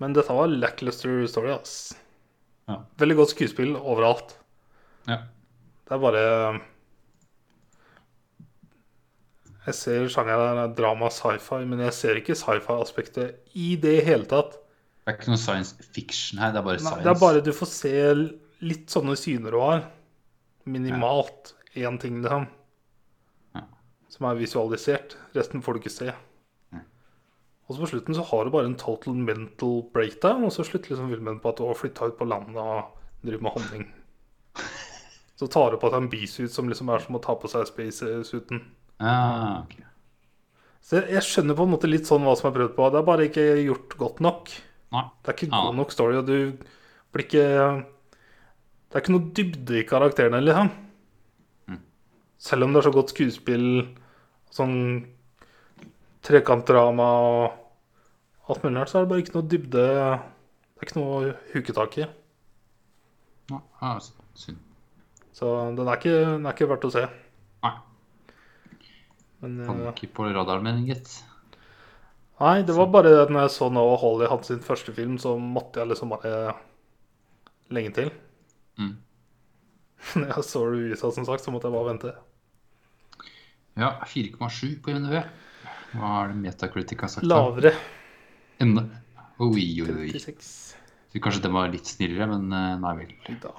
[0.00, 1.74] Men dette var lackluster story, ass.
[2.70, 2.78] Ja.
[3.02, 4.36] Veldig godt skuespill overalt.
[5.08, 5.22] ja.
[5.90, 6.20] Det er bare
[9.66, 14.54] Jeg ser sjangeren er drama sci-fi, men jeg ser ikke sci-fi-aspektet i det hele tatt.
[15.04, 17.02] Det er ikke noe science fiction her, det er bare Nei, science.
[17.04, 17.92] det er bare du får se
[18.64, 19.82] litt sånne syner du har.
[20.70, 22.46] minimalt én ting, liksom.
[23.56, 23.62] Ja.
[24.12, 25.16] Som er visualisert.
[25.34, 26.12] Resten får du ikke se.
[27.70, 30.90] Og så på slutten så har du bare en total mental breakdown, og så slutter
[30.90, 33.84] liksom filmen på at du har flytta ut på landet og driver med honning.
[35.38, 37.68] Så tar du på deg en bisuit som liksom er som å ta på seg
[37.70, 38.64] spacesuiten.
[38.98, 39.86] Ah, okay.
[40.82, 42.88] Så jeg, jeg skjønner på en måte litt sånn hva som er prøvd på.
[42.90, 44.50] Det er bare ikke gjort godt nok.
[44.90, 45.04] Nei.
[45.22, 45.62] Det er ikke Ja.
[45.68, 46.58] god nok story, og du
[47.14, 47.46] blir ikke
[48.90, 50.72] Det er ikke noe dybde i karakterene, liksom.
[51.70, 51.78] Mm.
[52.42, 53.66] Selv om det er så godt skuespill,
[54.50, 54.76] sånn
[56.26, 57.59] trekantdrama og
[58.52, 61.32] alt mulig rart, så er det bare ikke noe dybde Det er ikke noe å
[61.52, 62.06] huke tak i.
[63.50, 63.94] Ja, ja,
[64.38, 64.60] synd.
[65.36, 67.02] Så den er ikke, den er ikke verdt å se.
[67.64, 67.74] Nei,
[69.42, 71.12] Men kom eh, ikke på radaren min, gitt.
[72.40, 75.34] Nei, det var bare at når jeg så Noah Holly hadde sin første film, så
[75.36, 76.54] måtte jeg liksom bare
[77.74, 78.10] lenge til.
[78.80, 78.94] Mm.
[80.22, 82.12] Når jeg så revisa, som sagt, så måtte jeg bare vente.
[83.76, 85.20] Ja, 4,7 på IMDb.
[85.92, 87.28] Hva er det Metacritic har sagt?
[87.28, 87.74] da?
[88.60, 88.84] Enda.
[89.40, 90.08] Oi, oi, oi.
[90.12, 90.48] 36.
[91.10, 93.14] Så kanskje den var litt snillere, men eh, nei vel.
[93.42, 93.54] Da.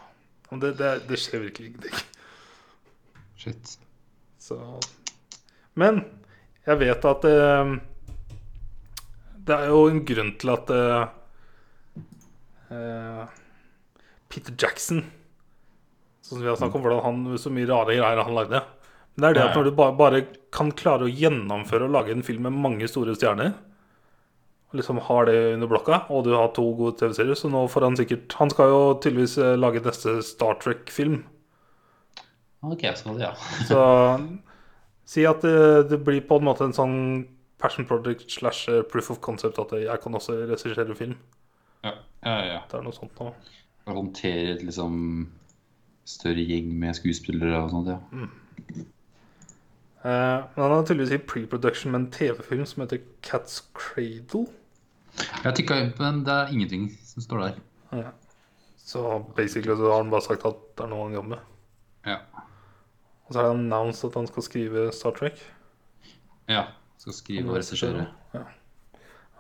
[0.52, 2.03] Men det, det, det skjer virkelig ingenting.
[3.41, 3.78] Shit.
[4.41, 4.57] Så
[5.73, 6.03] Men
[6.68, 7.72] jeg vet at eh,
[9.48, 11.02] Det er jo en grunn til at eh,
[12.76, 13.23] eh,
[14.30, 15.02] Peter Jackson
[16.22, 18.61] Sånn som vi har snakket om, hvordan han, så mye rare greier han lagde.
[19.15, 20.19] Men det er det at når du bare, bare
[20.53, 23.56] kan klare å gjennomføre og lage en film med mange store stjerner,
[24.77, 27.98] liksom har det under blokka, og du har to gode TV-serier, så nå får han
[27.99, 31.22] sikkert Han skal jo tydeligvis eh, lage neste Star Trek-film.
[32.61, 33.34] Ok, det, ja.
[33.69, 33.81] Så
[35.10, 36.98] si at det, det blir på en måte en sånn
[37.61, 41.18] passion project slash eh, proof of concept at jeg kan også regissere film.
[41.84, 42.61] Ja, ja, ja.
[42.69, 43.34] Det er noe sånt nå.
[43.89, 45.27] Håndtere et liksom
[46.07, 47.99] større gjeng med skuespillere og sånt, ja.
[50.02, 54.48] Eh, men han har tydeligvis i pre-production med en TV-film som heter Cat's Cradle.
[55.19, 57.53] Jeg tikka inn på den, det er ingenting som står der.
[58.01, 58.09] Ja.
[58.77, 61.41] Så basically så har han bare sagt at det er noe han jobber med.
[62.07, 62.17] Ja.
[63.27, 65.35] Og så har han announced at han skal skrive Star Trek.
[66.49, 66.63] Ja.
[67.01, 68.07] Skal skrive og regissere.
[68.33, 68.43] Ja.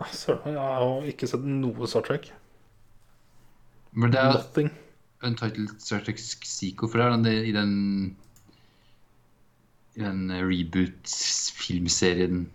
[0.01, 2.33] Ah, Søren, jeg har jo ikke sett noe Star Trek.
[3.91, 4.69] Men det er Nothing.
[5.21, 7.71] Untitled Star Trek Psycho, for det er den i den
[9.95, 12.51] I den reboot-filmserien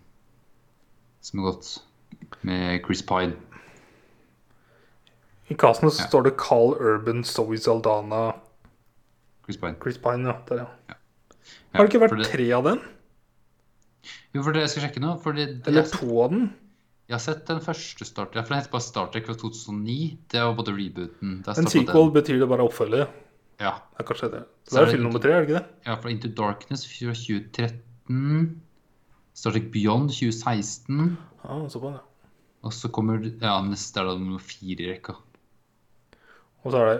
[1.20, 1.85] som har gått
[2.42, 3.34] med Chris Pine.
[5.50, 6.06] I casten Ja.
[6.08, 8.32] står det Carl Urban, Zoe Saldana,
[9.44, 9.76] Chris Pine.
[9.82, 10.26] Chris Pine.
[10.26, 10.56] Ja, der,
[10.88, 10.94] ja.
[11.74, 12.80] Har det ikke vært vært tre av den?
[14.34, 15.20] Jo, for det jeg skal sjekke nå.
[15.22, 16.48] fordi det, Eller to av den?
[17.08, 18.46] jeg har sett den første Star Trek.
[18.46, 20.18] For den heter bare Star Trek fra 2009.
[20.28, 23.06] Det var både rebooten En sequel sequel betyr det bare oppfølger.
[23.60, 23.70] Ja.
[23.96, 24.42] Det er kanskje det.
[24.66, 25.66] Så Så det er er film nummer tre, er det ikke det?
[25.86, 28.60] ja, fra Into Darkness fra 2013.
[29.34, 31.16] Star Trek Beyond 2016.
[31.44, 32.02] Ja, såpass, ja.
[32.66, 35.14] Og så kommer ja, neste er da nummer fire i rekka.
[36.64, 36.98] Og så er det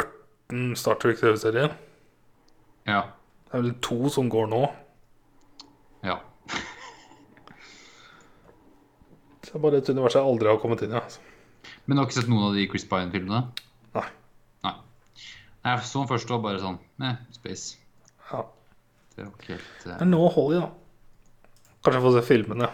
[0.00, 1.74] 18 Star Trek-TV-serien.
[2.88, 3.02] Ja.
[3.46, 4.62] Det er vel to som går nå.
[6.06, 6.16] ja.
[9.46, 10.98] Det er bare et univers jeg aldri har kommet inn i.
[10.98, 11.20] Altså.
[11.84, 13.42] Men du har ikke sett noen av de Chris Pine-filmene?
[13.94, 14.08] Nei.
[14.64, 14.74] Nei.
[15.66, 17.76] Jeg så den første og bare sånn eh, Space.
[18.32, 18.42] Ja.
[19.14, 20.66] Det var ikke helt Det eh, er noe å da.
[21.84, 22.68] Kanskje jeg får se filmene.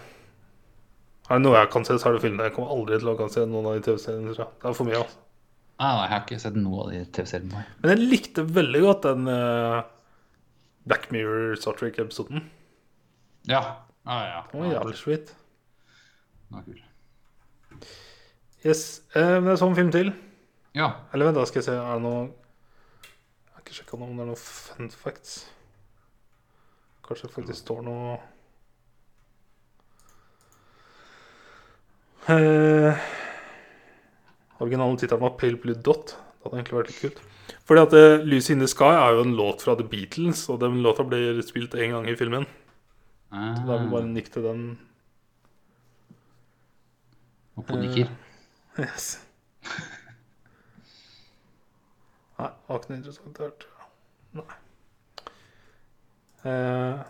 [1.28, 2.48] Er det noe jeg kan se, så er det filmene.
[2.48, 4.34] Jeg kommer aldri til å kan se noen av de TV-seriene.
[4.34, 5.02] Det er for mye.
[5.02, 5.20] altså.
[5.78, 7.62] ah, jeg har ikke sett noe av de TV-seriene.
[7.82, 9.82] Men jeg likte veldig godt den uh,
[10.90, 12.42] Black Mirror Star Trek-episoden.
[13.50, 13.62] Ja.
[14.04, 14.42] Ah, ja.
[14.50, 15.32] Den var jævlig sweet.
[16.48, 16.82] Den var kul.
[18.66, 19.02] Yes.
[19.14, 20.12] Eh, men det er sånn film til.
[20.78, 20.92] Ja.
[21.14, 21.78] Eller vent, da skal jeg se.
[21.78, 25.40] Er det noe Jeg har ikke sjekka om det er noe fun facts.
[27.06, 28.18] Kanskje det faktisk står noe
[32.28, 32.94] eh,
[34.62, 36.14] Originalen tittelen var 'Pale Blue Dot'.
[36.14, 37.20] Det hadde egentlig vært litt kult.
[37.66, 40.60] Fordi at uh, 'Lucy in the Sky' er jo en låt fra The Beatles, og
[40.60, 42.46] den låta blir spilt én gang i filmen.
[43.32, 44.78] Ah, Så da er vi bare nikk til den.
[47.56, 48.08] og på Uh,
[48.78, 49.20] Yes.
[52.38, 53.66] Nei, det var ikke noe interessant hørt.
[54.32, 54.44] Nei.
[56.42, 57.04] Uh,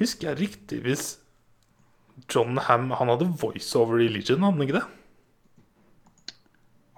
[0.00, 1.04] husker jeg riktig hvis
[2.28, 4.86] John Ham Han hadde voiceover i Legion, hadde han ikke det?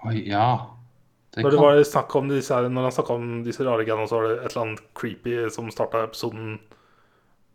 [0.09, 0.45] Oi, ja.
[1.31, 4.07] Det Når, det var snakk om disse, her- når han snakka om disse rare greiene,
[4.09, 6.57] så var det et eller annet creepy som starta episoden.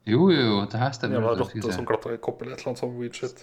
[0.07, 1.19] Jo, jo, det her stemmer.
[1.21, 3.43] det var rotte som klatra i kopp eller et eller annet sånt weird shit.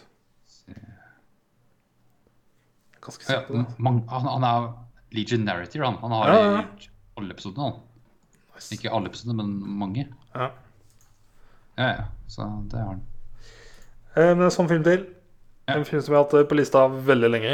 [3.03, 3.65] Ganske sikker på det.
[3.83, 4.69] han, han er
[5.11, 5.97] Legion Narrator, han.
[6.01, 6.63] Han har Ja, ja.
[7.19, 7.81] alle episodene, han.
[8.55, 8.71] Nice.
[8.77, 10.07] Ikke alle episodene, men mange.
[10.33, 10.47] Ja.
[11.77, 12.05] Ja, ja.
[12.27, 13.01] Så det har han.
[14.15, 15.05] Eh, en sånn film til.
[15.71, 17.53] En film som jeg har hatt på lista veldig lenge.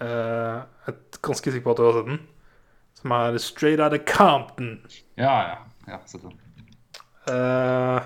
[0.00, 2.20] Eh, Jeg er ganske sikker på at du har sett den.
[3.00, 4.70] Som er Straight Outta Compton.
[5.18, 5.58] Ja, ja.
[5.88, 6.38] ja sett den.
[7.28, 8.00] Eh,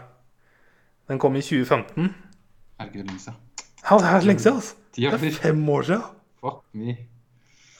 [1.08, 2.14] Den kom i 2015.
[2.78, 3.38] Er det ikke det lenge siden?
[3.82, 4.56] Ja, det er lenge siden.
[4.56, 4.74] Altså.
[4.96, 6.02] Det er fem år siden.
[6.40, 6.96] Fuck me.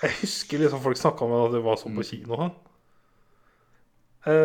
[0.02, 2.32] Jeg husker liksom folk snakka om at det var sånn på kino.
[2.35, 2.55] og sånn.
[4.28, 4.39] Eh.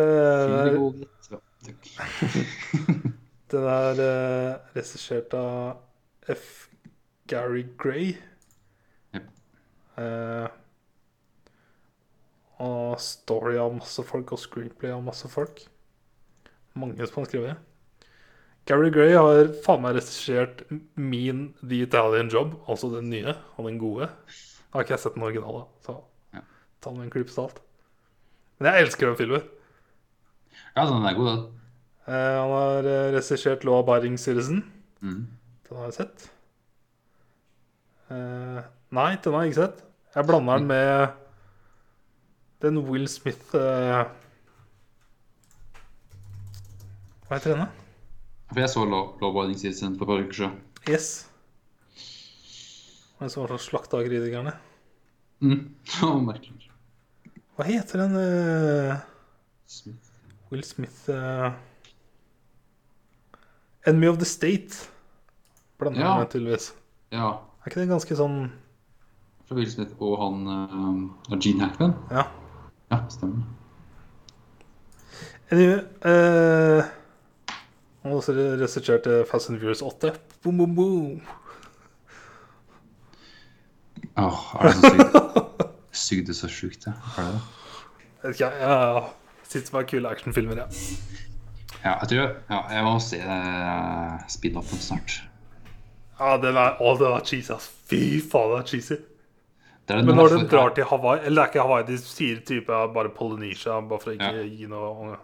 [3.52, 5.80] Den er uh, regissert av
[6.32, 6.68] F.
[7.28, 8.14] Gary Gray.
[9.14, 9.28] Yep.
[9.98, 10.48] Uh,
[12.64, 15.64] og story av masse folk og screenplay av masse folk.
[16.78, 17.70] Mange som har skrevet.
[18.64, 20.62] Gary Gray har faen meg regissert
[20.96, 24.08] min The Italian Job, altså den nye og den gode.
[24.08, 26.00] Da har ikke jeg sett den originale, så
[26.32, 26.40] Ja.
[26.80, 27.60] ta den med en klype salt.
[28.58, 29.42] Men jeg elsker den filmen.
[30.76, 31.60] Ja, den er god, den.
[32.04, 34.64] Eh, han har eh, regissert Law Abiding Citizen.
[35.00, 35.26] Mm.
[35.68, 36.26] Den har jeg sett.
[38.12, 38.60] Eh,
[38.92, 39.78] nei, den har jeg ikke sett.
[40.14, 40.90] Jeg blander den med
[42.62, 44.06] den Will Smith Hva
[47.32, 47.68] heter den, da?
[48.52, 50.60] For jeg så Law Law Abiding Citizen for et par uker siden.
[50.84, 51.08] Yes.
[53.18, 54.52] Den som var så slakta av kritikerne.
[55.40, 55.72] Mm.
[56.28, 56.70] Merkelig.
[57.56, 59.02] Hva heter den uh...
[59.70, 60.10] Smith.
[60.50, 61.54] Will Smith eh,
[63.86, 64.88] Enemy of the State.
[65.78, 66.18] Blander Ja.
[66.18, 66.74] med, tydeligvis.
[67.12, 67.28] Ja.
[67.64, 68.50] Er ikke det ganske sånn
[69.48, 71.92] Fra Will Smith og han uh, Gene Hackman.
[72.10, 72.22] Ja.
[72.90, 73.42] Ja, stemmer.
[75.52, 76.84] Anyway, uh,
[78.04, 80.10] Han har også regissert eh, Fast and Furious 8.
[80.42, 81.20] Boom, boom, boom.
[84.16, 85.64] Åh, er det så sykt?
[85.94, 86.92] Sugde så sjukt, det.
[87.18, 87.40] Er det det?
[88.24, 89.00] Vet ikke, jeg ja,
[89.48, 90.66] sitter med kule actionfilmer, ja.
[91.84, 95.18] Ja, jeg tror ja, jeg må se uh, speed-offen snart.
[96.18, 97.66] Ja, den er, å, den er cheesy, ass.
[97.90, 98.96] Fy faen, den er cheesy.
[99.84, 102.38] Det er Men når den drar til Hawaii Eller det er ikke Hawaii, de sier
[102.48, 104.44] type bare Polynesia, bare for å ikke Ja.
[104.48, 105.18] gi noe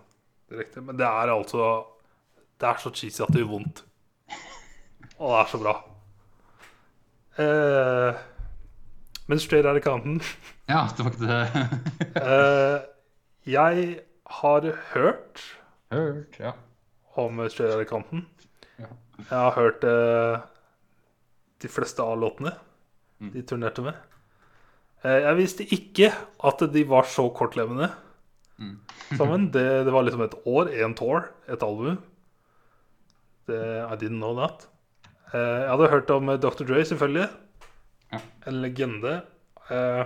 [0.53, 0.83] direkte.
[0.85, 1.69] Men det er altså
[2.61, 3.81] Det er så cheesy at det gjør vondt.
[5.17, 5.73] Og det er så bra.
[7.41, 8.21] Eh,
[9.31, 10.21] men straight out of Compton
[10.69, 12.21] Ja, det var ikke det.
[12.21, 12.81] Eh,
[13.49, 13.87] jeg
[14.43, 15.41] har hørt
[15.91, 16.53] Hørt, ja.
[17.19, 18.25] om Sjørøverkanten.
[18.79, 18.87] Ja.
[19.19, 20.45] Jeg har hørt eh,
[21.63, 22.55] de fleste av låtene
[23.21, 23.33] Mm.
[23.35, 23.93] de turnerte med.
[25.05, 26.07] Eh, jeg visste ikke
[26.49, 27.91] at de var så kortlevende
[28.59, 28.79] Mm.
[29.19, 29.51] sammen.
[29.53, 31.99] Det, det var liksom et år, én tour, et album.
[33.49, 33.59] Det,
[33.93, 34.67] I didn't know that.
[35.35, 36.65] Eh, jeg hadde hørt om Dr.
[36.65, 37.29] Dre, selvfølgelig.
[38.13, 38.19] Ja.
[38.47, 39.23] En legende.
[39.71, 40.05] Eh,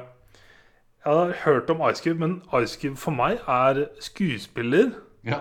[1.04, 4.90] jeg hadde hørt om Ice Cube, men Ice Cube for meg er skuespiller
[5.24, 5.40] Ja.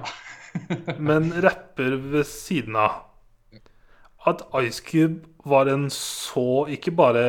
[1.10, 3.04] men rapper ved siden av.
[4.26, 7.24] At Ice Cube var en så Ikke bare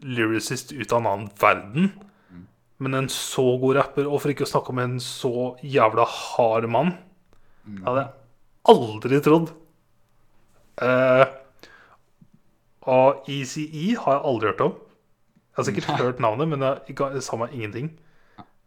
[0.00, 1.90] lyricist ut av en annen verden,
[2.78, 5.32] men en så god rapper, og for ikke å snakke om en så
[5.66, 6.92] jævla hard mann.
[7.66, 8.12] Det hadde jeg
[8.72, 9.50] aldri trodd.
[10.86, 11.24] Eh,
[12.88, 14.76] og ECE har jeg aldri hørt om.
[14.78, 17.90] Jeg har sikkert hørt navnet, men jeg sa meg ingenting.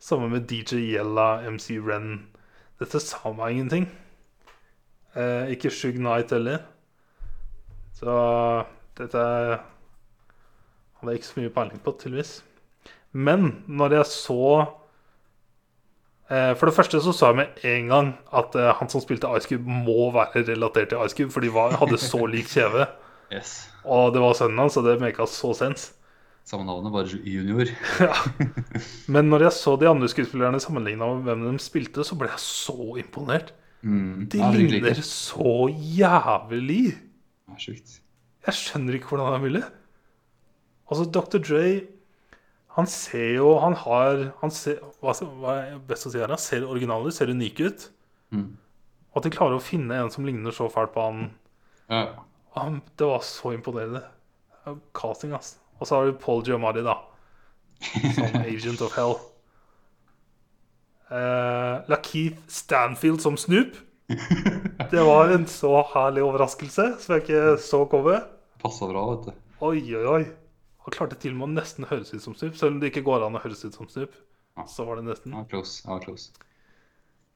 [0.01, 2.27] Samme med DJ Yella, MC Ren.
[2.81, 3.85] Dette sa meg ingenting.
[5.13, 6.63] Eh, ikke Shug Knight heller.
[7.93, 8.13] Så
[8.97, 12.39] dette hadde jeg ikke så mye peiling på, tydeligvis.
[13.11, 14.43] Men når jeg så
[16.31, 19.29] eh, For det første så sa jeg med en gang at eh, han som spilte
[19.37, 22.87] Ice Cube, må være relatert til Ice Cube, for de var, hadde så lik kjeve.
[23.31, 23.69] Yes.
[23.85, 25.91] Og det var sønnen hans, så det meka så sens.
[26.47, 27.69] Samme navnet, bare junior.
[29.13, 32.41] Men når jeg så de andre skuespillerne sammenligna med hvem de spilte, så ble jeg
[32.43, 33.53] så imponert.
[33.81, 34.27] Mm.
[34.29, 36.95] De ja, ligner så jævlig.
[37.49, 37.99] Ja, sjukt.
[38.47, 39.63] Jeg skjønner ikke hvordan det er mulig.
[40.91, 41.39] Altså, Dr.
[41.39, 41.65] Dre
[42.75, 45.13] Han ser jo Han har han ser, hva,
[45.53, 46.31] er best å si her?
[46.31, 47.85] Han ser original ut, ser unik ut.
[48.31, 48.49] Mm.
[49.15, 51.31] At de klarer å finne en som ligner så fælt på han,
[51.91, 52.23] Ja.
[52.55, 54.03] han Det var så imponerende.
[54.95, 55.57] Casting, ass.
[55.81, 56.99] Og så har du Paul Giamatti, da.
[58.15, 59.17] Som Agent of Hell.
[61.11, 63.79] Uh, Lakeith Stanfield som Snoop.
[64.91, 68.19] Det var en så herlig overraskelse som jeg ikke så komme.
[68.61, 69.41] Passa bra, vet du.
[69.65, 70.21] Oi, oi, oi.
[70.85, 72.55] Han klarte til og med å nesten høres ut som Snoop.
[72.59, 74.13] Selv om det ikke går an å høres ut som Snoop.
[74.69, 75.33] Så var det nesten.
[75.33, 75.81] Ja, close.
[75.87, 76.31] Ja, close.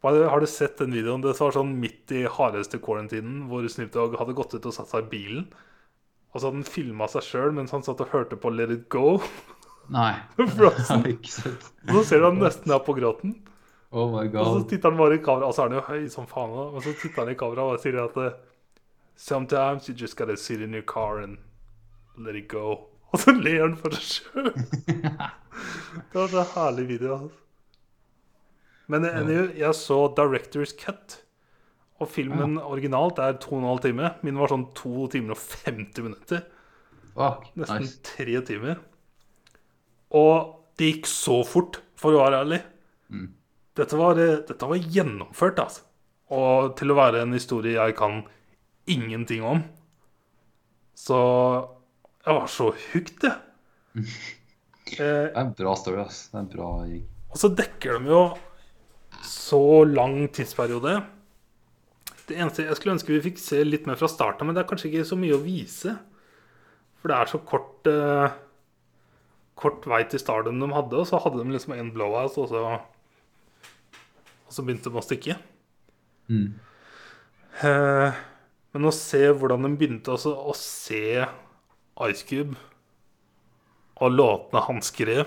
[0.06, 1.24] Har du sett den videoen?
[1.24, 4.92] Det var sånn midt i hardeste quarantinen, hvor Snoop Dogg hadde gått ut og satt
[4.92, 5.48] seg i bilen.
[6.36, 8.90] Og så hadde han filma seg sjøl mens han satt og hørte på Let It
[8.92, 9.22] Go.
[9.96, 10.12] Nei.
[10.58, 11.04] Frozen.
[11.08, 11.70] Jeg ikke sett.
[11.88, 13.38] Og så ser du han nesten er på gråten.
[13.96, 14.42] Oh my God.
[14.42, 16.52] Og så titter han bare i kamera, og så er han jo høy som faen.
[16.76, 18.36] Og så titter han i kamera og sier at eh,
[19.16, 21.38] Sometimes you just gotta sit in your car and
[22.18, 22.90] let it go.
[23.14, 24.52] Og så ler han for seg sjøl.
[26.12, 27.14] det var så herlig video.
[27.16, 27.44] Altså.
[28.92, 31.22] Men jeg, jeg, jeg så Directors Cut.
[32.04, 34.10] Og filmen originalt er to og en halv time.
[34.26, 36.42] Min var sånn to timer og 50 minutter.
[37.16, 37.46] Fuck.
[37.56, 38.00] Nesten Nice.
[38.04, 38.82] tre timer.
[40.16, 42.60] Og det gikk så fort, for å være ærlig.
[43.10, 43.30] Mm.
[43.80, 45.86] Dette, var, eh, dette var gjennomført, altså.
[46.36, 48.24] Og til å være en historie jeg kan
[48.92, 49.64] ingenting om.
[50.96, 51.16] Så
[52.26, 53.40] jeg var så hooked, jeg.
[53.96, 54.12] Eh,
[54.96, 55.02] Det
[55.32, 56.28] er en bra story, ass.
[56.30, 57.06] Det er en bra gig.
[57.32, 58.20] og så dekker de jo
[59.26, 59.60] så
[59.90, 61.00] lang tidsperiode.
[62.26, 64.70] Det eneste Jeg skulle ønske vi fikk se litt mer fra starten, men det er
[64.70, 65.94] kanskje ikke så mye å vise.
[67.02, 68.42] For det er så kort eh,
[69.56, 72.64] Kort vei til stardom de hadde, og så hadde de liksom en blowout, og så
[74.46, 75.38] Og så begynte de å stikke.
[76.28, 76.50] Mm.
[77.64, 78.18] Eh,
[78.76, 81.24] men å se hvordan de begynte også, å se
[82.10, 82.58] Ice Cube
[83.96, 85.24] og låtene han skrev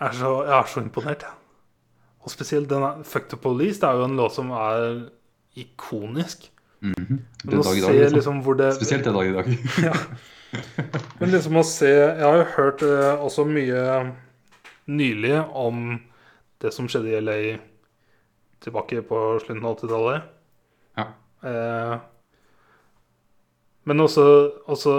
[0.00, 1.26] er så, Jeg er så imponert.
[1.26, 1.47] jeg.
[2.28, 3.80] Og spesielt denne Fuck the Police.
[3.80, 5.06] Det er jo en låt som er
[5.56, 6.50] ikonisk.
[6.84, 7.06] Mhm.
[7.08, 8.42] Men Den å dag i se dag, liksom.
[8.42, 9.48] liksom det Spesielt den dag i dag.
[9.88, 9.94] ja.
[11.18, 13.80] Men liksom å se Jeg har jo hørt eh, også mye
[14.88, 15.98] nylig om
[16.62, 17.38] det som skjedde i LA
[18.64, 20.28] tilbake på slutten av 80-tallet.
[20.98, 21.06] Ja.
[21.48, 21.96] Eh,
[23.88, 24.24] men også,
[24.68, 24.94] også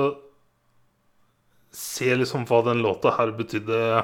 [1.76, 4.03] se liksom hva den låta her betydde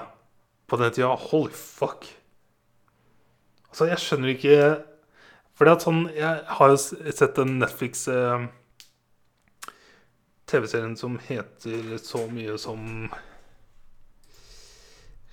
[0.70, 1.14] på den tida.
[1.30, 2.06] Holy fuck.
[3.76, 4.58] Altså, jeg skjønner ikke
[5.60, 8.46] Fordi at sånn Jeg har jo sett en Netflix eh,
[10.48, 12.86] TV-serien som heter så mye som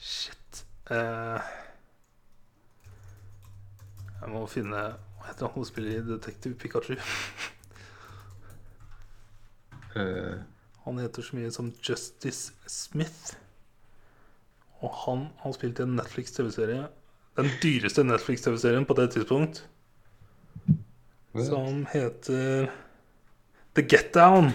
[0.02, 0.64] Shit.
[0.90, 1.52] Eh,
[4.16, 6.96] jeg må finne Hva heter han som spiller i Detektiv Pikachu?
[9.92, 10.38] Eh,
[10.86, 13.34] Han heter så mye som Justice Smith.
[14.80, 16.86] Og han har spilt i en Netflix-TV-serie.
[17.36, 19.62] Den dyreste Netflix-TV-serien på det tidspunkt.
[21.32, 22.68] Som heter
[23.74, 24.50] The Get Down.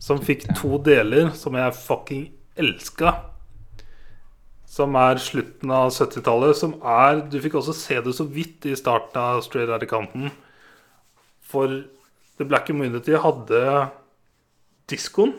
[0.00, 2.22] Som fikk to deler som jeg fucking
[2.56, 3.12] elska.
[4.64, 6.56] Som er slutten av 70-tallet.
[6.56, 10.30] Som er Du fikk også se det så vidt i starten av Straight Outta Canton.
[11.44, 11.82] For
[12.38, 13.60] The Black Community hadde
[14.88, 15.36] diskoen.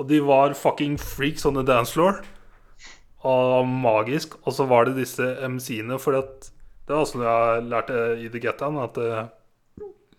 [0.00, 2.22] Og de var fucking freaks on the dance floor.
[3.26, 4.36] Og magisk.
[4.46, 6.22] Og så var det disse MC-ene, for det
[6.94, 9.26] var også noe jeg lærte i The Get Down, at eh,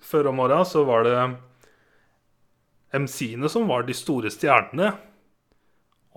[0.03, 1.15] før om åra så var det
[2.99, 4.91] MC-ene som var de store stjernene.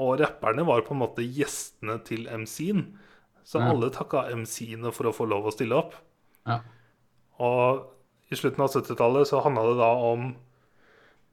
[0.03, 2.87] Og rapperne var på en måte gjestene til MC-en.
[3.45, 3.71] Så Ja.
[3.71, 5.95] alle takka MC-ene for å få lov å stille opp.
[6.47, 6.61] Ja.
[7.39, 7.85] Og
[8.33, 10.35] i slutten av 70-tallet så handla det da om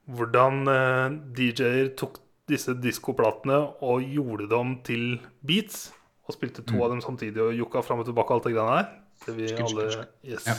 [0.09, 2.17] hvordan eh, DJ-er tok
[2.49, 5.91] disse diskoplatene og gjorde dem til beats.
[6.29, 6.81] Og spilte to Mm.
[6.83, 8.89] av dem samtidig og jokka fram og tilbake og alt det greiene der.
[9.25, 10.45] Det vi alle yes.
[10.45, 10.53] Ja.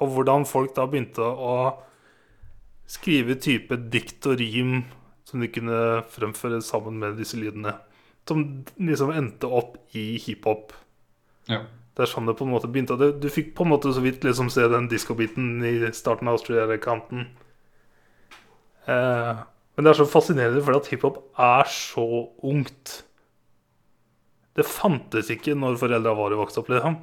[0.00, 1.54] Og hvordan folk da begynte å
[2.86, 4.84] skrive type dikt og rim
[5.24, 7.72] som de kunne fremføre sammen med disse lydene.
[8.28, 10.72] Som liksom endte opp i hiphop.
[11.48, 11.62] ja.
[11.94, 12.96] Det er sånn det på en måte begynte.
[13.20, 17.26] Du fikk på en måte så vidt liksom se den diskobiten i starten av Australia-kanten.
[18.88, 19.42] Eh,
[19.74, 22.06] men det er så fascinerende fordi at hiphop er så
[22.44, 22.98] ungt.
[24.52, 26.68] Det fantes ikke når foreldra våre vokste opp.
[26.74, 26.98] Liksom.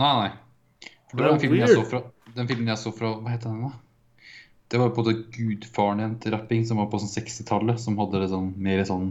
[0.00, 0.90] Nei, nei.
[1.10, 1.98] For det var den filmen jeg så fra
[2.32, 4.30] Den filmen jeg så fra Hva heter den, da?
[4.72, 7.82] Det var på det gudfaren igjen til rapping, som var på sånn 60-tallet.
[7.82, 9.10] Som hadde det sånn mer sånn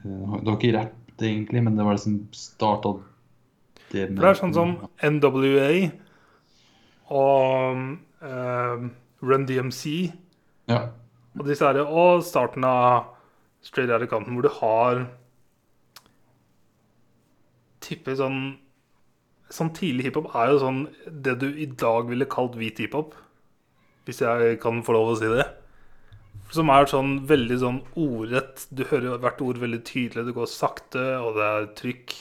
[0.00, 2.96] eh, Det var ikke rap, egentlig, men det var det som starta
[3.92, 4.72] det med det er sånn som
[5.04, 5.68] NWA
[7.14, 7.80] og
[8.24, 8.88] um,
[9.24, 9.84] Run DMC
[10.70, 10.88] Ja.
[11.38, 13.10] og her, og starten av
[13.64, 15.06] Straight Outta Canton, hvor du har
[17.84, 18.38] Tipper sånn
[19.52, 23.12] Sånn tidlig hiphop er jo sånn det du i dag ville kalt hvit hiphop.
[24.08, 25.44] Hvis jeg kan få lov å si det.
[26.50, 28.64] Som er sånn veldig sånn ordrett.
[28.74, 30.24] Du hører hvert ord veldig tydelig.
[30.26, 32.16] Det går sakte, og det er trykk.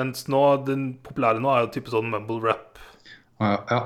[0.00, 2.80] Mens nå, den populære nå er jo type sånn mumble rap
[3.38, 3.80] Ja, ja.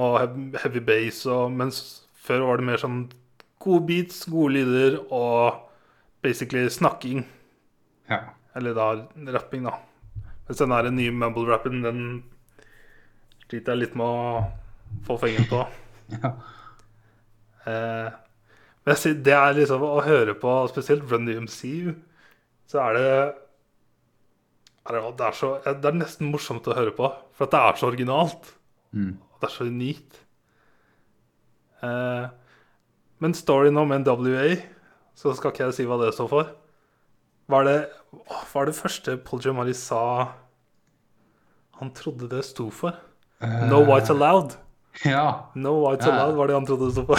[0.00, 0.18] og
[0.64, 1.22] heavy bass.
[1.28, 1.82] Og, mens
[2.30, 3.00] før var det mer sånn
[3.60, 5.66] gode beats, gode lyder og
[6.22, 7.26] basically snakking.
[8.10, 8.22] ja.
[8.58, 8.86] Eller da
[9.30, 9.76] rapping, da.
[10.48, 12.00] Mens den der nye mumble-rappen, den
[13.44, 14.40] sliter jeg litt med å
[15.06, 15.60] få fengen på.
[16.16, 16.32] ja.
[17.70, 18.08] Eh,
[18.80, 21.92] men jeg sier, det er liksom å høre på, spesielt Run DMC,
[22.72, 23.12] så er det
[24.90, 27.60] er det, det, er så, det er nesten morsomt å høre på, for at det
[27.62, 28.50] er så originalt.
[28.96, 29.12] Mm.
[29.38, 30.22] Det er så unikt.
[31.82, 32.26] Eh,
[33.20, 34.56] men storyen om NWA,
[35.16, 36.52] så skal ikke jeg si hva det står for.
[37.50, 37.78] Hva er det,
[38.52, 40.00] hva er det første Paul Giamatti sa
[41.80, 42.96] han trodde det sto for?
[43.40, 44.54] No whites allowed.
[45.04, 45.46] Ja.
[45.54, 46.12] No whites Ja.
[46.12, 47.18] allowed var det han trodde det sto for.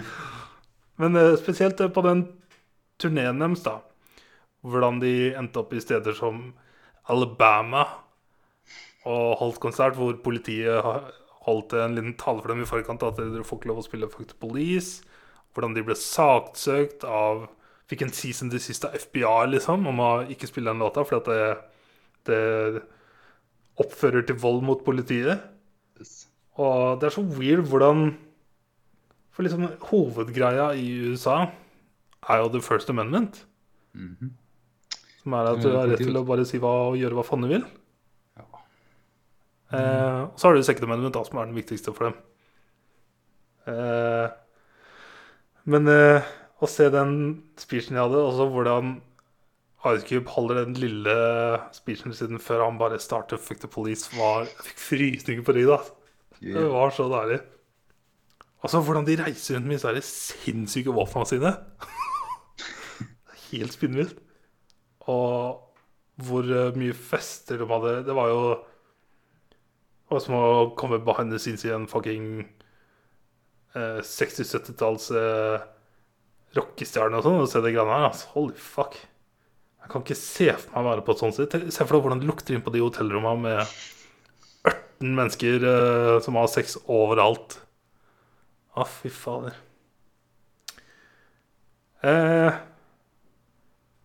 [1.00, 2.26] Men eh, spesielt eh, på den
[3.00, 3.78] turneen deres, da.
[4.66, 6.50] Hvordan de endte opp i steder som
[7.08, 7.86] Alabama
[9.08, 10.84] og holdt konsert hvor politiet
[11.46, 14.10] holdt en liten tale for dem i forkant at dere får ikke lov å spille
[14.12, 15.00] Fuck the Police.
[15.54, 17.48] Hvordan de ble saksøkt av
[17.90, 21.18] Fikk en season til siste av FBI liksom om å ikke spille den låta fordi
[21.18, 21.46] at det,
[22.30, 22.82] det
[23.82, 25.42] oppfører til vold mot politiet.
[26.60, 28.12] Og det er så weird hvordan
[29.34, 31.48] For liksom hovedgreia i USA
[32.28, 33.44] er jo the first amendment.
[33.94, 34.36] Mhm.
[35.22, 37.42] Som er at du har rett til å bare si hva og gjøre hva faen
[37.44, 37.64] du vil.
[39.70, 42.18] Eh, så har du second amendment, da, som er den viktigste for dem.
[43.70, 44.32] Eh,
[45.70, 47.14] men eh, å se den
[47.60, 48.98] speechen jeg hadde, og så hvordan
[49.88, 51.14] Ice Cube holder den lille
[51.72, 55.78] speechen siden før han bare starter Fuck the Police, var Jeg fikk frysninger på ryggen.
[55.78, 55.96] da.
[56.40, 57.40] Det var så deilig.
[58.60, 61.52] Altså hvordan de reiser rundt med disse sinnssyke våpnene sine.
[63.00, 63.08] Det
[63.50, 64.18] Helt spinnvilt.
[65.08, 65.62] Og
[66.20, 67.94] hvor eh, mye fester de hadde.
[68.04, 68.42] Det var jo
[70.10, 72.24] det var som å komme behind the scenes i en fucking
[73.78, 75.62] eh, 60-70-talls eh,
[76.58, 78.08] rockestjerne og sånn, og se de greiene her.
[78.08, 78.26] Altså.
[78.34, 78.98] Holy fuck.
[79.80, 81.68] Jeg kan ikke se for meg å være på et sånt sted.
[81.70, 83.62] Se for deg hvordan det lukter inn på de hotellrommene med
[84.66, 87.60] 18 mennesker eh, som har sex overalt.
[88.74, 89.54] Å, fy fader.
[92.02, 92.60] Eh,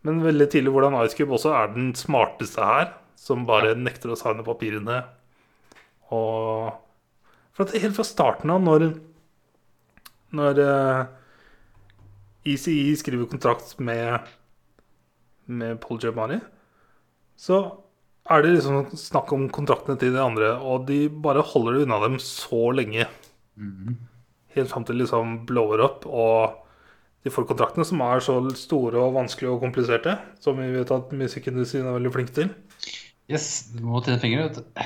[0.05, 4.21] men veldig tidlig hvordan Ice Cube også er den smarteste her, som bare nekter å
[4.21, 5.01] signe papirene.
[6.13, 6.73] Og
[7.55, 8.89] For at helt fra starten av, når
[10.35, 11.05] Når uh,
[12.45, 14.19] ECE skriver kontrakt med
[15.47, 16.39] Med Paul Giamatti,
[17.37, 17.59] så
[18.25, 21.99] er det liksom snakk om kontraktene til de andre, og de bare holder det unna
[22.01, 23.05] dem så lenge.
[23.55, 23.97] Mhm.
[24.55, 26.65] Helt fram til liksom blower up, og
[27.25, 31.13] de får kontraktene som er så store og vanskelige og kompliserte, som vi vet at
[31.13, 32.49] musikkindustrien er veldig flink til.
[33.29, 34.83] Yes, du må tjene penger, vet du.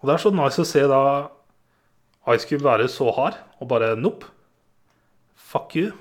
[0.00, 1.00] Og det er så nice å se da
[2.34, 4.26] Ice Cube være så hard og bare nope.
[5.38, 5.92] Fuck you.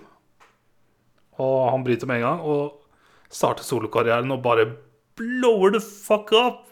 [1.39, 2.81] Og han bryter med en gang og
[3.33, 4.67] starter solokarrieren og bare
[5.19, 6.63] blower the fuck up.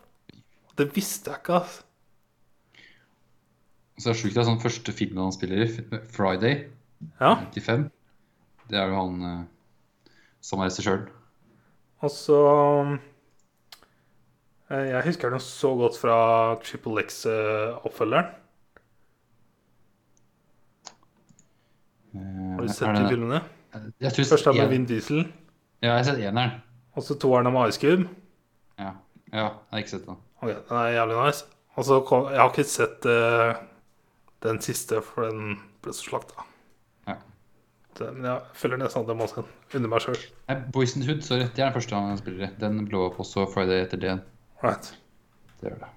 [0.79, 1.81] Det visste jeg ikke, ass.
[4.01, 6.63] Så er det sjukt, det er sånn første filmen han spiller i, Friday,
[7.19, 7.35] Ja.
[7.53, 7.89] 95.
[8.71, 11.03] Det er jo han eh, som er regissøren.
[12.03, 12.93] Og så eh,
[14.73, 16.15] Jeg husker den så godt fra
[16.63, 18.31] Triple X-oppfølgeren.
[22.15, 23.41] Eh, Har du sett de filmene?
[24.01, 25.23] Jeg tror Første er med Vin Diesel,
[25.81, 26.51] Ja, jeg har sett eneren.
[26.95, 28.05] og så toeren er med Ice Cube.
[28.79, 28.91] Ja.
[29.33, 30.17] ja, jeg har ikke sett den.
[30.41, 31.45] Okay, den er jævlig nice.
[31.75, 33.53] Og så kom, Jeg har ikke sett uh,
[34.43, 36.45] den siste, for den ble så slakta.
[37.07, 37.15] Ja.
[37.97, 39.49] Det- Men jeg føler nesten at jeg må se den
[39.81, 40.17] under meg sjøl.
[40.71, 41.39] Boys in the Hood, sorry.
[41.49, 42.51] Det er den første han spiller i.
[42.59, 44.19] Den blå up også Friday etter det.
[44.64, 44.94] Right.
[45.60, 45.91] Det gjør det.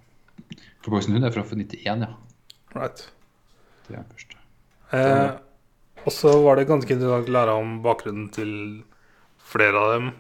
[0.83, 2.13] For Boys in er fra 91, ja.
[2.75, 3.03] right.
[3.87, 4.41] Det er den første.
[4.95, 5.35] Eh,
[6.07, 8.53] og så var det ganske interessant å lære om bakgrunnen til
[9.47, 10.11] flere av dem.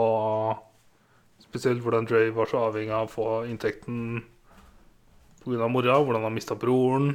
[0.00, 4.24] Og spesielt hvordan Dre var så avhengig av å få inntekten
[5.44, 5.68] pga.
[5.68, 6.00] mora.
[6.00, 7.14] Hvordan han mista broren.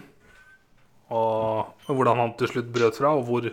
[1.09, 3.49] Og hvordan han til slutt brøt fra, og hvor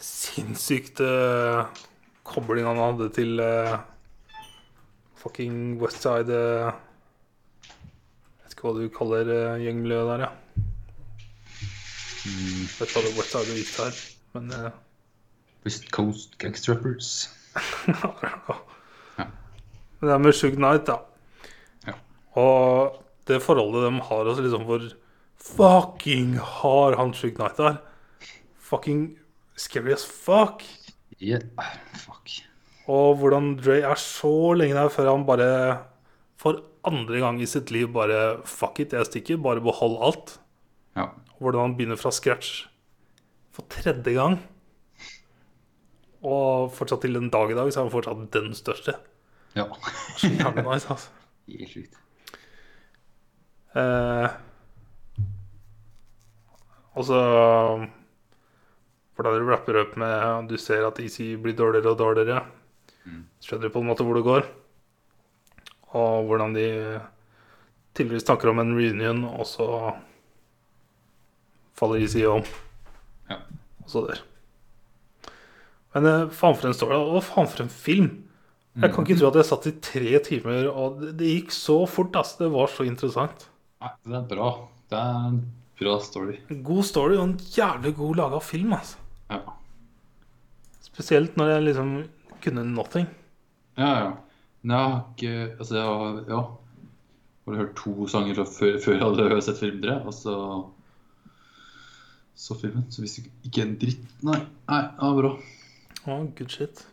[0.00, 1.80] sinnssykt eh,
[2.24, 3.74] kobling han hadde til eh,
[5.18, 6.68] fucking Westside eh,
[7.68, 10.30] Jeg vet ikke hva du kaller eh, gjengmiljøet der, ja.
[12.28, 14.00] Jeg vet hva det Westside og East er,
[14.36, 14.70] men uh...
[15.66, 17.12] West Coast Gangstrappers.
[19.18, 19.24] Ja.
[19.98, 21.00] Men det er med Shug Knight, da.
[21.88, 21.96] Ja.
[22.38, 24.84] Og det forholdet de har også, liksom hvor
[25.42, 27.80] fucking hard han Shug Knight er.
[28.58, 29.18] Fucking
[29.56, 30.62] scary as fuck.
[31.20, 31.42] Yeah.
[31.94, 32.30] Fuck.
[32.88, 35.48] Og hvordan Dre er så lenge der før han bare
[36.40, 39.40] for andre gang i sitt liv bare Fuck it, jeg stikker.
[39.44, 40.38] Bare behold alt.
[40.96, 41.10] Ja.
[41.38, 42.66] Hvordan han begynner fra scratch
[43.54, 44.38] for tredje gang.
[46.24, 48.96] Og fortsatt til den dag i dag så er han fortsatt den største.
[49.54, 49.68] ja.
[50.18, 51.10] Så jævlig nice, altså.
[51.48, 51.98] Helt sjukt.
[53.78, 54.28] Eh,
[56.96, 57.18] og så
[59.14, 62.40] Hvordan du rapper opp med Du ser at EC blir dårligere og dårligere.
[63.08, 63.24] Mm.
[63.44, 64.48] Skjønner du på en måte hvor det går.
[65.96, 66.68] Og hvordan de
[67.96, 69.66] tydeligvis snakker om en reunion, og så
[71.78, 72.44] faller de side om.
[73.30, 73.40] Ja.
[73.82, 74.22] Og så der.
[75.96, 78.10] Men eh, faen for en story, og faen for en film.
[78.78, 81.80] Jeg kan ikke tro at jeg satt i tre timer, og det, det gikk så
[81.90, 82.14] fort.
[82.20, 82.36] ass.
[82.38, 83.48] Det var så interessant.
[83.82, 84.50] Nei, det er bra.
[84.90, 85.40] Det er en
[85.80, 86.36] bra story.
[86.62, 88.76] God story og en jævlig god laga film.
[88.76, 89.00] altså.
[89.32, 89.40] Ja.
[90.84, 91.90] Spesielt når jeg liksom
[92.44, 93.08] kunne nothing.
[93.78, 94.08] Ja, ja.
[94.68, 96.40] Nei, jeg har ikke Altså, jeg har ja.
[97.46, 100.34] Bare hørt to sanger fra før, før jeg hadde sett film tre, og så
[102.38, 102.84] så filmen.
[102.92, 104.04] Så visste ikke en dritt.
[104.22, 104.38] Nei,
[104.68, 105.32] nei, ja, bra.
[106.06, 106.84] Oh, good shit.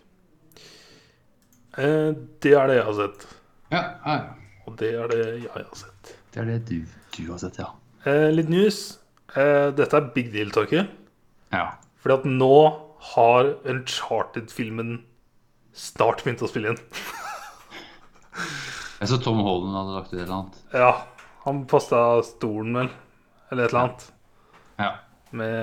[1.77, 3.25] Eh, det er det jeg har sett.
[3.73, 4.61] Ja, ja, ja.
[4.65, 6.15] Og det er det jeg har sett.
[6.33, 6.79] Det er det du,
[7.17, 7.69] du har sett, ja.
[8.09, 8.79] Eh, litt news.
[9.35, 10.87] Eh, dette er big deal, Torke.
[11.53, 11.67] Ja.
[12.01, 12.57] Fordi at nå
[13.11, 14.97] har Uncharted-filmen
[15.75, 16.81] snart begynte å spille inn.
[19.01, 20.57] Jeg så Tom Holland hadde lagt ut et eller annet.
[20.75, 20.91] Ja,
[21.45, 22.89] han posta stolen, vel.
[23.51, 24.01] Eller et eller annet.
[24.79, 24.91] Ja.
[25.35, 25.59] Med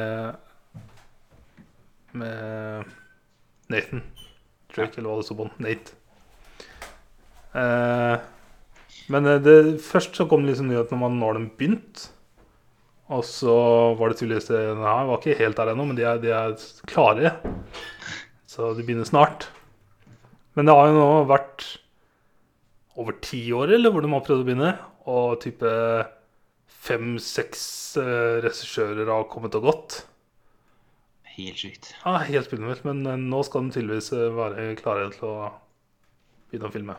[2.12, 2.84] Med
[3.72, 4.02] Nathan
[4.72, 5.64] Drake, eller hva det sto på den.
[5.64, 5.88] Nate.
[7.52, 8.16] Eh,
[9.12, 11.96] men eh, det, først så kom liksom nyheten om at nå har de begynt.
[13.12, 13.54] Og så
[13.98, 16.32] var det tydeligvis det Nei, jeg var ikke helt der ennå, men de er, de
[16.32, 16.54] er
[16.88, 17.34] klare.
[18.48, 19.50] Så de begynner snart.
[20.56, 21.66] Men det har jo nå vært
[23.00, 24.72] over ti år, eller hvor de har prøvd å begynne.
[25.12, 25.70] Og type
[26.82, 27.62] fem-seks
[28.00, 30.02] uh, regissører har kommet og gått.
[31.32, 31.94] Helt sykt.
[32.02, 35.36] Ja, helt spinnvilt, men eh, nå skal de tydeligvis eh, være klare til å
[36.50, 36.96] begynne å filme.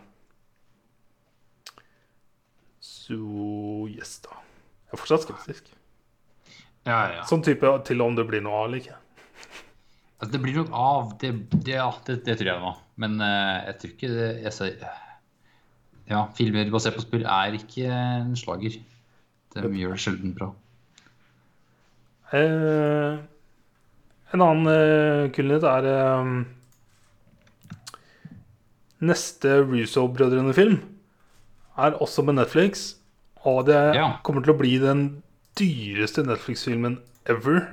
[2.81, 3.19] Så
[3.93, 4.39] yes, da.
[4.87, 5.69] Jeg er fortsatt skeptisk.
[6.87, 7.27] Ja, ja.
[7.29, 8.97] Sånn type til om det blir noe av eller ikke.
[10.23, 11.09] Altså, det blir nok av.
[11.19, 12.69] Det, det, ja, det, det tror jeg nå.
[13.03, 14.85] Men uh, jeg tror ikke det jeg ser,
[16.07, 18.77] Ja, filmer basert på spill er ikke en slager.
[19.53, 20.47] De gjør det sjelden bra.
[22.31, 23.19] Uh,
[24.33, 26.31] en annen uh, kul nyhet er uh,
[29.03, 30.79] Neste Russo-brødrene-film
[31.83, 32.93] er også med Netflix.
[33.43, 34.13] Og det Ja.
[34.23, 35.21] kommer til å bli den
[35.59, 37.67] dyreste Netflix-filmen ever.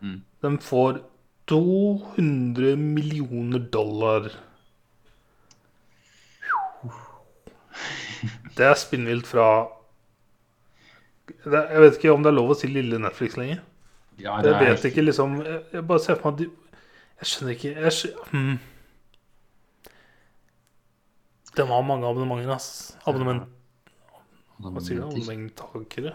[0.00, 0.22] Mm.
[0.40, 1.02] Den får
[1.50, 4.30] 200 millioner dollar.
[8.56, 9.46] Det er spinnvilt fra
[11.44, 13.60] det, Jeg vet ikke om det er lov å si lille Netflix lenger.
[14.20, 16.50] Ja, Jeg er- vet ikke, liksom Jeg, jeg bare ser for meg at de
[17.20, 18.58] Jeg skjønner ikke jeg skjønner, hmm.
[21.56, 22.96] De har mange abonnementer, ass.
[23.06, 23.42] Abonnement,
[24.60, 25.06] hva sier du?
[25.08, 26.12] Abonnementtakere?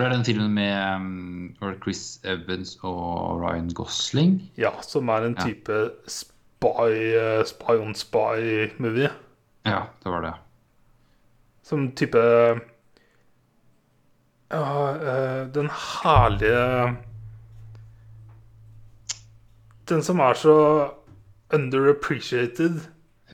[0.00, 4.38] For det er den filmen med um, Chris Evans og Ryan Gosling.
[4.56, 5.44] Ja, som er en Ja.
[5.44, 9.10] type spy, eh, spy on spy-movie.
[9.66, 10.32] Ja, det var det.
[11.62, 12.18] Som type
[14.50, 16.96] Ja, eh, den herlige
[19.88, 20.88] Den som er så
[21.52, 22.80] underappreciated.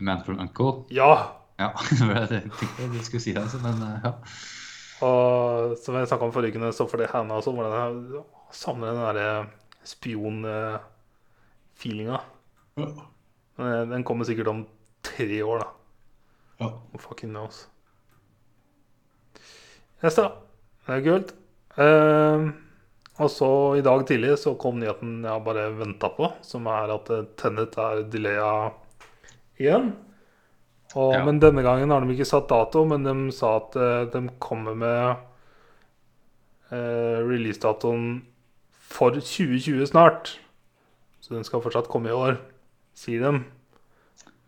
[0.00, 0.84] Man from Uncle.
[0.90, 1.14] Ja.
[1.58, 4.10] Ja, det var det jeg tenkte du skulle si altså, men uh, ja.
[5.04, 7.92] Og som jeg snakka om forrige uke, så for det Hannah også, hvordan jeg
[8.56, 9.28] savner den derre
[9.86, 12.18] spion-feelinga.
[12.76, 14.66] Men Den kommer sikkert om
[15.04, 15.66] tre år, da.
[16.60, 16.66] Ja.
[16.66, 17.68] Oh, fucking knows.
[20.02, 20.22] Neste.
[20.86, 21.34] Det er kult.
[21.76, 22.50] Uh,
[23.20, 27.06] og så i dag tidlig så kom nyheten jeg bare venta på, som er at
[27.40, 28.70] Tennet er delaya
[29.60, 29.86] igjen.
[30.96, 31.24] Og, Ja.
[31.26, 34.74] Men denne gangen har de ikke satt dato, men de sa at uh, de kommer
[34.74, 35.16] med
[36.72, 38.22] uh, releasedatoen
[38.72, 40.36] for 2020 snart.
[41.20, 42.38] Så den skal fortsatt komme i år,
[42.96, 43.42] sier de.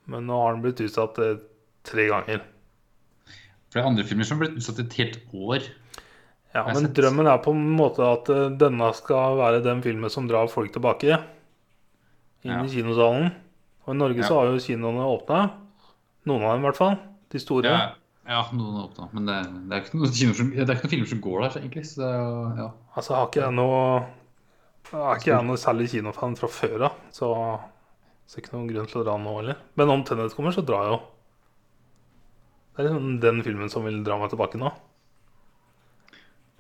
[0.08, 1.34] Men nå har den blitt utsatt uh,
[1.84, 2.40] tre ganger.
[3.68, 5.66] For det er andre filmer som har blitt utsatt et helt år.
[6.56, 6.94] Ja, Men sett.
[6.96, 10.72] drømmen er på en måte at uh, denne skal være den filmen som drar folk
[10.72, 12.62] tilbake inn Ja.
[12.64, 13.32] i kinosalen.
[13.84, 14.28] Og i Norge Ja.
[14.30, 15.42] så har jo kinoene åpna.
[16.26, 16.98] Noen av dem, i hvert fall.
[17.32, 17.70] De store.
[17.70, 17.88] Ja,
[18.28, 19.36] ja noen er opptatt, Men det,
[19.68, 21.84] det, er ikke noen kinoer som, det er ikke noen filmer som går der, egentlig.
[21.90, 22.08] Så
[22.58, 22.70] ja.
[22.94, 23.82] Altså har ikke jeg noe
[24.88, 27.30] Er ikke jeg noe særlig kinofan fra før av, så
[28.28, 29.62] ser er ikke noen grunn til å dra nå heller.
[29.80, 31.00] Men om Tenet kommer, så drar jeg jo.
[32.72, 34.70] Det er liksom den filmen som vil dra meg tilbake nå.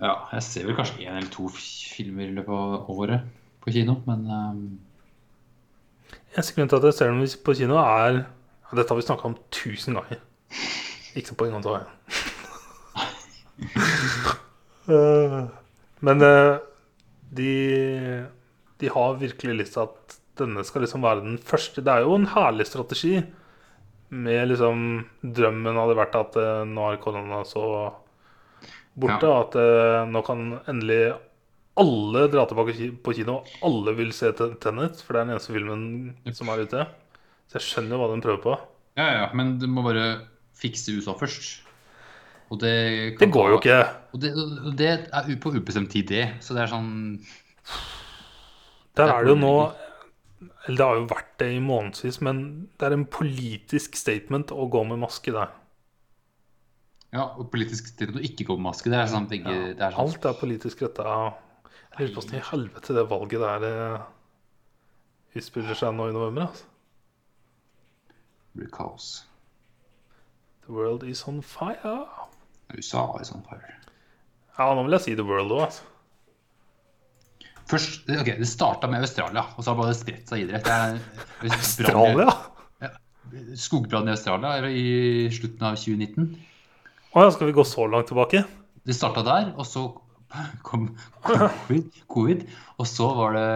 [0.02, 3.28] ja, jeg ser vel kanskje én eller to filmer i løpet av året
[3.62, 4.62] på kino, men um,
[6.32, 8.20] Eneste grunn til at jeg ser dem på kino, er
[8.72, 10.20] Dette har vi snakka om tusen ganger.
[11.16, 11.88] Ikke på en gang til igjen.
[14.88, 15.40] Eh,
[16.00, 16.58] Men eh,
[17.36, 17.52] de,
[18.80, 21.82] de har virkelig lyst til at denne skal liksom være den første.
[21.84, 23.18] Det er jo en herlig strategi
[24.14, 24.84] Med liksom
[25.20, 27.64] Drømmen hadde vært at eh, nå er korona så
[28.98, 29.26] borte.
[29.28, 29.42] Ja.
[29.42, 29.58] At
[30.10, 31.02] nå kan endelig
[31.78, 33.40] alle dra tilbake på kino.
[33.62, 35.84] Alle vil se Tennet, for det er den eneste filmen
[36.34, 36.86] som er ute.
[37.48, 38.58] Så jeg skjønner jo hva den prøver på.
[38.98, 40.06] Ja, ja, men du må bare
[40.58, 41.62] fikse USA først.
[42.52, 43.78] Og det Det går jo ikke.
[44.12, 46.24] Og det, og det er på ubestemt tid, det.
[46.44, 46.90] Så det er sånn
[48.96, 49.54] Der er det jo nå.
[50.68, 52.40] Eller det har jo vært det i månedsvis, men
[52.78, 55.54] det er en politisk statement å gå med maske der.
[57.14, 58.92] Ja, og politisk statement å ikke gå med maske.
[58.92, 61.14] Det er sånn begge det er sånn, Alt er politisk retta.
[61.94, 64.02] Jeg lurer på åssen i helvete det valget der eh,
[65.40, 66.50] utspiller seg nå i november.
[66.50, 66.67] Altså.
[68.52, 69.26] Det blir kaos.
[70.66, 72.06] The world is on fire.
[72.74, 73.76] USA er on fire.
[74.58, 75.86] Ja, nå vil jeg si the world òg, altså.
[77.68, 80.60] Først, ok, Det starta med Australia, og så har det bare spredt seg videre.
[80.64, 82.32] Det er Australia?
[83.60, 86.30] Skogbrannen i Australia er i slutten av 2019.
[87.12, 88.40] Å ja, skal vi gå så langt tilbake?
[88.88, 89.84] Det starta der, og så
[90.64, 90.90] kom
[91.28, 92.44] covid, covid
[92.76, 93.48] og så var det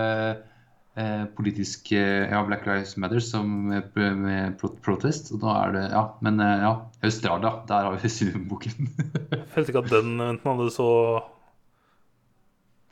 [1.36, 5.30] politisk eh, ja, Black Lives Matter som med, med protest.
[5.32, 8.90] Og da er det Ja, men eh, ja, Australia, der har vi Syvboken.
[9.30, 10.90] Jeg følte ikke at den enten hadde så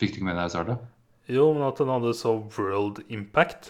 [0.01, 0.79] Fikk du ikke med deg Australia?
[1.29, 3.69] Jo, men at den hadde så world impact.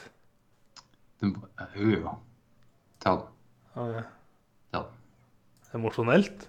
[1.20, 1.34] Den,
[1.74, 2.12] jo, jo.
[3.02, 3.34] Det hadde den.
[3.74, 4.08] Hadde den.
[5.74, 6.46] Emosjonelt.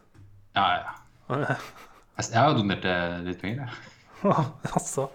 [0.56, 0.94] Ja, ja.
[1.30, 1.58] Ja, ja.
[2.18, 3.74] Jeg, jeg har jo donert eh, litt penger, jeg.
[4.76, 5.10] Altså.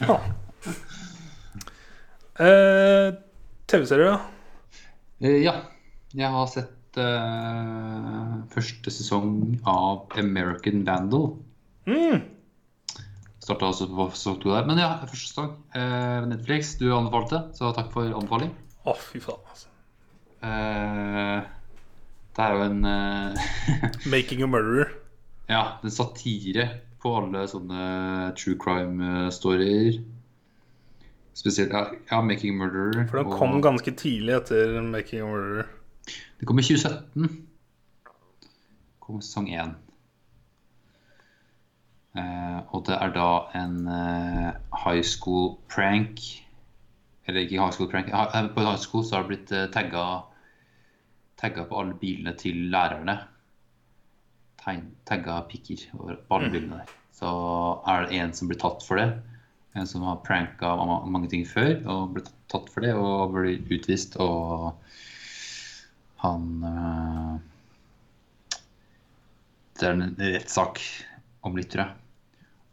[0.00, 0.20] Ja.
[2.40, 3.12] Eh,
[3.68, 4.20] TV-serier, da?
[5.20, 5.58] Eh, ja.
[6.16, 11.34] Jeg har sett eh, første sesong av American Vandal.
[11.88, 12.22] Mm.
[13.42, 14.64] Starta også på sesong to der.
[14.68, 15.50] Men ja, første sesong.
[15.76, 18.52] Eh, Netflix, du anbefalte, så takk for anbefaling.
[18.88, 19.44] Å, fy faen.
[19.52, 19.68] altså.
[20.42, 21.44] Eh,
[22.32, 23.52] det er jo en eh,
[24.14, 24.96] Making a murderer.
[25.52, 26.70] Ja, en satire
[27.02, 30.00] på alle sånne true crime-storyer.
[31.34, 33.06] Spesielt ja, 'Making a Murderer'.
[33.08, 35.66] For den og- kom ganske tidlig etter Making a murderer.
[36.40, 37.46] Det kom i 2017.
[39.00, 39.74] Kom sesong én.
[42.12, 44.50] Uh, og det er da en uh,
[44.84, 46.18] high school prank
[47.26, 48.08] Eller ikke high school prank.
[48.12, 50.02] eh, På high school så har det blitt uh, tagga
[51.40, 53.16] Tagga på alle bilene til lærerne.
[55.06, 56.90] Tagga pikker på alle bilene der.
[57.12, 57.26] Så
[57.88, 59.08] er det en som blir tatt for det.
[59.74, 60.74] En som har pranka
[61.08, 64.18] mange ting før og ble tatt for det og ble utvist.
[64.20, 64.74] Og
[66.22, 67.32] han øh,
[69.80, 70.82] Det er en rettssak
[71.42, 71.98] om litt, tror jeg.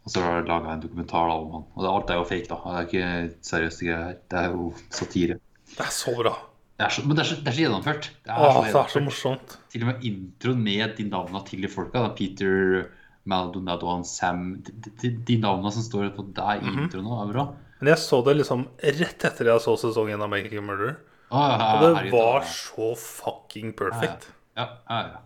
[0.04, 1.64] Og så har de laga en dokumentar om han.
[1.74, 2.60] Og det, alt er jo fake, da.
[2.60, 4.20] Det er ikke seriøst greier her.
[4.30, 5.40] Det er jo satire.
[5.72, 6.36] Det er så bra.
[6.80, 8.06] Det er så, men det er så, det er så gjennomført.
[8.24, 9.56] Det er Åh, så det er så morsomt.
[9.72, 12.06] Til og med introen med de navnene til de folka.
[12.06, 12.12] Da.
[12.16, 12.86] Peter
[13.28, 14.72] Maldonado og Sam De,
[15.02, 17.44] de, de navnene som står på deg i introen nå, er bra.
[17.80, 18.66] Men jeg så det liksom
[19.00, 20.96] rett etter jeg så sesongen av Making a Murderer.
[21.30, 22.48] Ah, ja, Og det var ja.
[22.50, 24.30] så fucking perfect.
[24.58, 25.20] Ja, ja, ja.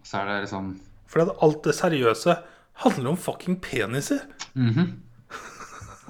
[0.00, 0.74] Og så er det liksom
[1.10, 2.36] For at alt det seriøse
[2.84, 4.24] handler om fucking peniser.
[4.54, 5.00] mhm.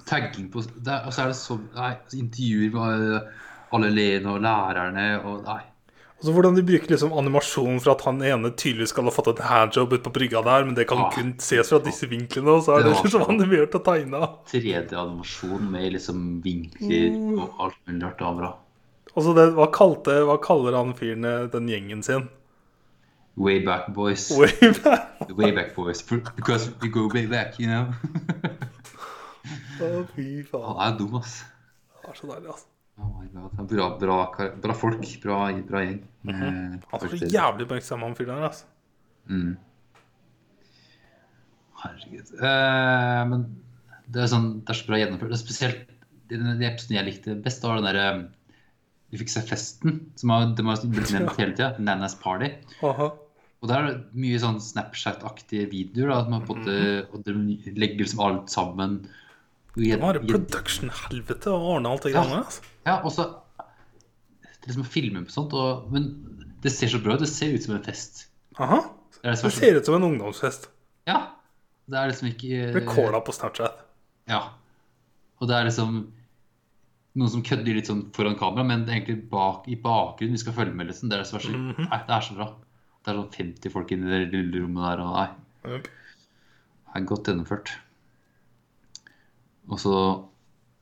[0.04, 3.30] Tagging på Og så er det så Nei, intervjuer med
[3.74, 5.62] alle elevene og lærerne og Nei.
[6.24, 9.26] Og så hvordan de bruker liksom animasjon for at han ene tydeligvis skal ha fått
[9.34, 11.10] en handjob ute på brygga der, men det kan Ah.
[11.12, 14.20] kun ses fra disse vinklene, og så er Det det liksom animert og tegna.
[14.48, 17.38] 3D-animasjon med liksom vinkler Mm.
[17.42, 18.24] og alt mulig rart.
[18.38, 18.54] Bra.
[19.14, 22.28] Altså det, hva, kalte, hva kaller han fyren eh, den gjengen sin?
[23.36, 24.30] Way back, boys.
[24.38, 25.28] Way back.
[25.36, 26.00] Way back, boys.
[26.02, 27.92] Because we go way back, you know.
[29.82, 30.76] Å, fy faen.
[30.78, 31.42] Han er dum, ass.
[32.00, 32.66] Det er så deilig, altså.
[32.98, 33.56] Oh my God.
[33.70, 34.18] Bra, bra,
[34.62, 35.02] bra folk.
[35.22, 36.02] Bra, bra gjeng.
[36.22, 38.68] med Han er så jævlig oppmerksom, han fyren der, altså.
[39.26, 39.56] Mm.
[41.82, 42.30] Herregud.
[42.38, 43.44] Eh, men
[44.06, 45.32] det er, sånn, det er så bra gjennomført.
[45.32, 45.82] Det er spesielt
[46.30, 48.06] den, den episoden jeg likte best, var den derre
[49.12, 51.74] Vi fikk se festen, som har, de har blitt nevnt hele tida.
[51.82, 52.54] Nanas Party.
[52.86, 53.10] Aha.
[53.64, 56.10] Og det er mye sånn Snapchat-aktige videoer.
[56.12, 57.36] Da, som har fått, eh, og de
[57.74, 58.98] legger liksom alt sammen.
[59.76, 62.22] Og har gjen- production-helvete å ordne alt det Ja.
[62.22, 62.62] greiene altså.
[62.86, 63.40] Ja, og så
[64.64, 66.04] Det liksom å filme på sånt, og, men
[66.62, 67.20] det ser så bra ut.
[67.20, 68.28] Det ser ut som en fest.
[68.58, 68.78] Aha.
[69.22, 70.68] Det Det ser ut som en ungdomsfest.
[71.06, 71.26] ja.
[71.86, 73.74] Det er liksom ikke Recorda på Snapchat.
[74.26, 74.38] Ja.
[75.38, 76.06] Og det er liksom
[77.14, 80.74] noen som kødder litt sånn foran kamera, men egentlig bak, i bakgrunnen vi skal følge
[80.74, 80.86] med.
[80.88, 81.10] liksom.
[81.10, 81.76] Det er så, Mhm.
[81.90, 82.54] nei, det er så bra.
[83.04, 85.28] Det er sånn 50 folk inni det lille rommet der, og nei,
[85.74, 85.82] Yep.
[85.82, 87.68] det er godt gjennomført.
[89.72, 89.96] Og så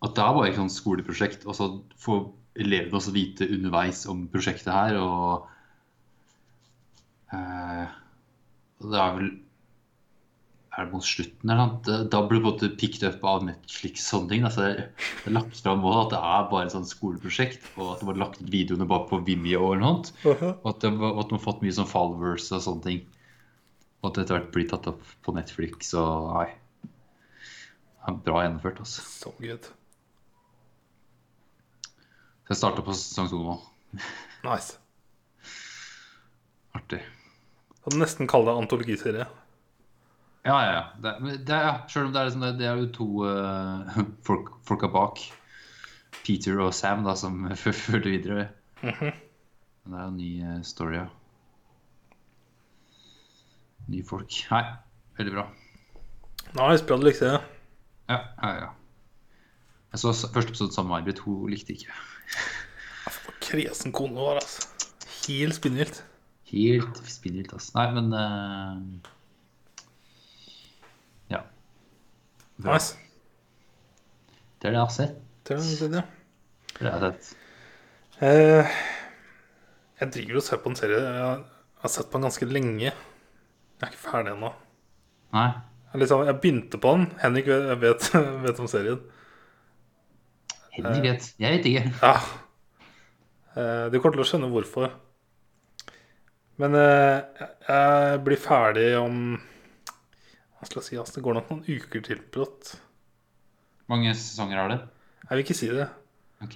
[0.03, 1.69] At det er bare et sånt skoleprosjekt, og så
[2.03, 2.25] får
[2.59, 5.47] elevene også vite underveis om prosjektet her, og
[7.33, 7.87] eh,
[8.83, 9.31] det er vel
[10.73, 11.97] Er det mot slutten eller noe?
[12.11, 14.45] Da blir det på en måte picked up av Netflix og sånne ting.
[14.49, 18.01] Altså, det er lagt fram også at det er bare et sånt skoleprosjekt, og at
[18.03, 19.99] det var lagt ut videoene bare på Vimeo eller noe.
[20.09, 20.15] sånt.
[20.65, 20.93] Og at de
[21.37, 23.03] har fått mye sånn followers og sånne ting.
[24.03, 26.49] Og at det etter hvert blir tatt opp på Netflix og Nei.
[28.03, 29.03] Bra gjennomført, altså.
[29.07, 29.69] So good.
[32.43, 33.59] Så jeg starter på sesong to nå.
[34.47, 34.79] Nice.
[36.75, 36.99] Artig.
[37.85, 39.29] Hadde nesten kalle det antologiserie.
[40.43, 40.83] Ja, ja, ja.
[40.99, 41.13] Det,
[41.47, 41.75] det, ja.
[41.89, 45.23] Selv om det er, liksom, det, det er jo to uh, folk, folka bak.
[46.27, 48.49] Peter og Sam da, som førte videre.
[48.83, 49.13] Mhm.
[49.85, 51.07] Men Det er jo en ny eh, story, ja.
[53.91, 54.37] Nye folk.
[54.51, 54.63] Nei,
[55.19, 55.47] veldig bra.
[56.55, 57.41] Nice, bra du likte det.
[58.09, 58.71] Ja, ja, ja.
[59.93, 61.19] Jeg så første episode sammen med May-Britt.
[61.27, 61.93] Hun likte ikke.
[63.43, 64.69] Kresen kone var, altså.
[65.27, 66.05] Helt spinnvilt.
[66.53, 67.71] Helt spinnvilt, altså.
[67.77, 68.81] Nei, men uh...
[71.31, 71.43] Ja.
[72.57, 72.75] Bra.
[72.75, 72.97] Nice.
[74.63, 75.17] Det er det jeg har sett.
[75.49, 76.05] Det er det.
[76.79, 77.33] Det jeg har sett.
[78.23, 78.77] Uh,
[80.01, 82.49] jeg driver og ser på en serie jeg har, jeg har sett på den ganske
[82.49, 82.93] lenge.
[82.93, 82.95] Jeg
[83.83, 84.53] er ikke ferdig ennå.
[85.35, 85.51] Nei.
[85.93, 87.07] Sånn- jeg begynte på den.
[87.21, 88.07] Henrik vet, vet,
[88.47, 89.01] vet om serien.
[90.73, 91.27] Henrik vet.
[91.43, 91.83] Jeg vet ikke.
[92.03, 92.15] Ja.
[93.57, 94.93] Eh, Du kommer til å skjønne hvorfor.
[96.61, 97.23] Men eh,
[97.69, 99.19] jeg- blir ferdig om
[100.61, 100.97] Hva skal jeg si?
[100.97, 102.21] Altså, det går nok noen uker til.
[102.33, 102.77] brått.
[103.89, 104.81] mange sesonger har det?
[105.29, 105.89] Jeg vil ikke si det.
[106.43, 106.55] Ok.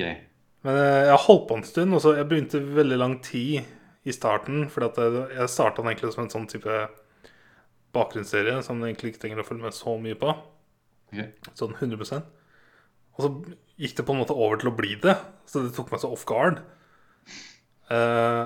[0.64, 1.94] Men eh, jeg har holdt på en stund.
[1.94, 3.64] Og så jeg begynte veldig lang tid
[4.06, 4.68] i starten.
[4.70, 6.88] For jeg starta den egentlig som en sånn type
[7.96, 10.34] bakgrunnsserie som jeg egentlig ikke trenger å følge med så mye på.
[11.06, 11.30] Okay.
[11.54, 12.24] Sånn 100%
[13.16, 13.30] Og så
[13.80, 15.14] gikk det på en måte over til å bli det.
[15.48, 16.60] Så det tok meg så off guard.
[17.92, 18.44] Eh,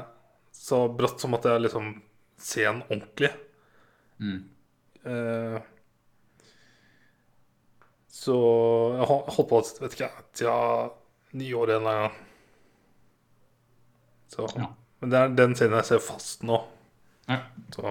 [0.55, 1.93] så brått så måtte jeg liksom
[2.41, 3.31] se den ordentlig.
[4.21, 4.41] Mm.
[5.05, 5.61] Eh,
[8.21, 8.37] så
[8.99, 12.27] jeg holdt på vet ikke, til nyåret en eller annen gang.
[14.31, 14.69] Så, Ja.
[15.01, 16.59] Men det er den serien jeg ser fast nå.
[17.25, 17.39] Ja.
[17.73, 17.85] Så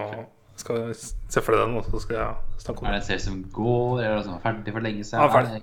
[0.60, 3.24] skal se for deg den, og så skal jeg snakke om Er det en serie
[3.24, 5.22] som går, eller er det sånn ferdig for lenge siden?
[5.22, 5.62] Ja, ferdig.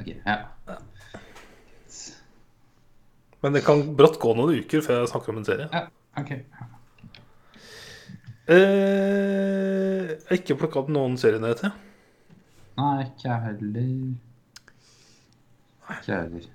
[0.00, 0.38] Ok, ja.
[3.44, 5.68] Men det kan brått gå noen uker før jeg snakker om en serie.
[5.72, 5.84] ja.
[6.16, 6.30] Ok.
[8.54, 11.72] Eh, jeg har ikke plukka opp noen serienyheter.
[12.78, 13.88] Nei, ikke jeg heller.
[15.94, 16.50] Ikke jeg heller.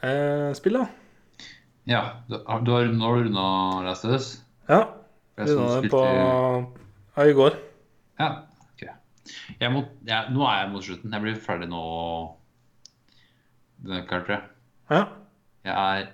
[0.00, 0.86] Eh, spill, da.
[1.90, 3.46] Ja, du, du har nå har du runda
[3.86, 4.30] Last of Us?
[4.70, 4.82] Ja.
[5.48, 6.02] Runda du på
[7.16, 7.56] Ja, i går.
[8.20, 8.28] Ja,
[8.68, 8.84] ok.
[9.60, 11.12] Jeg må, jeg, nå er jeg mot slutten.
[11.14, 11.82] Jeg blir ferdig nå
[13.80, 14.44] denne uka, tror jeg.
[14.90, 15.02] Ja.
[15.64, 16.10] Jeg er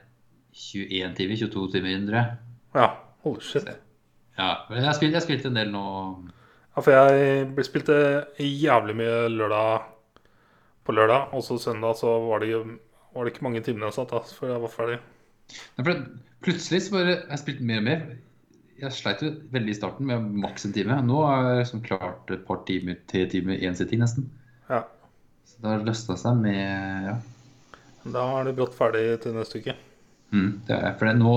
[0.56, 2.38] 21 timer, 22 timer jeg.
[2.76, 2.88] ja.
[3.26, 3.66] Holy shit.
[4.38, 5.82] Ja, men jeg har spilt, spilt en del nå.
[6.76, 7.96] Ja, for jeg spilte
[8.38, 9.86] jævlig mye lørdag
[10.86, 12.52] på lørdag, og så søndag så var det,
[13.14, 14.98] var det ikke mange timene jeg satt da, før jeg var ferdig.
[15.80, 16.04] For
[16.46, 18.04] plutselig så bare jeg har spilt mer og mer.
[18.76, 20.98] Jeg sleit jo veldig i starten med maks en time.
[21.06, 24.26] Nå har jeg liksom klart et par timer, tre timer, én sitting nesten.
[24.68, 24.82] Ja.
[25.48, 27.14] Så det har løsna seg med ja.
[28.06, 29.74] Da er du brått ferdig til neste uke.
[30.34, 31.32] Mm, det er, for det nå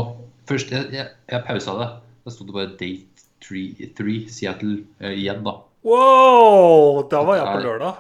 [0.49, 1.87] Først, jeg, jeg, jeg pausa det.
[2.25, 3.59] Da sto det bare Date 3,
[3.93, 5.53] 3 Seattle uh, igjen, da.
[5.85, 7.03] Wow!
[7.11, 7.99] Da var jeg på lørdag.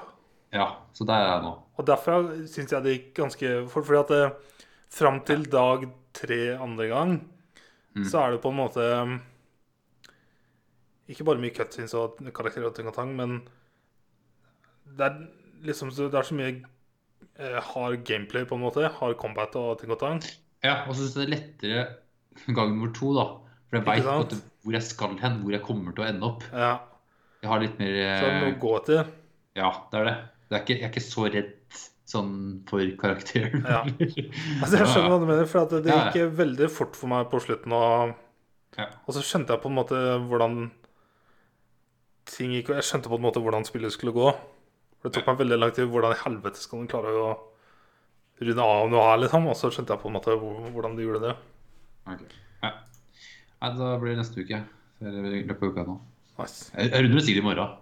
[0.57, 0.65] Ja,
[0.97, 1.51] så der er jeg nå.
[1.77, 2.15] Og derfra
[2.49, 5.85] syns jeg det gikk ganske for, Fordi at det, fram til dag
[6.17, 7.19] tre andre gang,
[7.95, 8.03] Mm.
[8.05, 8.83] så er det på en måte
[11.09, 13.39] Ikke bare mye cutscenes og karakterer og ting og tang, men
[14.97, 15.15] det er
[15.65, 16.51] liksom så, Det er så mye
[17.39, 18.85] eh, hard gameplay, på en måte.
[18.99, 20.21] Hard combat og ting og tang.
[20.65, 23.25] Ja, og så syns jeg det er lettere gang nummer to, da.
[23.69, 26.43] For jeg veit hvor jeg skal hen, hvor jeg kommer til å ende opp.
[26.51, 26.73] Ja,
[27.41, 29.11] Jeg har litt mer så er det noe eh, å gå etter.
[29.59, 30.15] Ja, det er det.
[30.49, 31.79] det er ikke, jeg er ikke så redd
[32.09, 32.33] sånn
[32.69, 33.63] for karakteren.
[33.63, 33.83] Ja.
[34.61, 36.31] Altså, jeg skjønner hva du mener, for det, gikk Ja, ja.
[36.41, 37.75] veldig fort for meg på slutten.
[37.77, 38.15] Og,
[38.77, 38.85] Ja.
[39.05, 39.99] og så skjønte jeg på en måte
[40.29, 40.57] hvordan
[42.29, 42.71] ting gikk.
[42.71, 44.31] Og jeg skjønte på en måte hvordan spillet skulle gå.
[44.99, 45.89] For Det tok meg veldig lang tid.
[45.91, 47.29] Hvordan i helvete skal den klare å
[48.39, 49.47] runde av noe her, liksom?
[49.51, 51.33] Og så skjønte jeg på en måte hvordan de gjorde det.
[52.09, 52.29] Okay.
[52.63, 52.71] Ja.
[53.59, 54.61] Nei, da blir det neste uke.
[54.99, 55.97] I løpet av uka nå.
[56.39, 56.69] Nice.
[56.75, 57.75] Jeg jeg runder sikkert i morgen.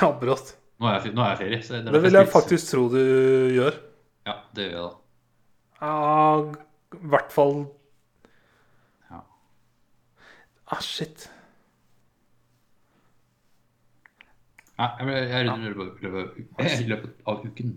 [0.00, 0.54] Ja, brått.
[0.82, 1.58] Nå er jeg, nå er jeg ferie.
[1.64, 3.00] Så det, Det vil jeg faktisk tro du
[3.54, 3.76] gjør.
[4.26, 4.92] Ja, det gjør jeg da.
[5.80, 5.92] Ja,
[6.96, 7.54] i hvert fall
[9.10, 9.20] Ja.
[10.72, 11.28] Ah, shit.
[14.76, 17.70] Ja, jeg, jeg runder i løpet, løpet, i løpet av uken.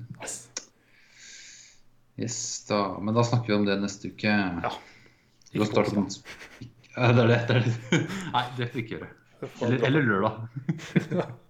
[2.20, 4.34] Yes, da, men da snakker vi om det neste uke.
[4.34, 4.72] Ja.
[5.54, 6.20] Ikke på startet
[6.60, 7.28] Det er det.
[7.30, 8.02] det, er det.
[8.36, 9.12] Nei, det får vi ikke gjøre.
[9.64, 10.42] Eller, eller lørdag.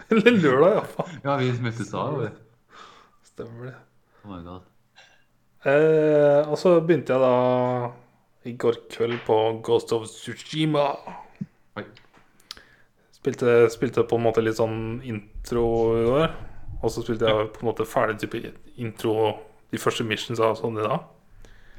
[0.10, 1.10] Eller lørdag, iallfall.
[1.26, 2.04] Ja, vi møttes da.
[3.26, 3.74] Stemmer det.
[4.24, 4.68] Oh my god.
[5.70, 7.90] Eh, og så begynte jeg da
[8.48, 10.86] i går kveld på Ghost of Tsushima.
[11.78, 11.84] Oi.
[13.18, 15.00] Spilte, spilte på en måte litt sånn
[15.40, 15.66] intro
[16.06, 16.36] går.
[16.80, 18.40] Og så spilte jeg på en måte ferdig type
[18.80, 19.34] intro
[19.72, 21.08] de første missions av sånn i dag.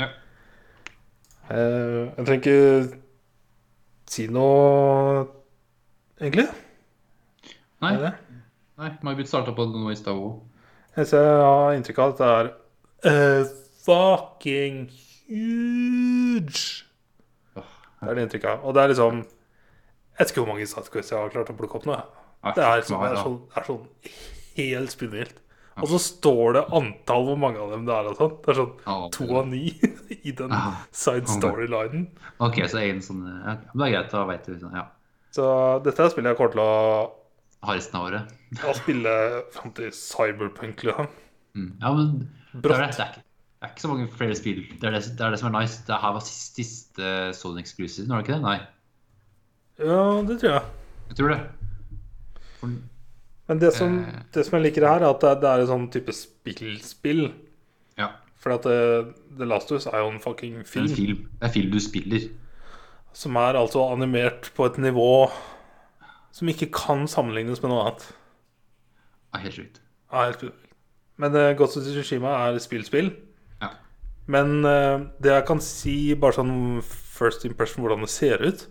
[0.01, 0.09] Ja.
[1.51, 3.01] Eh, jeg trenger ikke
[4.11, 5.25] si noe,
[6.21, 6.49] egentlig.
[7.81, 8.13] Nei, det?
[8.81, 10.41] nei May-Britt starta på noe i stad òg.
[10.99, 12.49] Jeg har inntrykk av at det er
[13.07, 13.53] uh,
[13.87, 14.83] fucking
[15.31, 16.85] huge.
[17.55, 18.65] Det er det inntrykket av.
[18.65, 21.79] Og det er liksom Jeg vet ikke hvor mange sidequests jeg har klart å plukke
[21.79, 21.97] opp nå.
[22.41, 23.87] Det er, sånn, det er, sånn, det er sånn
[24.57, 25.41] helt spinnvilt.
[25.81, 28.09] Og så står det antall hvor mange av dem det er.
[28.11, 28.33] og sånn.
[28.45, 29.63] Det er sånn to av ni
[30.29, 30.53] i den
[30.97, 32.09] side storylinen.
[32.43, 34.87] Ok, så er en sånn ja, Det er greit, da veit du sånn, ja.
[35.35, 35.47] Så
[35.85, 36.75] dette er spillet jeg kommer til å,
[37.69, 38.35] Har resten av året.
[38.69, 39.15] å spille
[39.55, 40.85] fram til Cyberpunk.
[40.89, 41.11] Liksom.
[41.55, 41.71] Mm.
[41.83, 43.25] Ja, men det er, det, det, er ikke,
[43.61, 44.61] det er ikke så mange flere spill.
[44.81, 45.81] Det er det, det, er det som er nice.
[45.87, 48.45] Det her var siste, siste Sony Exclusive, var det ikke det?
[48.49, 48.59] Nei,
[49.81, 50.65] Ja, det tror jeg.
[51.13, 51.41] jeg tror det.
[52.63, 54.23] Men det som, Eh.
[54.33, 57.33] det som jeg liker her, er at det, det er en sånn type spillspill.
[57.99, 58.11] ja,
[58.41, 60.87] For at det, The Last Us er jo en fucking det er film.
[60.87, 61.29] en film.
[61.41, 62.29] Det er film du spiller.
[63.13, 65.31] Som er altså animert på et nivå
[66.33, 68.07] som ikke kan sammenlignes med noe annet.
[69.35, 69.81] Er helt sjukt.
[70.13, 70.67] Ja, helt sjukt.
[71.19, 73.11] Men uh, Ghost of Tsushima er spillspill.
[73.61, 73.69] Ja.
[74.27, 78.69] Men uh, det jeg kan si, bare sånn first impression, hvordan det ser ut,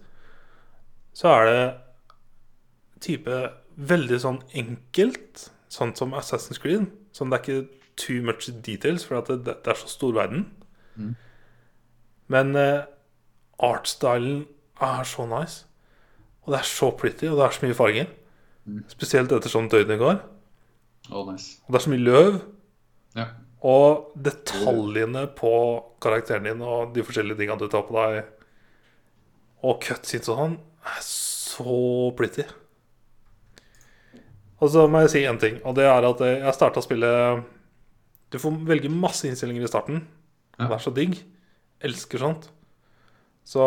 [1.14, 1.61] så er det
[3.03, 6.89] type veldig sånn enkelt, sånn som Assassin's Creed.
[7.15, 10.45] Sånn det er ikke too much details, for at det, det er så stor verden.
[10.95, 11.14] Mm.
[12.31, 12.88] Men uh,
[13.65, 14.45] artstylen
[14.84, 15.65] er så nice.
[16.45, 18.10] Og det er så pretty, og det er så mye farger.
[18.69, 18.81] Mm.
[18.91, 20.22] Spesielt etter sånn døgnet går.
[21.10, 21.60] Oh, nice.
[21.65, 22.39] Og det er så mye løv.
[23.18, 23.27] Ja.
[23.69, 25.53] Og detaljene på
[26.03, 28.22] karakteren din og de forskjellige tingene du tar på deg,
[29.68, 30.57] og cutscenes og sånn,
[30.88, 31.76] er så
[32.15, 32.45] pretty.
[34.60, 37.44] Og så må jeg si én ting, og det er at jeg starta spillet
[38.31, 40.02] Du får velge masse innstillinger i starten.
[40.60, 40.68] Ja.
[40.68, 41.15] Det er så digg.
[41.81, 42.49] Elsker sånt.
[43.48, 43.64] Så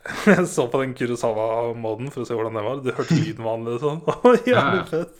[0.26, 2.80] jeg så på den Kurosawa-moden for å se hvordan den var.
[2.84, 4.02] Du hørte lyden var annerledes sånn.
[4.50, 5.16] Jævlig fett.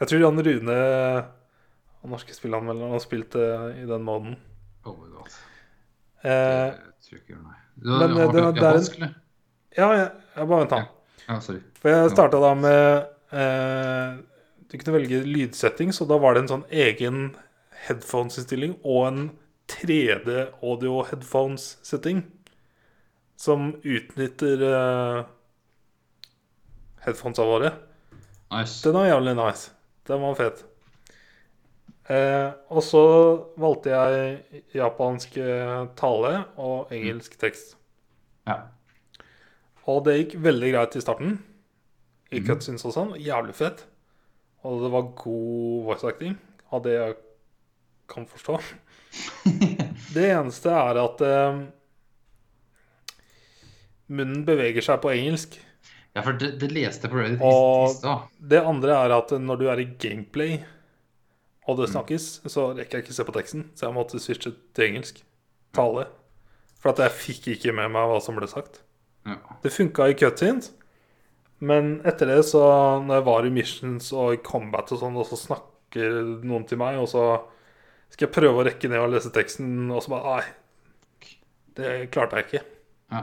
[0.00, 0.78] Jeg tror Jan Rune
[2.02, 4.34] og norske spillanmeldere har spilt eh, i den moden.
[4.88, 5.36] Oh my god.
[6.26, 6.72] Eh,
[7.76, 9.10] Det har eh, det- det er vanskelig.
[9.78, 10.82] ja, jeg, jeg bare vent, da.
[11.28, 11.62] Ja, sorry.
[11.80, 14.20] For jeg starta da med eh,
[14.70, 17.22] Du kunne velge lydsetting, så da var det en sånn egen
[17.86, 19.22] headphones-innstilling og en
[19.72, 22.24] 3D audio headphones-setting
[23.42, 25.22] som utnytter eh,
[27.06, 27.72] headphonesa våre.
[28.52, 28.82] Nice.
[28.84, 29.72] Den var jævlig nice.
[30.06, 30.64] Den var fet.
[32.10, 33.02] Eh, og så
[33.62, 37.76] valgte jeg japansk eh, tale og engelsk tekst.
[38.46, 38.58] Ja.
[39.90, 41.36] Og det gikk veldig greit i starten.
[42.32, 42.46] I mm.
[42.46, 43.12] cutscenes og sånn.
[43.20, 43.84] Jævlig fett.
[44.62, 46.36] Og det var god voice acting
[46.72, 47.16] av det jeg
[48.12, 48.60] kan forstå.
[50.12, 51.58] Det eneste er at eh,
[54.12, 55.58] munnen beveger seg på engelsk.
[56.12, 58.28] ja, for det, det leste på Reddit Og-.
[58.38, 60.58] Det andre er at når du er i gameplay
[61.62, 61.80] og Mm.
[61.80, 63.66] det snakkes, så rekker jeg ikke se på teksten.
[63.74, 65.22] Så jeg måtte switche til engelsk
[65.72, 66.08] tale.
[66.82, 68.82] For at jeg fikk ikke med meg hva som ble sagt.
[69.28, 69.38] Ja.
[69.62, 70.72] Det funka i cutscenes,
[71.62, 72.62] men etter det, så
[73.04, 76.80] når jeg var i missions og i combat og sånn, og så snakker noen til
[76.80, 77.26] meg, og så
[78.10, 81.30] skal jeg prøve å rekke ned og lese teksten, og så bare Nei,
[81.78, 82.66] det klarte jeg ikke.
[83.14, 83.22] ja.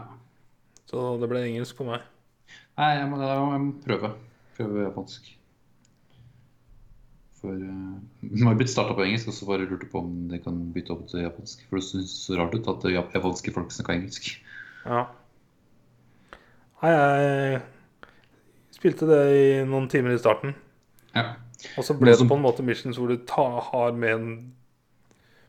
[0.90, 2.02] Så det ble engelsk på meg.
[2.80, 4.10] Nei, jeg må, jeg må prøve.
[4.58, 5.28] Prøve japansk.
[7.40, 8.00] For uh,
[8.42, 11.22] May-Britt starta på engelsk, og så bare lurte på om de kan bytte opp til
[11.24, 11.62] japansk.
[11.70, 14.32] For det syns så rart ut at japanske folk snakker engelsk.
[14.88, 15.06] Ja.
[16.82, 17.62] Nei, jeg
[18.78, 20.54] spilte det i noen timer i starten.
[21.16, 21.34] Ja.
[21.78, 24.54] Og så ble som- det på en måte missions hvor du ta, har med en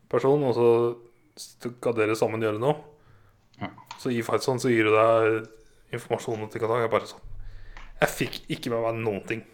[0.08, 0.96] person, og så
[1.36, 2.76] skal dere sammen gjøre noe.
[3.60, 3.68] Ja.
[3.98, 5.46] Så i Fightson så gir du deg
[5.92, 6.80] informasjon til Katang.
[6.82, 7.20] Jeg bare sånn
[8.00, 9.44] Jeg fikk ikke med meg noen ting.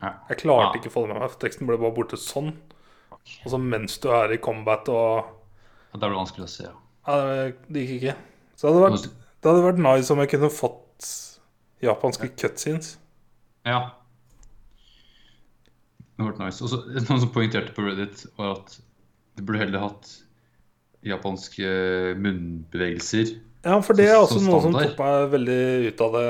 [0.00, 0.12] ja.
[0.28, 0.80] Jeg klarte ja.
[0.80, 2.56] ikke å få det med meg, for teksten ble bare borte sånn.
[3.44, 5.24] Og så mens du er i combat og
[5.92, 6.64] Da blir det vanskelig å se.
[6.64, 7.52] Ja.
[7.68, 8.16] Det gikk ikke.
[8.56, 9.10] Så det hadde vært,
[9.42, 10.83] det hadde vært nice om jeg kunne fått
[11.84, 12.96] japanske cutscenes.
[13.66, 13.82] ja.
[16.14, 16.62] Det ble nice.
[16.62, 18.76] Også, Noen som poengterte på Reddit, var at
[19.34, 20.12] Du burde heller hatt
[21.04, 21.66] japanske
[22.22, 23.32] munnbevegelser.
[23.66, 24.94] Ja, for det er også noe som meg
[25.32, 25.58] veldig
[25.90, 26.28] ut av det.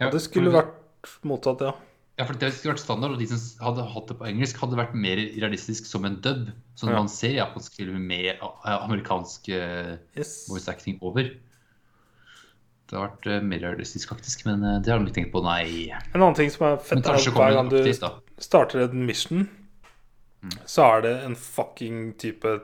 [0.00, 1.74] Ja, Det skulle vært motsatt, ja.
[2.16, 4.76] Ja, for det skulle vært standard, og de som hadde hatt det på engelsk, hadde
[4.80, 6.48] vært mer realistisk som en dub.
[6.80, 6.96] Sånn Ja.
[6.98, 10.48] man ser japansk film med eh, amerikansk eh, Yes.
[10.48, 11.28] voice acting over.
[12.90, 15.44] Det har vært eh, mer realistisk, faktisk, men eh, det har de ikke tenkt på,
[15.46, 15.92] nei.
[16.10, 17.78] En annen ting som er fett, er at hver gang du
[18.42, 19.46] starter en mission,
[20.66, 22.56] så er det en fucking type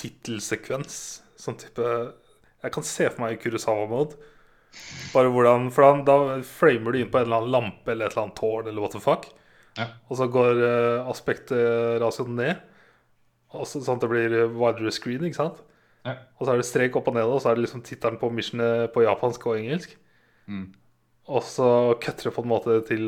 [0.00, 1.00] tittelsekvens.
[1.36, 1.84] Sånn type
[2.62, 4.16] Jeg kan se for meg Kurosawa-mode.
[5.12, 8.16] Bare hvordan For da, da framer du inn på en eller annen lampe eller et
[8.16, 9.28] eller annet tårn eller what the fuck.
[9.76, 9.90] Ja.
[10.08, 12.64] Og så går uh, aspektratioen ned.
[13.56, 15.60] Og så, sånn at det blir wider screen, ikke sant?
[16.06, 16.14] Ja.
[16.38, 18.30] Og så er det strek opp og ned, og så er det liksom tittelen på
[18.30, 19.96] missionet på japansk og engelsk.
[20.46, 20.68] Mm.
[21.26, 21.68] Og så
[22.02, 23.06] cutter det på en måte til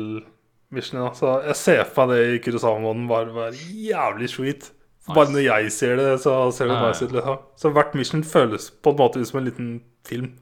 [0.75, 1.15] missionet.
[1.17, 4.69] Så jeg ser for meg det i Kurosawa-måneden var, var jævlig sweet.
[5.07, 5.15] Nice.
[5.15, 7.13] Bare når jeg ser det, så ser det Ja, nice ut.
[7.15, 9.69] liksom Så hvert mission føles på en måte ut som en liten
[10.05, 10.33] film.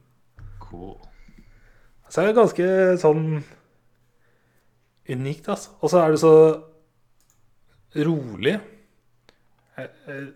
[0.60, 0.96] Cool.
[2.08, 2.66] Så det er ganske
[3.00, 3.22] sånn
[5.08, 5.70] unikt, altså.
[5.80, 6.34] Og så er det så
[8.04, 8.58] rolig.
[9.78, 10.26] Jeg, jeg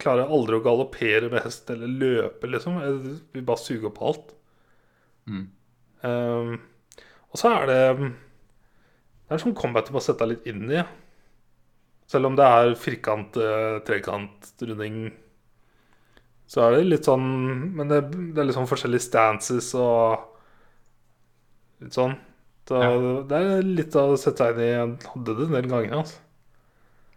[0.00, 2.78] klarer aldri å galoppere med hest eller løpe, liksom.
[2.82, 4.34] Jeg vil bare suge opp alt.
[5.30, 5.46] Mm.
[6.02, 6.54] Um,
[7.30, 10.80] og så er det Det er sånn combat du må sette deg litt inn i.
[12.10, 14.96] Selv om det er firkant, trekantrunding, trekant, runding,
[16.50, 17.28] så er det litt sånn
[17.76, 18.00] Men det,
[18.34, 20.24] det er litt sånn forskjellige stances og
[21.84, 22.16] litt sånn.
[22.70, 22.90] Så Ja.
[23.26, 24.66] det er litt å sette seg inn i.
[24.70, 25.94] Jeg hadde det en del ganger.
[26.02, 26.18] Altså.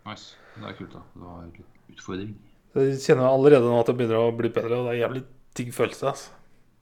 [0.05, 0.35] Nice.
[0.55, 1.01] Det er kult, da.
[1.13, 1.51] Det var en
[1.93, 2.31] utfordring.
[2.73, 5.23] Jeg kjenner allerede nå at det begynner å bli bedre, og det er en jævlig
[5.57, 6.09] digg følelse.
[6.09, 6.29] Altså.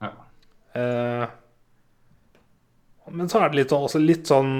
[0.00, 0.12] Ja.
[0.80, 1.26] Eh,
[3.12, 4.52] men så er det litt, også litt sånn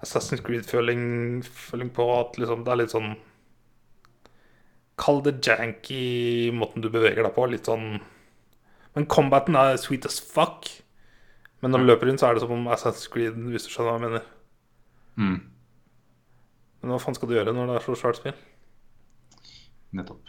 [0.00, 3.12] Assassin's Creed-føling føling på at liksom, det er litt sånn
[5.00, 7.46] Kall det janky måten du beveger deg på.
[7.48, 8.02] Litt sånn
[8.92, 10.68] Men combaten er sweet as fuck.
[11.62, 13.94] Men når du løper inn, så er det som om Assassin's Creed, hvis du skjønner
[13.94, 14.26] hva jeg mener.
[15.20, 15.38] Mm.
[16.80, 18.36] Men hva faen skal du gjøre når det er så svært spill?
[19.96, 20.22] Nettopp.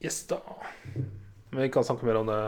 [0.00, 0.38] Yes, da.
[1.50, 2.40] Men vi kan snakke mer om det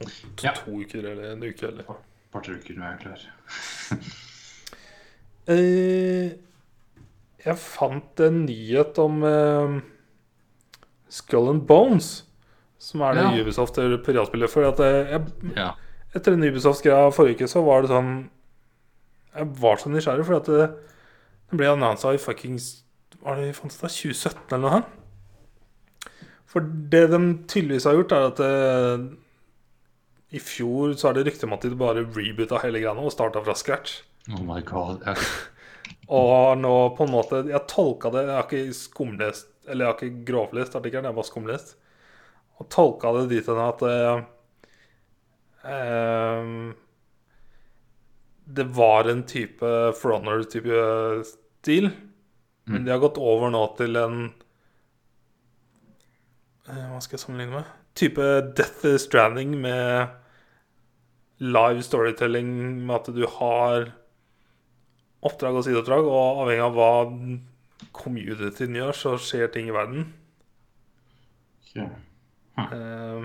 [0.00, 0.52] to, Ja.
[0.56, 1.66] to uker eller en uke.
[1.68, 1.80] Eller.
[1.82, 3.26] Et par-tre uker jeg er klar.
[5.50, 6.30] Eh,
[7.42, 9.72] jeg fant en nyhet om eh,
[11.10, 12.10] Skull and Bones,
[12.78, 13.32] som er det Ja.
[13.42, 14.50] Ubisoft eller piratspillet.
[14.52, 15.24] For at eh, jeg,
[15.56, 15.72] Ja.
[16.14, 18.30] etter den Ubisoft-greia forrige uke, så var det sånn
[19.34, 20.68] Jeg var så nysgjerrig, for at det,
[21.50, 22.82] det ble annonsa i fuckings
[23.24, 24.82] Var det fant det da, 2017 eller noe?
[26.50, 29.04] For det de tydeligvis har gjort, er at eh,
[30.34, 33.42] i fjor så er det rykte om at de bare reboota hele greia og starta
[33.44, 34.00] fra scratch.
[34.32, 35.04] Oh my god.
[36.10, 39.96] Og nå på en måte Jeg tolka det Jeg har ikke skumlest Eller jeg har
[39.96, 41.72] ikke grovlest artikkelen, jeg har bare skumlest.
[42.60, 44.22] Og tolka det dit hen at eh,
[45.72, 46.52] eh,
[48.58, 50.84] Det var en type For Honor-type
[51.30, 51.90] stil.
[52.70, 54.16] Men de har gått over nå til en
[56.68, 57.70] eh, Hva skal jeg sammenligne med?
[57.98, 58.26] Type
[58.56, 60.16] Death Stranding med
[61.40, 62.50] live storytelling
[62.86, 63.88] med at du har
[65.26, 66.90] oppdrag og sideoppdrag, og avhengig av hva
[67.96, 70.06] communityen gjør, så skjer ting i verden.
[71.74, 71.88] Ja.
[72.60, 73.24] Eh,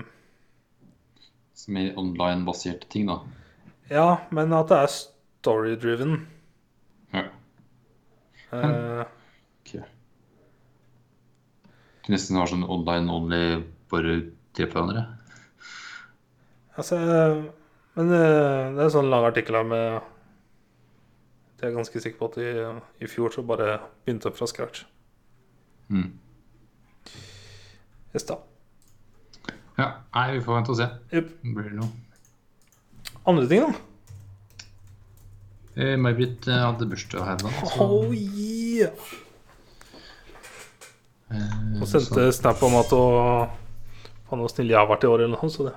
[1.56, 3.20] Så Mer online-baserte ting, da.
[3.90, 6.18] ja, men at det er story-driven.
[7.14, 7.22] Ja.
[8.52, 9.12] Ok.
[12.06, 14.16] Du nesten har sånn online-only, bare
[14.56, 15.06] drepe hverandre?
[16.76, 16.96] altså
[17.96, 20.02] Men eh, det er en sånn lang artikkel her med
[21.62, 22.50] Jeg er ganske sikker på at i,
[23.02, 24.82] i fjor så bare begynte opp fra scratch.
[25.88, 26.10] Mm.
[28.14, 28.36] Yes, da.
[29.78, 29.86] Ja.
[30.14, 30.86] Nei, vi får vente og se.
[31.16, 31.30] Yep.
[31.56, 31.88] Blir det noe?
[33.26, 33.72] Andre ting, da?
[35.76, 37.50] Eh, May-Britt eh, hadde bursdag her da.
[37.72, 38.92] så- Oh, yeah.
[41.36, 43.54] Eh, Og sendte snap om at han
[44.26, 45.76] Faen, så snill jeg har vært i år, eller noe, så det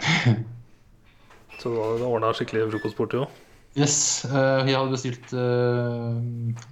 [1.60, 3.46] Så det, det ordna skikkelig frokostbord til henne.
[3.78, 6.16] Yes, eh, jeg hadde bestilt uh,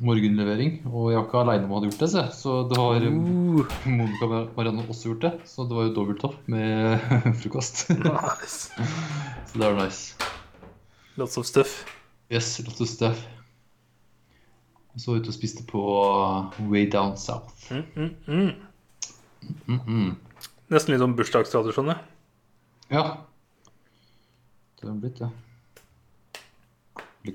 [0.03, 3.07] morgenlevering, og jeg var ikke aleine om å ha gjort det, så, så det har
[3.07, 5.33] Uh, Monica og Marianne også gjort det.
[5.47, 6.99] Så det var jo dobbelt opp med
[7.41, 7.87] frokost.
[8.03, 8.75] Nice.
[9.49, 10.31] så det var nice.
[11.19, 11.85] Lots of stuff.
[12.31, 13.38] Yes, lots of stuff.
[14.99, 15.81] Og så ute og spiste på
[16.67, 17.69] Way Down South.
[17.71, 18.55] Mm, mm, mm.
[19.67, 20.15] Mm -mm.
[20.75, 21.99] Nesten litt sånn bursdagstradisjon, ja.
[22.91, 23.03] Ja.
[24.81, 25.31] Det har blitt det.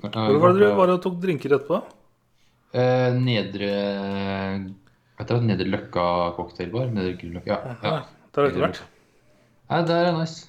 [0.02, 1.80] Hvor var det du var og tok drinker etterpå?
[2.74, 3.70] Eh, nedre
[5.14, 5.46] Hva heter det?
[5.46, 6.92] Nedre Løkka cocktailbar?
[6.92, 7.48] Nedre Grünerløkka?
[7.48, 7.76] Ja.
[7.82, 8.04] ja.
[8.34, 8.82] Der har du ikke vært.
[9.70, 10.48] Nei, det er nice.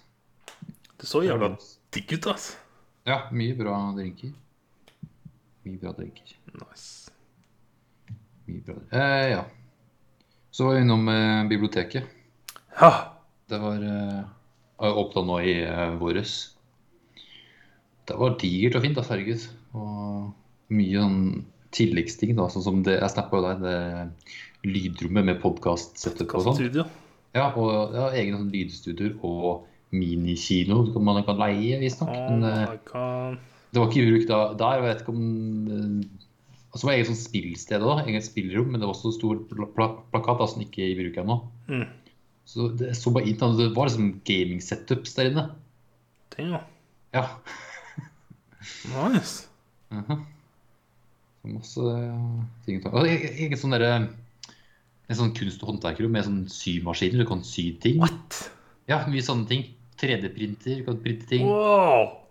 [0.99, 1.55] Det så jævla
[1.95, 2.57] digg ut, altså.
[3.07, 4.33] Ja, mye bra drinker.
[5.63, 6.35] Mye bra drinker.
[6.59, 7.04] Nice.
[8.47, 9.45] Eh, ja.
[10.51, 12.03] Så var vi innom eh, biblioteket.
[12.79, 12.91] Ja.
[13.49, 14.23] Det var eh,
[15.01, 16.37] åpna nå i eh, våres.
[18.05, 19.47] Det var digert og fint, da, herregud.
[19.75, 21.21] Og mye sånn
[21.75, 26.59] tilleggsting, da, sånn som det jeg snappa jo deg, det lydrommet med podkast-setup og sånn.
[27.35, 29.65] Ja, og ja, egne sånn lydstudioer og
[29.95, 32.13] minikino som man kan leie, visstnok.
[32.13, 32.61] Men eh,
[33.75, 34.77] det var ikke i bruk da, der.
[34.79, 35.25] Jeg vet ikke om
[35.75, 36.24] eh,
[36.75, 39.37] Og så var det eget sånn spillsted òg, eget spillerom, men det var også stor
[39.47, 41.37] pla pla plakat da, som ikke er i bruk ennå.
[41.71, 41.85] Mm.
[42.51, 45.45] Så det så bare inn, det var liksom gaming-setups der inne.
[46.35, 46.59] Damn.
[47.15, 47.29] Ja.
[48.91, 49.47] Nice.
[49.93, 50.23] Uh -huh.
[51.43, 52.81] masse eh, ting.
[52.81, 54.09] å ta- e- egen sånn derre
[55.07, 57.19] En sånn kunst- og håndverkerrom med sånn symaskiner.
[57.19, 57.99] Du kan sy ting.
[57.99, 58.51] What?
[58.87, 59.65] Ja, mye sånne ting.
[60.01, 61.45] 3D-printer, du kan printe ting.
[61.45, 62.25] Wow.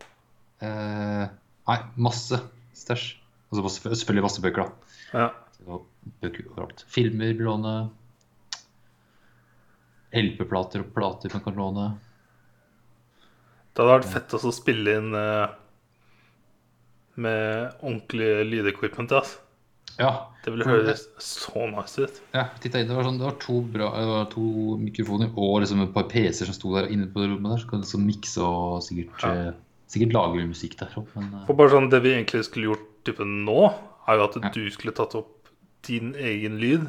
[0.61, 1.29] Uh,
[1.69, 2.41] nei, masse
[2.75, 3.24] stæsj.
[3.63, 4.95] Og så selvfølgelig masse bøker, da.
[5.15, 5.79] Ja.
[6.23, 6.85] Bøker overalt.
[6.93, 7.75] Filmer låne.
[10.15, 11.87] LP-plater og plater man kan låne.
[13.75, 15.55] Det hadde vært fett å spille inn eh,
[17.19, 19.11] med ordentlig lydequipment.
[19.19, 19.41] Altså.
[19.99, 20.13] Ja.
[20.45, 22.17] Det ville høres så nice ut.
[22.35, 22.89] ja titta inn.
[22.91, 24.43] Det var, sånn, det var to bra Det var to
[24.83, 27.63] mikrofoner og liksom et par PC-er som sto der inne på det rommet der.
[27.65, 29.33] Så kan du liksom mikse og sikkert, Ja.
[29.51, 29.61] eh,
[29.91, 31.05] sikkert lage musikk derfra.
[31.17, 33.61] Men eh, For bare sånn, Det vi egentlig skulle gjort type nå,
[34.09, 34.49] er jo at Ja.
[34.55, 35.49] du skulle tatt opp
[35.87, 36.87] din egen lyd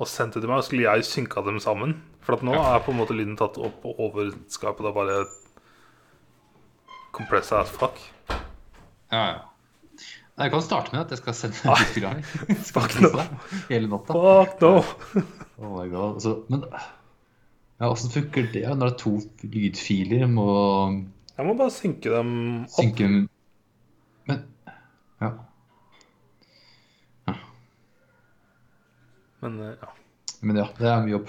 [0.00, 1.96] og sendt det til meg, og skulle jeg synka dem sammen.
[2.22, 2.76] For at nå Ja.
[2.76, 4.34] er på en måte lyden tatt opp over og
[4.82, 5.26] det er bare
[7.12, 7.98] compressa as fuck.
[9.12, 9.38] ja, ja.
[10.38, 12.24] Jeg kan starte med at jeg skal sende deg.
[12.72, 13.10] Fuck no.
[13.68, 14.14] Hele natta.
[14.16, 14.70] Fuck no!
[15.60, 16.14] Oh my god.
[16.16, 19.12] Altså, men ja, åssen funker det når det er to
[19.44, 20.24] lydfiler?
[20.32, 20.46] Må
[21.36, 22.32] Jeg må bare synke dem
[22.64, 22.72] opp.
[22.78, 23.28] synke Men
[25.22, 25.32] ja.
[29.42, 29.90] Men eh, ja.
[30.42, 31.28] Men ja, det er mye jobb.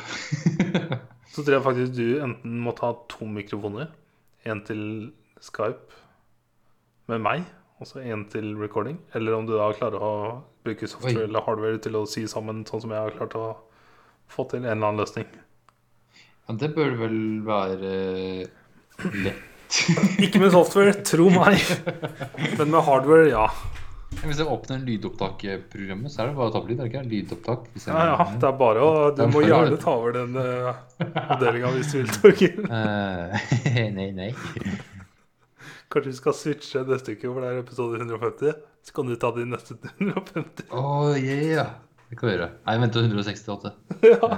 [1.33, 3.91] Så tror jeg faktisk du enten må ta to mikrofoner.
[4.45, 5.11] En til
[5.41, 6.01] Skype
[7.09, 7.45] med meg,
[7.81, 8.99] og så en til recording.
[9.17, 10.11] Eller om du da klarer å
[10.63, 11.27] bruke software Oi.
[11.27, 13.47] eller hardware til å sy sammen, sånn som jeg har klart å
[14.31, 15.27] få til en eller annen løsning.
[16.45, 17.17] Ja, det bør vel
[17.47, 17.93] være
[19.25, 19.49] lett.
[20.21, 21.57] Ikke med software, tro meg.
[22.59, 23.47] Men med hardware, ja.
[24.23, 27.01] Hvis jeg åpner lydopptakprogrammet, så er det bare å ta på lyd, ikke?
[27.11, 27.65] Lydopptak.
[27.83, 30.69] Ja, ja, det er bare å Du må gjerne ta over den uh,
[31.03, 32.61] avdelinga hvis du vil, Torgeir.
[32.71, 33.49] uh,
[33.97, 34.29] nei, nei.
[35.91, 38.63] Kanskje vi skal switche neste uke, for det er episode 150.
[38.83, 40.71] Så kan du ta de neste 150.
[40.71, 40.85] Å,
[41.19, 41.75] yeah.
[42.07, 42.49] Det kan vi gjøre.
[42.63, 43.75] Nei, vent til 168.
[44.07, 44.31] Ja.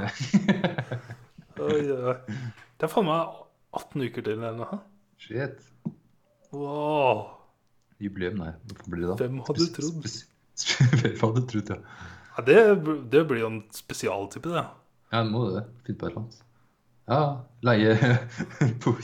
[1.61, 2.17] Oi, oi, oi.
[2.75, 3.39] Det er faen meg
[3.77, 4.81] 18 uker til eller noe.
[5.21, 5.61] Shit.
[6.55, 7.44] Wow.
[8.03, 8.53] Jubileum, nei.
[8.69, 9.15] Hvorfor blir det da?
[9.23, 10.09] Hvem hadde trodd?
[11.01, 11.77] Hvem hadde trodd, ja.
[12.35, 12.57] Ja, det,
[13.11, 14.65] det blir jo en spesialtype, det.
[15.13, 15.63] Ja, det må det.
[15.87, 16.41] Fint på et eller annet.
[17.05, 17.21] Ja,
[17.61, 18.17] leie
[18.83, 18.95] på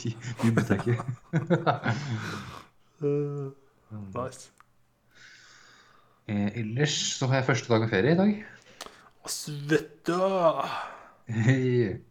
[0.41, 0.99] biblioteket.
[3.01, 3.51] Uh,
[4.17, 4.49] nice.
[6.27, 8.37] Eh, ellers så har jeg første dag med ferie i dag.
[9.21, 10.19] Å, svetta!
[11.31, 12.10] Hei.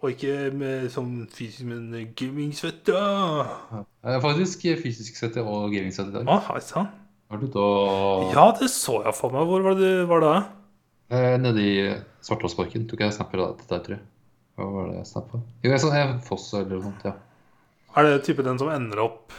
[0.00, 2.94] Og ikke med sånn fysisk, men gamingsvette.
[2.96, 6.30] Jeg faktisk fysisk svette og gamingsvette i dag.
[6.32, 6.88] Ah, hei sann.
[7.30, 7.64] Var du da
[8.32, 9.44] Ja, det så jeg for meg.
[9.50, 10.32] Hvor var det du var da?
[11.10, 11.74] eh, Nede i
[12.24, 14.06] Svartåsparken tok jeg snapper av dette tror jeg.
[14.56, 15.40] Hva var det jeg snappa?
[15.64, 17.12] Jo, jeg så jeg Foss eller noe sånt, ja.
[17.96, 19.32] Er det type den som ender opp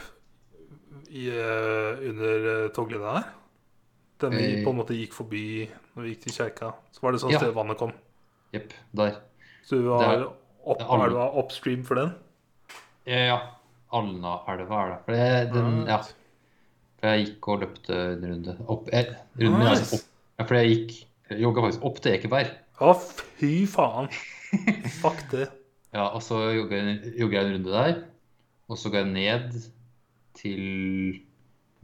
[1.10, 3.28] i, eh, under toglinja der?
[4.20, 4.64] Den vi Eh.
[4.64, 6.72] på en måte gikk forbi når vi gikk til kjerka.
[6.92, 7.38] Så var det sånn Ja.
[7.38, 7.92] sted vannet kom.
[8.52, 9.16] Jepp, der.
[9.64, 10.28] Så du har Det
[10.64, 12.12] opp, er upstream for den?
[13.08, 13.38] Ja.
[13.92, 14.98] Alnaelva er det.
[15.04, 15.98] For det, den, ja.
[17.00, 18.54] For jeg gikk og løpte en runde.
[18.72, 19.10] Opp, eh,
[19.40, 19.98] runde altså, Nice.
[19.98, 20.06] opp,
[20.38, 20.94] ja, for jeg gikk
[21.42, 22.54] jogga faktisk opp til Ekeberg.
[22.82, 22.94] Å,
[23.38, 24.08] fy faen.
[25.00, 25.50] Fuck det.
[25.92, 27.90] Ja, og så jogga jeg, jogga jeg en runde der.
[28.72, 29.56] Og så går jeg ned
[30.38, 30.62] til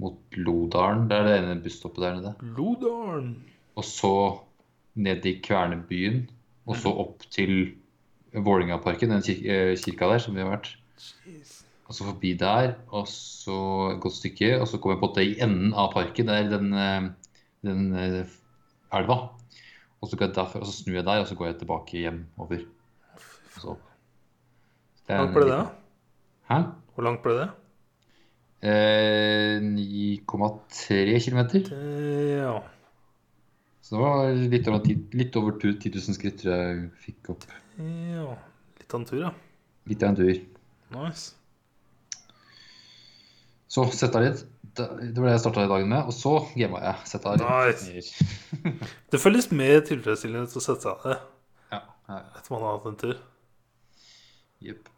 [0.01, 1.03] mot Lodalen.
[1.11, 2.33] Det er det ene busstoppet der nede.
[2.57, 3.35] Lodalen.
[3.77, 4.13] Og så
[4.97, 6.23] ned i Kvernebyen.
[6.65, 7.75] Og så opp til
[8.35, 10.71] Vålingaparken, den kir eh, kirka der som vi har vært.
[11.27, 11.55] Jeez.
[11.89, 13.57] Og så forbi der, og så
[13.95, 14.51] et godt stykke.
[14.61, 17.09] Og så kommer jeg på en måte i enden av parken, der den, eh,
[17.65, 18.35] den eh,
[18.93, 19.19] elva.
[20.01, 22.61] Og så, derfra, og så snur jeg der, og så går jeg tilbake hjem over.
[23.55, 23.87] Og så opp.
[25.09, 25.57] Er Hvor langt ble det?
[25.57, 25.65] da?
[26.51, 26.59] Hæ?
[26.95, 27.49] Hvor langt ble det?
[28.69, 31.41] Eh, 9,3 km.
[32.37, 32.59] ja.
[33.81, 37.47] Så det var litt over, ti- litt over 10 000 skritt tror jeg fikk opp.
[37.79, 38.35] Ja,
[38.81, 39.33] litt av en tur, ja.
[39.89, 40.39] Litt av en tur.
[40.97, 41.35] Nice.
[43.69, 44.45] Så setta litt.
[44.79, 46.07] Det det var det jeg starta dagen med.
[46.09, 47.09] Og så gama jeg.
[47.11, 47.83] Setta litt.
[47.89, 48.29] Nice.
[49.13, 51.81] Det føles mer tilfredsstillende til å sette seg ned Ja.
[52.09, 53.19] ja, etter man har hatt en tur.
[54.65, 54.89] Jepp.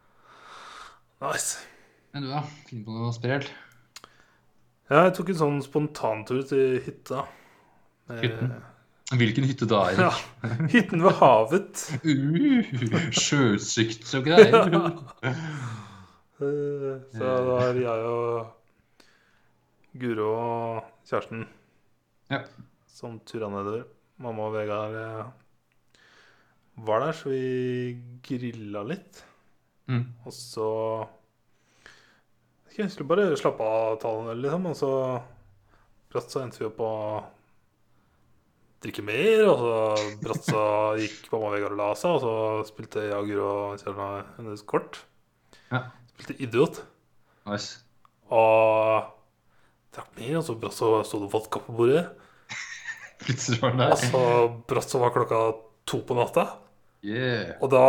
[1.20, 1.58] Nice.
[2.14, 2.44] Men du, da?
[2.68, 3.50] Finne på noe sprelt?
[4.90, 7.26] Ja, jeg tok en sånn spontantur til hytta.
[8.10, 8.54] Eh, Hytten?
[9.10, 9.80] Hvilken hytte da?
[9.96, 10.10] Ja.
[10.46, 10.70] Erik?
[10.70, 11.80] Hytten ved havet.
[12.04, 14.68] Uh, sjøsykt og greier.
[16.40, 18.52] Eh, Så da er jeg og
[20.00, 21.42] Guro og kjæresten
[22.30, 22.44] Ja.
[22.86, 23.82] som tura nedover.
[24.22, 25.26] Mamma og Vegard eh,
[26.86, 29.24] var der, så vi grilla litt.
[29.90, 30.04] Mm.
[30.24, 30.68] Og så
[32.78, 34.66] Jeg skulle bare slappe av tallene, liksom.
[34.70, 34.92] Og så
[36.12, 36.90] brått så endte vi opp på
[38.84, 39.44] drikke mer.
[39.50, 40.64] Og så brått så
[41.00, 44.02] gikk mamma og Vegard og la seg, og så spilte Jager og og
[44.38, 45.02] hennes kort.
[45.70, 45.86] Ja.
[46.14, 46.82] Spilte idiot.
[47.48, 47.82] Nice.
[48.30, 49.10] Og
[49.94, 52.08] drakk mer, og så brått så sto det vodka på bordet.
[53.20, 54.24] Plutselig var den Og så
[54.70, 55.40] brått så var klokka
[55.88, 56.46] to på natta.
[57.04, 57.56] Yeah.
[57.64, 57.84] Og da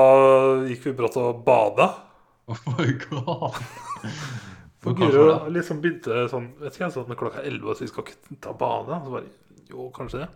[0.69, 1.91] gikk vi brått og bada.
[2.51, 3.59] Oh my god.
[4.81, 8.07] For Og Guro liksom begynte sånn Vet ikke, sånn med klokka 11 så vi skal
[8.07, 8.97] ikke ta bade.
[9.05, 9.29] Så bare
[9.71, 10.29] Jo, kanskje det.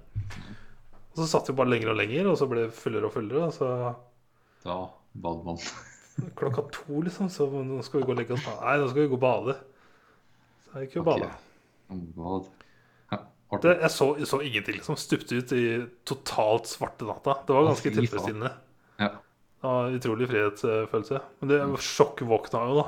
[1.15, 3.49] Og så satt vi bare lenger og lenger, og så ble det fullere og fullere.
[3.49, 3.69] Og så
[4.65, 4.77] Da
[5.15, 5.59] bad man.
[6.39, 8.45] klokka to, liksom, så nå skal vi gå og legge oss.
[8.61, 9.55] Nei, nå skal vi gå og bade.
[10.65, 11.29] Så jeg gikk jo og bada.
[11.29, 11.41] Ok.
[11.85, 12.49] My god.
[13.13, 13.19] Ja,
[13.53, 13.63] artig.
[13.67, 14.99] Det, jeg, så, så ingenting, liksom.
[14.99, 15.63] Stupte ut i
[16.07, 17.37] totalt svarte natta.
[17.45, 18.51] Det var ganske tilfredsstillende.
[19.03, 19.11] Ja.
[19.65, 21.21] Utrolig frihetsfølelse.
[21.41, 22.85] Men det sjokkvåkna jo, da.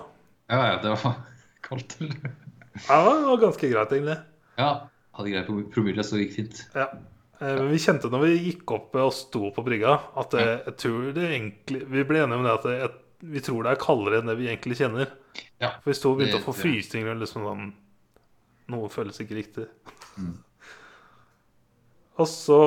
[0.54, 1.16] ja, ja, det var
[1.68, 1.98] kaldt.
[2.02, 4.18] Ja, det var ganske greit, egentlig.
[4.60, 4.72] Ja.
[5.18, 6.64] Hadde greie på promille, så det gikk fint.
[6.78, 6.88] Ja.
[7.40, 10.78] Eh, Men vi kjente når vi gikk opp og sto på brygga, at det, jeg
[10.82, 12.94] tror det egentlig Vi ble enige om det at det, jeg,
[13.34, 15.12] vi tror det er kaldere enn det vi egentlig kjenner.
[15.62, 15.76] Ja.
[15.82, 17.68] For vi sto og begynte Det å få frysninger liksom sånn
[18.68, 19.64] Noe føles ikke riktig.
[20.20, 20.34] Mm.
[22.18, 22.58] Og så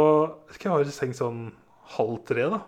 [0.49, 1.41] husker jeg var i seng sånn
[1.97, 2.61] halv tre, da.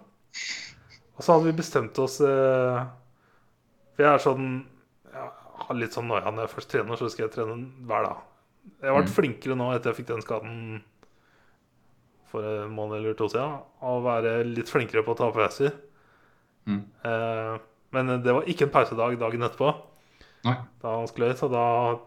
[1.14, 2.82] Og så hadde vi bestemt oss eh,
[3.94, 4.50] For jeg er sånn
[5.12, 5.30] Jeg
[5.62, 7.56] har litt sånn noia når jeg først trener, så skal jeg trene
[7.88, 8.22] hver dag.
[8.82, 9.14] Jeg har vært Mm.
[9.16, 10.82] flinkere nå etter jeg fikk den skaden
[12.30, 15.72] for en måned eller to siden, å være litt flinkere på å ta pauser.
[16.66, 16.84] Mm.
[17.04, 17.58] Eh,
[17.92, 19.74] men det var ikke en pausedag dagen etterpå.
[20.44, 20.56] Nei.
[20.82, 21.98] Da han skulle ut, så da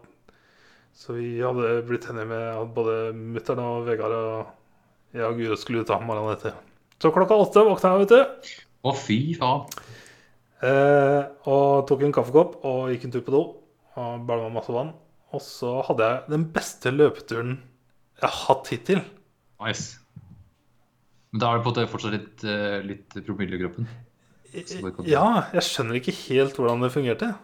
[0.96, 4.46] Så vi hadde blitt enige med at både mutter'n og Vegard og
[5.12, 6.54] jeg og Guro skulle ut av morgenen etter.
[6.98, 8.54] Så klokka åtte våkna jeg, vet du.
[8.82, 9.66] Å, fy faen.
[10.64, 13.42] Eh, og tok en kaffekopp og gikk en tur på do.
[14.00, 14.94] Og bælma masse vann.
[15.36, 17.58] Og så hadde jeg den beste løpeturen
[18.16, 19.02] jeg har hatt hittil.
[19.60, 19.98] Nice.
[21.32, 23.88] Men da er det på en måte fortsatt litt, eh, litt promille i kroppen.
[25.04, 27.34] Ja, jeg skjønner ikke helt hvordan det fungerte.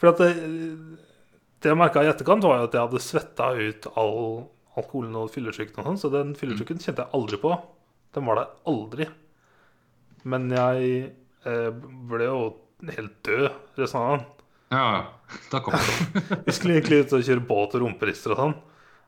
[0.00, 0.30] For det,
[1.60, 4.16] det jeg merka i etterkant, var jo at jeg hadde svetta ut all
[4.76, 7.52] alkoholen og fyllesyken og sånn, så den fyllesyken kjente jeg aldri på.
[8.16, 9.08] Den var der aldri.
[10.28, 11.12] Men jeg
[11.44, 11.70] eh,
[12.08, 12.40] ble jo
[12.96, 13.46] helt død
[13.80, 14.26] resten av dagen.
[14.72, 14.86] Ja.
[15.52, 16.22] Da kom det.
[16.46, 18.56] Vi skulle egentlig ut og kjøre båt og rumperister og sånn.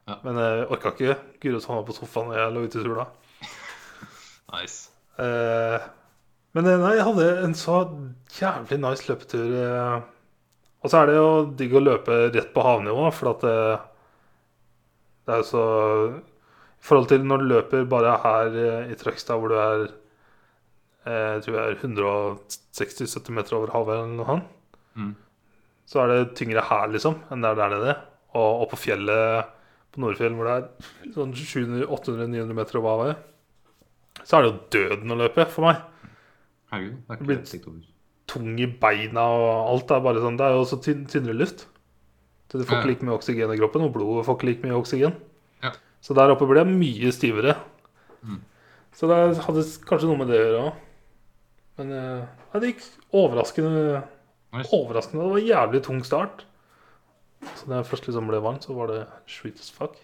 [0.08, 0.16] Ja.
[0.24, 1.16] Men jeg orka ikke.
[1.42, 3.06] Guro sovna på sofaen og jeg lå ute i sola.
[4.54, 4.78] Nice.
[5.20, 5.88] Eh,
[6.56, 7.82] men eh, nei, jeg hadde en så
[8.38, 9.50] jævlig nice løpetur.
[9.58, 9.98] eh.
[10.78, 11.28] Og så er det jo
[11.58, 13.54] digg å løpe rett på havnivå, for at det,
[15.26, 15.62] det er jo så
[16.78, 21.34] I forhold til når du løper bare her eh, i Trøgstad, hvor du er eh,
[21.34, 24.54] Jeg tror jeg er 160-70 meter over havet eller noe sånt,
[24.98, 25.12] Mm.
[25.88, 27.94] Så er det tyngre her, liksom, enn det er der nede.
[28.36, 29.54] Og oppe på fjellet
[29.94, 33.22] på Nordfjell, hvor det er sånn 800-900 meter over havet,
[34.20, 35.80] så er det jo døden å løpe for meg.
[36.68, 37.86] Herregud, det er ikke tenkt over.
[38.28, 41.64] tung i beina og alt er bare sånn Det er jo så tynnere luft.
[42.48, 44.76] Så du får ikke like mye oksygen i kroppen, og blodet får ikke like mye
[44.76, 45.16] oksygen.
[45.64, 45.72] Ja.
[46.04, 47.56] Så der oppe ble jeg mye stivere.
[48.20, 48.42] Mm.
[48.96, 50.84] Så det hadde kanskje noe med det å gjøre òg.
[51.78, 54.00] Men eh, ja, det gikk overraskende
[54.54, 54.70] Nice.
[54.72, 55.24] Overraskende.
[55.24, 56.44] Det var en jævlig tung start.
[57.54, 59.98] Så da jeg først liksom ble varm, så var det sweet as fuck.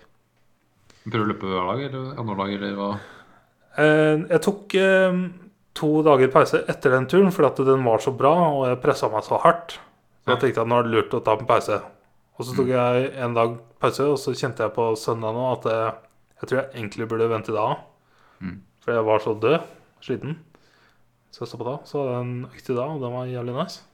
[1.04, 2.90] Prøver du å løpe hver dag, eller andre dag, eller hva?
[3.80, 5.16] Eh, jeg tok eh,
[5.74, 9.10] to dager pause etter den turen fordi at den var så bra, og jeg pressa
[9.12, 9.78] meg så hardt.
[10.24, 11.80] Så jeg tenkte at nå er det lurt å ta en pause.
[12.34, 15.68] Og så tok jeg en dag pause, og så kjente jeg på søndag nå at
[15.70, 15.90] jeg,
[16.40, 17.82] jeg tror jeg egentlig burde vente i dag.
[18.40, 18.56] Mm.
[18.84, 19.58] For jeg var så død,
[20.04, 20.38] sliten.
[21.34, 21.76] Så jeg stoppa da.
[21.88, 23.84] Så hadde jeg en økt i dag, og den var jævlig nice.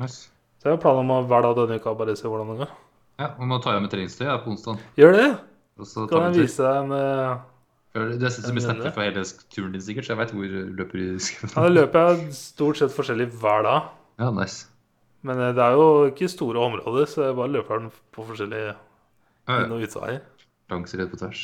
[0.00, 0.28] Nice.
[0.60, 2.72] Så jeg har planer om å hver dag denne uka bare se hvordan det går.
[3.20, 4.80] Ja, og nå tar jeg med treningstøy på onsdag.
[5.00, 5.28] Gjør det!
[5.80, 7.42] Og så Kan jeg vise deg en
[7.92, 10.32] For Du har sett så mye snapper fra hele turen din, sikkert, så jeg veit
[10.36, 11.52] hvor du løper i skauen.
[11.52, 13.92] Ja, Da løper jeg stort sett forskjellig hver dag.
[14.20, 14.64] Ja, nice.
[15.28, 18.70] Men eh, det er jo ikke store områder, så jeg bare løper den på forskjellige
[19.52, 20.22] inn- og utveier.
[20.72, 21.42] Langs redd på tvers.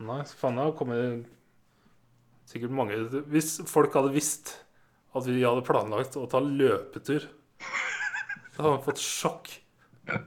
[0.00, 1.26] Nei, så faen, det har kommet
[2.48, 2.96] sikkert mange
[3.32, 4.54] Hvis folk hadde visst
[5.16, 7.24] at vi hadde planlagt å ta løpetur,
[8.56, 9.50] så har han fått sjokk.
[10.06, 10.20] Nei,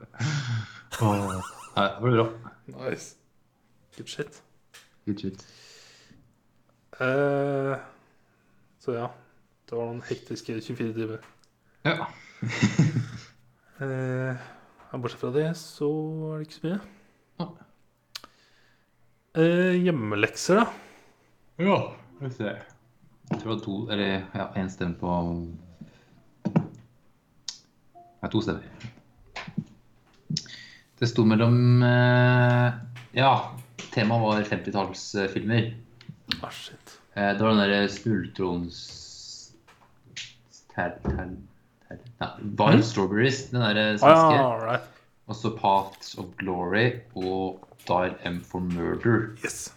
[1.87, 2.25] det var bra.
[2.75, 3.15] Nice.
[3.97, 4.41] Good shit.
[5.05, 5.45] Good shit.
[6.99, 7.75] Eh,
[8.79, 9.07] så ja.
[9.69, 11.19] Det var noen hektiske 24 timer.
[11.87, 12.09] Ja.
[13.79, 14.35] Eh,
[14.91, 15.87] bortsett fra det, så
[16.33, 16.79] er det ikke så mye.
[17.39, 17.45] Ja.
[19.39, 20.65] Eh, hjemmelekser, da?
[21.63, 21.77] Ja,
[22.17, 22.49] skal vi se.
[23.29, 25.07] Jeg tror det var to, eller ja, én stemme på
[28.21, 28.65] Nei, to stemmer.
[30.99, 32.73] Det sto mellom eh,
[33.15, 33.31] Ja,
[33.93, 35.69] temaet var 50-tallsfilmer.
[36.43, 36.97] Ah, shit.
[37.15, 38.81] Eh, Det var den derre smultrons...
[40.75, 41.31] Ter, ter,
[41.87, 42.29] ter, nei,
[42.59, 44.43] Wild Strawberries, den derre Ah, svenske.
[44.43, 44.85] all right.
[45.29, 49.29] Også Paths of Glory og Dial M for Murder.
[49.43, 49.71] Yes.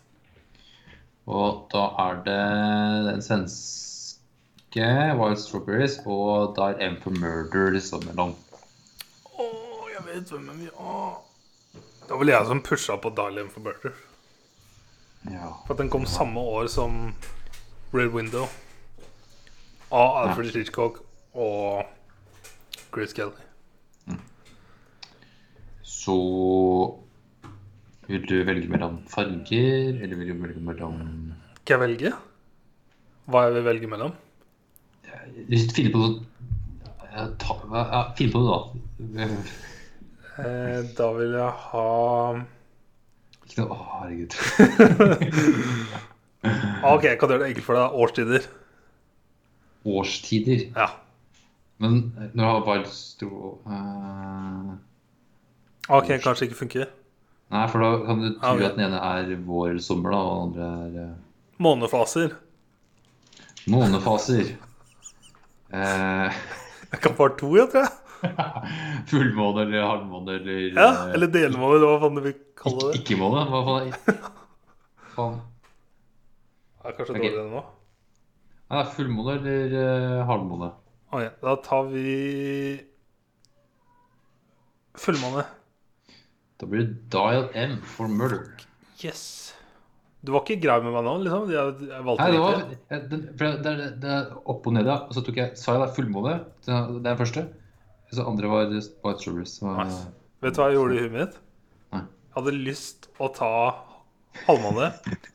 [1.31, 2.39] Og da er det
[3.09, 3.92] den svenske
[4.75, 8.33] Wild Strawberries og Die M for Murder det står mellom.
[9.37, 9.45] Å,
[9.93, 11.19] jeg vet hvem vi er.
[12.03, 13.93] Det var vel jeg som pusha på Darlene for Murder.
[15.29, 15.53] Ja.
[15.67, 17.13] For at den kom samme år som
[17.93, 18.49] Red Window.
[19.93, 21.03] Av Alfred Hitchcock
[21.37, 21.85] og
[22.93, 23.45] Grace Kelly.
[25.85, 26.17] Så
[28.09, 30.99] vil du velge mellom farger, eller vil du velge mellom
[31.61, 32.13] Skal jeg velge?
[33.29, 34.17] Hva jeg vil velge mellom?
[35.49, 39.29] Hvis du finner på noe ta, ja, Finn på det, da.
[40.43, 41.89] Eh, da vil jeg ha
[43.45, 44.37] Ikke noe Å, herregud.
[46.93, 47.99] OK, jeg kan gjøre det enkelt for deg.
[48.03, 48.49] Årstider.
[49.93, 50.65] Årstider.
[50.73, 50.89] Ja.
[51.83, 52.01] Men
[52.33, 53.53] når du har bare stro...
[53.67, 54.73] Uh,
[55.93, 56.91] OK, kanskje ikke funker.
[57.53, 58.67] Nei, for da kan du tro okay.
[58.71, 61.17] at den ene er vår eller sommer, da, og den andre er uh...
[61.63, 62.35] Månefaser.
[63.71, 64.55] månefaser.
[65.73, 66.41] Eh,
[66.93, 67.99] Jeg kan bare to, jeg, tror jeg.
[69.11, 73.01] fullmåne eller halvmåne eller Ja, eh, Eller delmåne, eller hva faen du vil kalle det.
[73.01, 73.47] Ikke-måne?
[73.51, 74.21] Hva faen?
[75.17, 75.41] faen?
[76.83, 77.25] er kanskje okay.
[77.25, 77.65] dårligere nå.
[78.73, 80.71] Nei, fullmåne eller uh, halvmåne?
[81.13, 82.05] Ok, da tar vi
[84.99, 85.45] fullmåne.
[86.61, 88.47] Da blir det Dial M for murder.
[89.03, 89.55] Yes.
[90.23, 91.49] Du var ikke grei med meg nå, liksom?
[91.51, 94.99] Jeg, jeg valgte Nei, det var jeg- den, for det, er opp og ned, ja.
[95.09, 96.35] Og så tok jeg sa jeg det fullmåne.
[96.63, 97.43] Det er den første.
[98.13, 99.57] Så andre var White Strawberries.
[99.59, 100.03] Så, Nice.
[100.45, 101.39] Vet du hva jeg gjorde i huet mitt?
[101.95, 102.03] Nei.
[102.05, 103.51] Jeg hadde lyst å ta
[104.47, 104.93] halvmåne.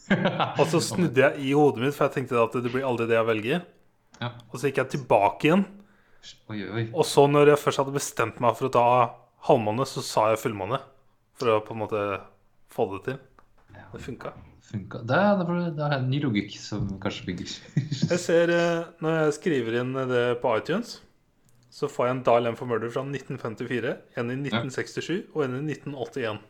[0.62, 3.18] Og så snudde jeg i hodet mitt, for jeg tenkte at det blir aldri det
[3.20, 3.66] jeg velger.
[4.22, 4.32] Ja.
[4.50, 5.66] Og så gikk jeg tilbake igjen.
[6.52, 6.84] Oi, oi.
[6.96, 8.86] Og så når jeg først hadde bestemt meg for å ta
[9.50, 10.80] halvmåne, så sa jeg fullmåne.
[11.38, 12.04] For å på en måte
[12.74, 13.20] få det til.
[13.94, 14.32] Det funka.
[14.68, 15.00] Funka.
[15.08, 17.52] Det det det er en ny logikk som kanskje bygger.
[18.12, 20.98] Jeg ser eh, Når jeg skriver inn det på iTunes,
[21.72, 25.56] så får jeg en Dial M for Murder fra 1954, en i 1967 og en
[25.60, 26.44] i 1981.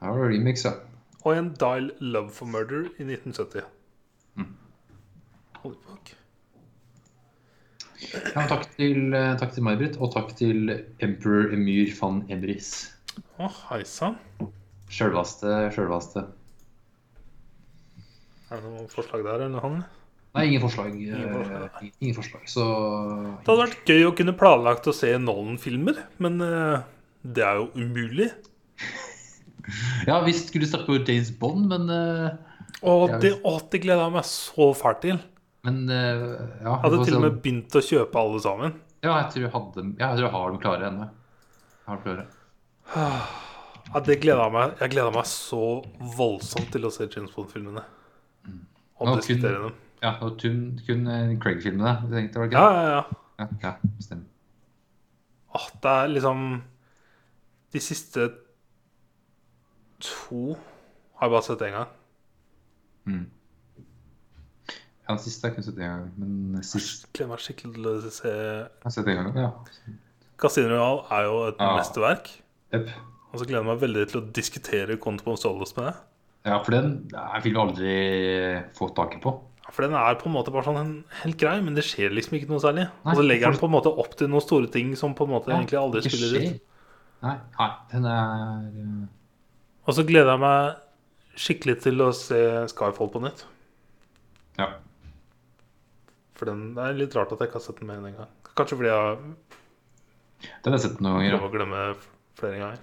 [0.00, 0.74] Her var det remix, ja.
[1.24, 3.66] Og en Dial Love for Murder i 1970.
[4.38, 4.54] Mm.
[5.64, 6.14] Holy fuck.
[8.34, 12.92] ja takk til, eh, takk til May-Britt, og takk til Emperor Emyr van Emrys.
[13.36, 14.16] Å, hei sann.
[14.90, 16.28] Sjølvaste, sjølvaste.
[18.50, 19.80] Er det noen forslag der, eller han?
[20.34, 20.92] Nei, ingen forslag.
[20.94, 21.64] Ingen forslag.
[21.82, 22.64] eh, Ingen forslag, så
[23.40, 26.82] Det hadde vært gøy å kunne planlagt å se Nolan-filmer, men eh,
[27.26, 28.30] det er jo umulig.
[30.08, 32.30] Ja, vi skulle snakke på James Bond, men eh,
[32.82, 35.20] Og det, å, det gleder jeg meg så fælt til.
[35.66, 36.24] Men eh,
[36.64, 38.74] ja, Jeg hadde til og med begynt å kjøpe alle sammen.
[39.04, 41.06] Ja, jeg tror jeg, hadde, jeg tror jeg har dem klare ennå.
[43.90, 44.74] Ja, det jeg meg.
[44.78, 45.60] Jeg gleder meg så
[46.16, 47.82] voldsomt til å se James Bond-filmene.
[49.08, 49.74] Kun- diskutere dem.
[50.02, 51.92] Ja, og kun, kun eh, Craig-filmene.
[52.08, 52.80] du tenkte, var det Ja, ikke?
[52.80, 53.02] ja, ja.
[53.40, 54.24] Ja, ja, stemmer.
[55.54, 56.62] Åh, det er liksom
[57.72, 58.30] De siste
[60.00, 60.56] to
[61.18, 61.88] har jeg bare sett én gang.
[63.06, 63.26] Mm.
[64.70, 66.12] Ja, den siste har jeg kun sett én gang.
[66.20, 68.32] Men sist Jeg meg skikkelig til å se
[68.82, 69.36] har sett en gang.
[69.36, 69.50] Ja.
[70.40, 71.76] Casino Royal er jo et Ja.
[71.76, 72.30] mesterverk.
[72.72, 72.88] Yep.
[73.32, 75.38] Og så gleder jeg meg veldig til å diskutere Quantum of
[75.76, 75.94] med deg.
[76.46, 76.90] Ja, for den
[77.44, 77.94] vil vi aldri
[78.76, 79.34] få taket på.
[79.70, 82.48] For den er på en måte bare sånn helt grei, men det skjer liksom ikke
[82.50, 82.88] noe særlig.
[83.04, 85.14] Nei, og så legger for- den på en måte opp til noen store ting som
[85.14, 86.54] på en måte Ja, egentlig aldri spiller skjer.
[86.56, 86.60] ut.
[87.22, 89.06] Nei, nei, den er eh,
[89.86, 90.76] Og så gleder jeg meg
[91.36, 92.40] skikkelig til å se
[92.72, 93.44] Skyfall på nytt.
[94.58, 94.66] Ja.
[96.34, 98.28] For den, det er litt rart at jeg ikke har sett den med en gang.
[98.56, 99.18] Kanskje fordi jeg
[100.64, 101.38] Den har jeg sett noen ganger.
[101.38, 101.96] prøver å glemme
[102.40, 102.78] flere ganger.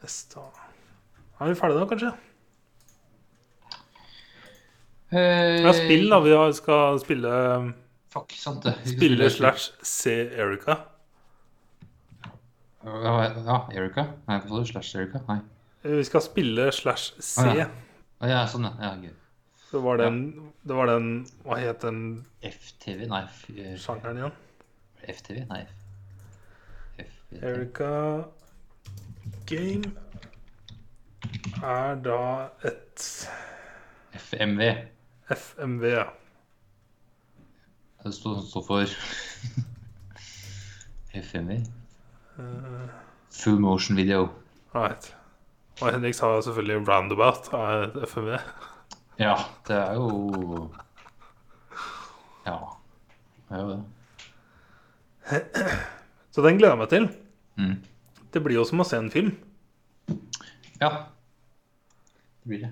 [0.00, 0.46] Jeg da
[1.44, 2.12] er vi ferdige da, kanskje?
[2.12, 2.24] Ja.
[5.12, 6.18] Ja, spill, da.
[6.20, 7.34] Vi skal spille
[8.12, 8.74] Fuck, sant det.
[8.88, 10.76] Spille slash se Erika.
[12.84, 14.04] Ja, ja, Erika?
[14.28, 14.64] Nei, du?
[14.66, 15.20] Slash Erika?
[15.28, 15.40] Nei.
[15.82, 17.44] Vi skal spille slash se.
[17.44, 17.68] Å, ja.
[18.20, 18.94] Å, ja, sånn, ja.
[19.04, 19.14] ja.
[19.68, 20.22] Det var den,
[20.64, 21.08] det var den
[21.44, 23.04] Hva het den FTV?
[23.10, 23.26] Nei.
[23.52, 24.38] Eh, sjangeren igjen?
[25.04, 25.42] FTV?
[25.50, 25.62] Nei.
[27.04, 27.90] F Erika
[29.48, 29.92] Game
[31.62, 33.28] er da et
[34.14, 34.62] FMV.
[35.30, 35.84] FMV.
[35.84, 36.04] ja.
[38.04, 38.86] Det står, står for
[41.14, 41.58] FMV.
[42.38, 42.88] Uh,
[43.42, 44.28] Full motion video.
[44.74, 45.14] Right.
[45.82, 48.38] Og Henrik sa selvfølgelig Roundabout er et FMV.
[49.18, 49.34] Ja,
[49.68, 50.70] det er jo
[52.46, 52.56] Ja.
[53.48, 53.84] Det er jo det.
[56.30, 57.08] Så den gleder jeg meg til.
[57.58, 57.76] Mm.
[58.32, 59.32] Det blir jo som å se en film.
[60.80, 60.90] Ja.
[62.48, 62.70] Det blir det.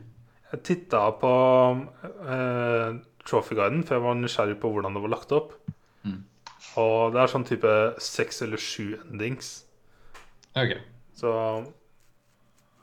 [0.55, 1.31] Jeg titta på
[2.33, 2.95] eh,
[3.29, 5.51] Trophy-guiden, for jeg var nysgjerrig på hvordan det var lagt opp.
[6.07, 6.23] Mm.
[6.81, 9.51] Og det er sånn type seks eller sju endings.
[10.57, 10.79] Ok.
[11.21, 11.35] Så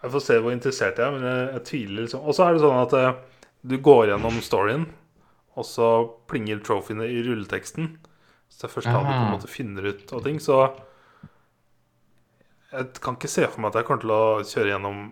[0.03, 2.21] jeg får se hvor interessert jeg er, men jeg, jeg tviler liksom.
[2.27, 3.41] Og så er det sånn at eh,
[3.73, 4.85] du går gjennom storyen,
[5.57, 5.89] og så
[6.29, 7.89] plinger trophyene i rulleteksten.
[8.53, 10.37] Så det er først da du på en måte finner ut av ting.
[10.43, 10.61] Så
[12.69, 15.03] jeg kan ikke se for meg at jeg kommer til å kjøre gjennom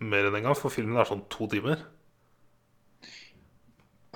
[0.00, 1.82] mer enn en gang, for filmen er sånn to timer.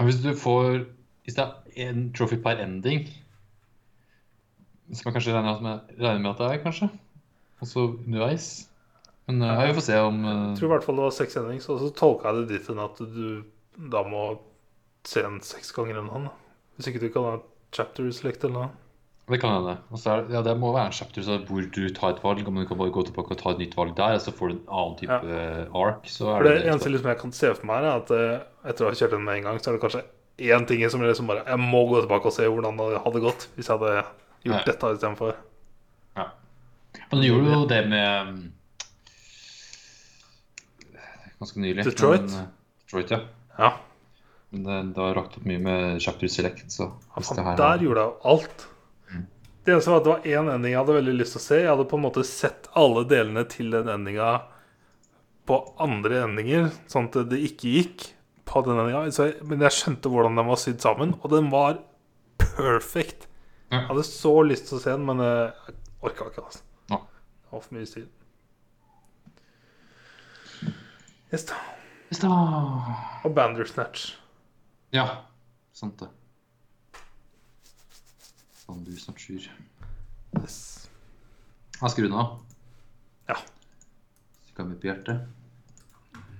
[0.02, 0.85] Hvis du får
[1.24, 3.05] Hvis det er en trophy per ending
[4.90, 6.89] Som jeg kanskje regner med, regner med at det er, kanskje.
[7.62, 8.48] også underveis.
[9.27, 10.32] Men uh, jeg vi får se om uh...
[10.51, 12.69] Jeg tror i hvert fall det var seks endings, og så tolka jeg det dit
[12.69, 13.28] hen at du
[13.94, 14.24] da må
[15.09, 16.28] se den seks ganger enn han.
[16.77, 17.39] Hvis ikke du kan ha
[17.74, 18.84] chapter select eller noe.
[19.24, 19.78] Det kan hende.
[19.96, 22.59] Er det, ja, det må være en chapter så hvor du tar et valg, om
[22.60, 24.55] du kan bare gå tilbake og ta et nytt valg der, og så får du
[24.55, 25.46] en annen type ja.
[25.80, 26.10] ark.
[26.12, 28.42] Så For er det det, eneste liksom jeg kan se for meg, er at eh,
[28.68, 30.02] etter å ha kjørt den med en gang, så er det kanskje
[30.51, 33.46] én ting som liksom bare Jeg må gå tilbake og se hvordan det hadde gått
[33.55, 34.05] hvis jeg hadde
[34.44, 34.66] gjort Ja.
[34.66, 35.32] dette istedenfor.
[36.18, 36.26] ja.
[37.10, 38.52] Men du gjorde jo det med um,
[41.40, 41.84] Ganske nylig.
[41.84, 42.28] Detroit?
[42.28, 42.52] Men, eh,
[42.84, 43.20] Detroit, ja.
[43.59, 43.72] Ja.
[44.51, 48.05] Men det, det har rakt opp mye med chapter select, så det Faen, der gjorde
[48.05, 48.68] jeg alt.
[49.65, 51.61] Det eneste var at det var én ending jeg hadde veldig lyst til å se.
[51.62, 54.32] Jeg hadde på en måte sett alle delene til den endinga
[55.49, 58.05] på andre endinger, sånn at det ikke gikk
[58.49, 59.31] på den endinga.
[59.49, 61.81] Men jeg skjønte hvordan den var sydd sammen, og den var
[62.41, 63.24] perfect.
[63.73, 66.45] Jeg hadde så lyst til å se den, men jeg orka ikke.
[66.45, 66.61] altså.
[66.93, 67.01] Ja.
[67.01, 68.11] Det var for mye styr.
[71.32, 71.57] Yes, da.
[72.11, 74.12] Hvis det Og Bandersnatch.
[74.95, 75.09] Ja,
[75.74, 76.12] sant det.
[78.65, 79.45] Sånn du snart sur.
[80.41, 80.59] Yes.
[81.82, 82.39] Den av.
[83.28, 83.36] Ja.
[84.49, 85.27] Skal vi på hjertet?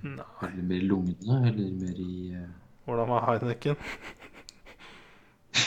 [0.05, 0.25] Nei.
[0.47, 2.49] Eller mer i lungene, eller mer i eh,
[2.85, 3.77] Hvordan var Heineken?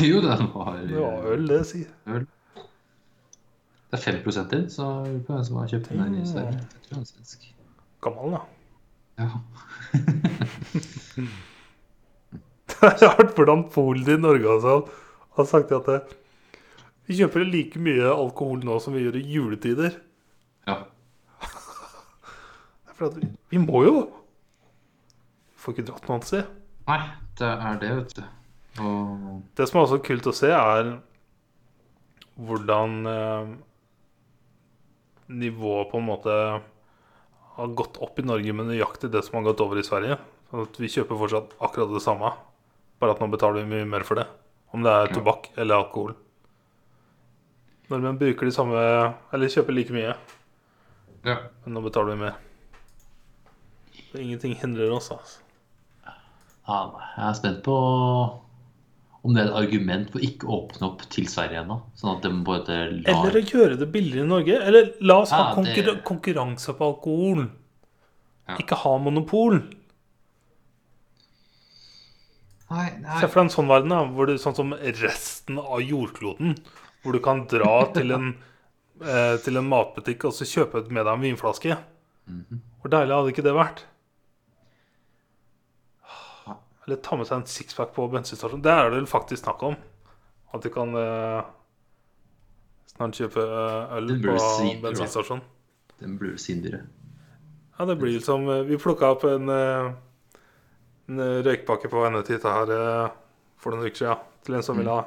[0.05, 2.27] Jo, den var Det var øl, det, sier øl.
[3.89, 6.61] Det er 5 til, så lurer på hvem som har kjøpt den her i Sverige.
[6.61, 7.47] Jeg tror er svensk.
[8.05, 8.43] Gammel, da.
[9.19, 9.29] Ja.
[12.79, 14.75] Jeg har hørt hvordan Polen i Norge også
[15.39, 16.18] har sagt at det,
[17.09, 19.99] vi kjøper like mye alkohol nå som vi gjør i juletider.
[20.69, 20.79] ja.
[22.85, 26.49] Det er For at vi, vi må jo Vi får ikke dratt noe annet sted.
[26.89, 27.01] Nei,
[27.39, 28.25] det er det, vet du.
[28.83, 30.91] Og Det som er også kult å se, er
[32.39, 33.49] hvordan eh,
[35.29, 36.35] nivået på en måte
[37.59, 40.17] har gått opp i Norge med nøyaktig det som har gått over i Sverige.
[40.49, 42.31] Sånn at vi kjøper fortsatt akkurat det samme,
[43.03, 44.29] bare at nå betaler vi mye mer for det.
[44.73, 46.15] Om det er tobakk eller alkohol.
[47.89, 48.81] Nordmenn bruker de samme
[49.33, 50.15] Eller kjøper like mye,
[51.25, 51.37] ja.
[51.65, 52.35] men nå betaler vi mer.
[54.11, 55.41] Så ingenting hindrer oss, altså.
[56.05, 56.83] ja.
[57.17, 57.75] Jeg er spent på
[59.27, 61.81] om det er et argument for ikke å åpne opp til Sverige ennå.
[61.99, 64.61] Sånn at de både lar Eller å gjøre det billigere i Norge.
[64.65, 67.49] Eller la oss ha Ja, det- konkurranse på alkohol.
[68.49, 68.57] Ja.
[68.63, 69.59] Ikke ha monopol.
[72.71, 73.21] Nei, nei.
[73.21, 76.57] Se for deg en sånn verden, da, hvor det, sånn som resten av jordkloden.
[77.03, 78.33] Hvor du kan dra til en,
[79.03, 81.79] eh, til en matbutikk og så kjøpe med deg en vinflaske.
[82.29, 82.61] Mhm.
[82.83, 83.85] Hvor deilig hadde ikke det vært?
[86.89, 88.63] Eller ta med seg en sixpack på bensinstasjonen.
[88.65, 89.75] Det er det vel faktisk snakk om.
[90.57, 91.43] At du kan eh,
[92.95, 94.37] snart kjøpe eh, øl på
[94.87, 95.45] bensinstasjonen.
[96.01, 96.87] Den blir sindere.
[97.77, 99.91] Ja, det blir som eh, Vi plukka opp en, eh,
[101.13, 102.73] en røykpakke på vei ned hit her
[103.61, 104.25] for noen uker siden.
[104.49, 105.05] Til en som ville ha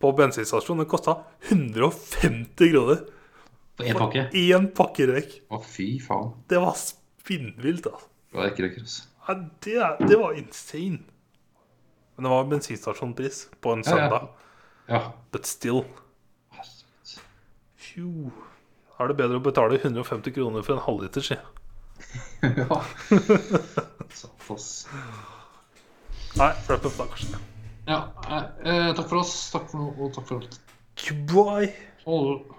[0.00, 0.84] på bensinstasjonen.
[0.84, 1.16] Den kosta
[1.48, 3.04] 150 kroner
[3.78, 4.24] På én pakke?
[4.34, 5.36] én pakke røyk.
[5.50, 6.32] Å, fy faen.
[6.50, 8.08] Det var spinnvilt, altså.
[8.32, 9.04] Det var ikke røyker, altså.
[9.28, 9.34] Ja,
[9.64, 11.00] det, det var insane.
[12.16, 13.96] Men det var bensinstasjonpris på en Ja, ja.
[13.96, 14.28] søndag.
[14.88, 15.00] Ja.
[15.32, 15.82] But still.
[17.78, 18.30] Fjo.
[18.98, 21.36] Er det bedre å betale 150 kroner for en halvliter, si.
[22.42, 22.78] ja.
[24.48, 24.88] Ass.
[26.38, 27.38] Nei, wrap up da, kanskje.
[27.88, 29.50] Ja, eh, eh, takk for oss.
[29.54, 30.60] Takk for nå, og takk for alt.
[31.00, 31.72] Goodbye.
[32.04, 32.57] Det.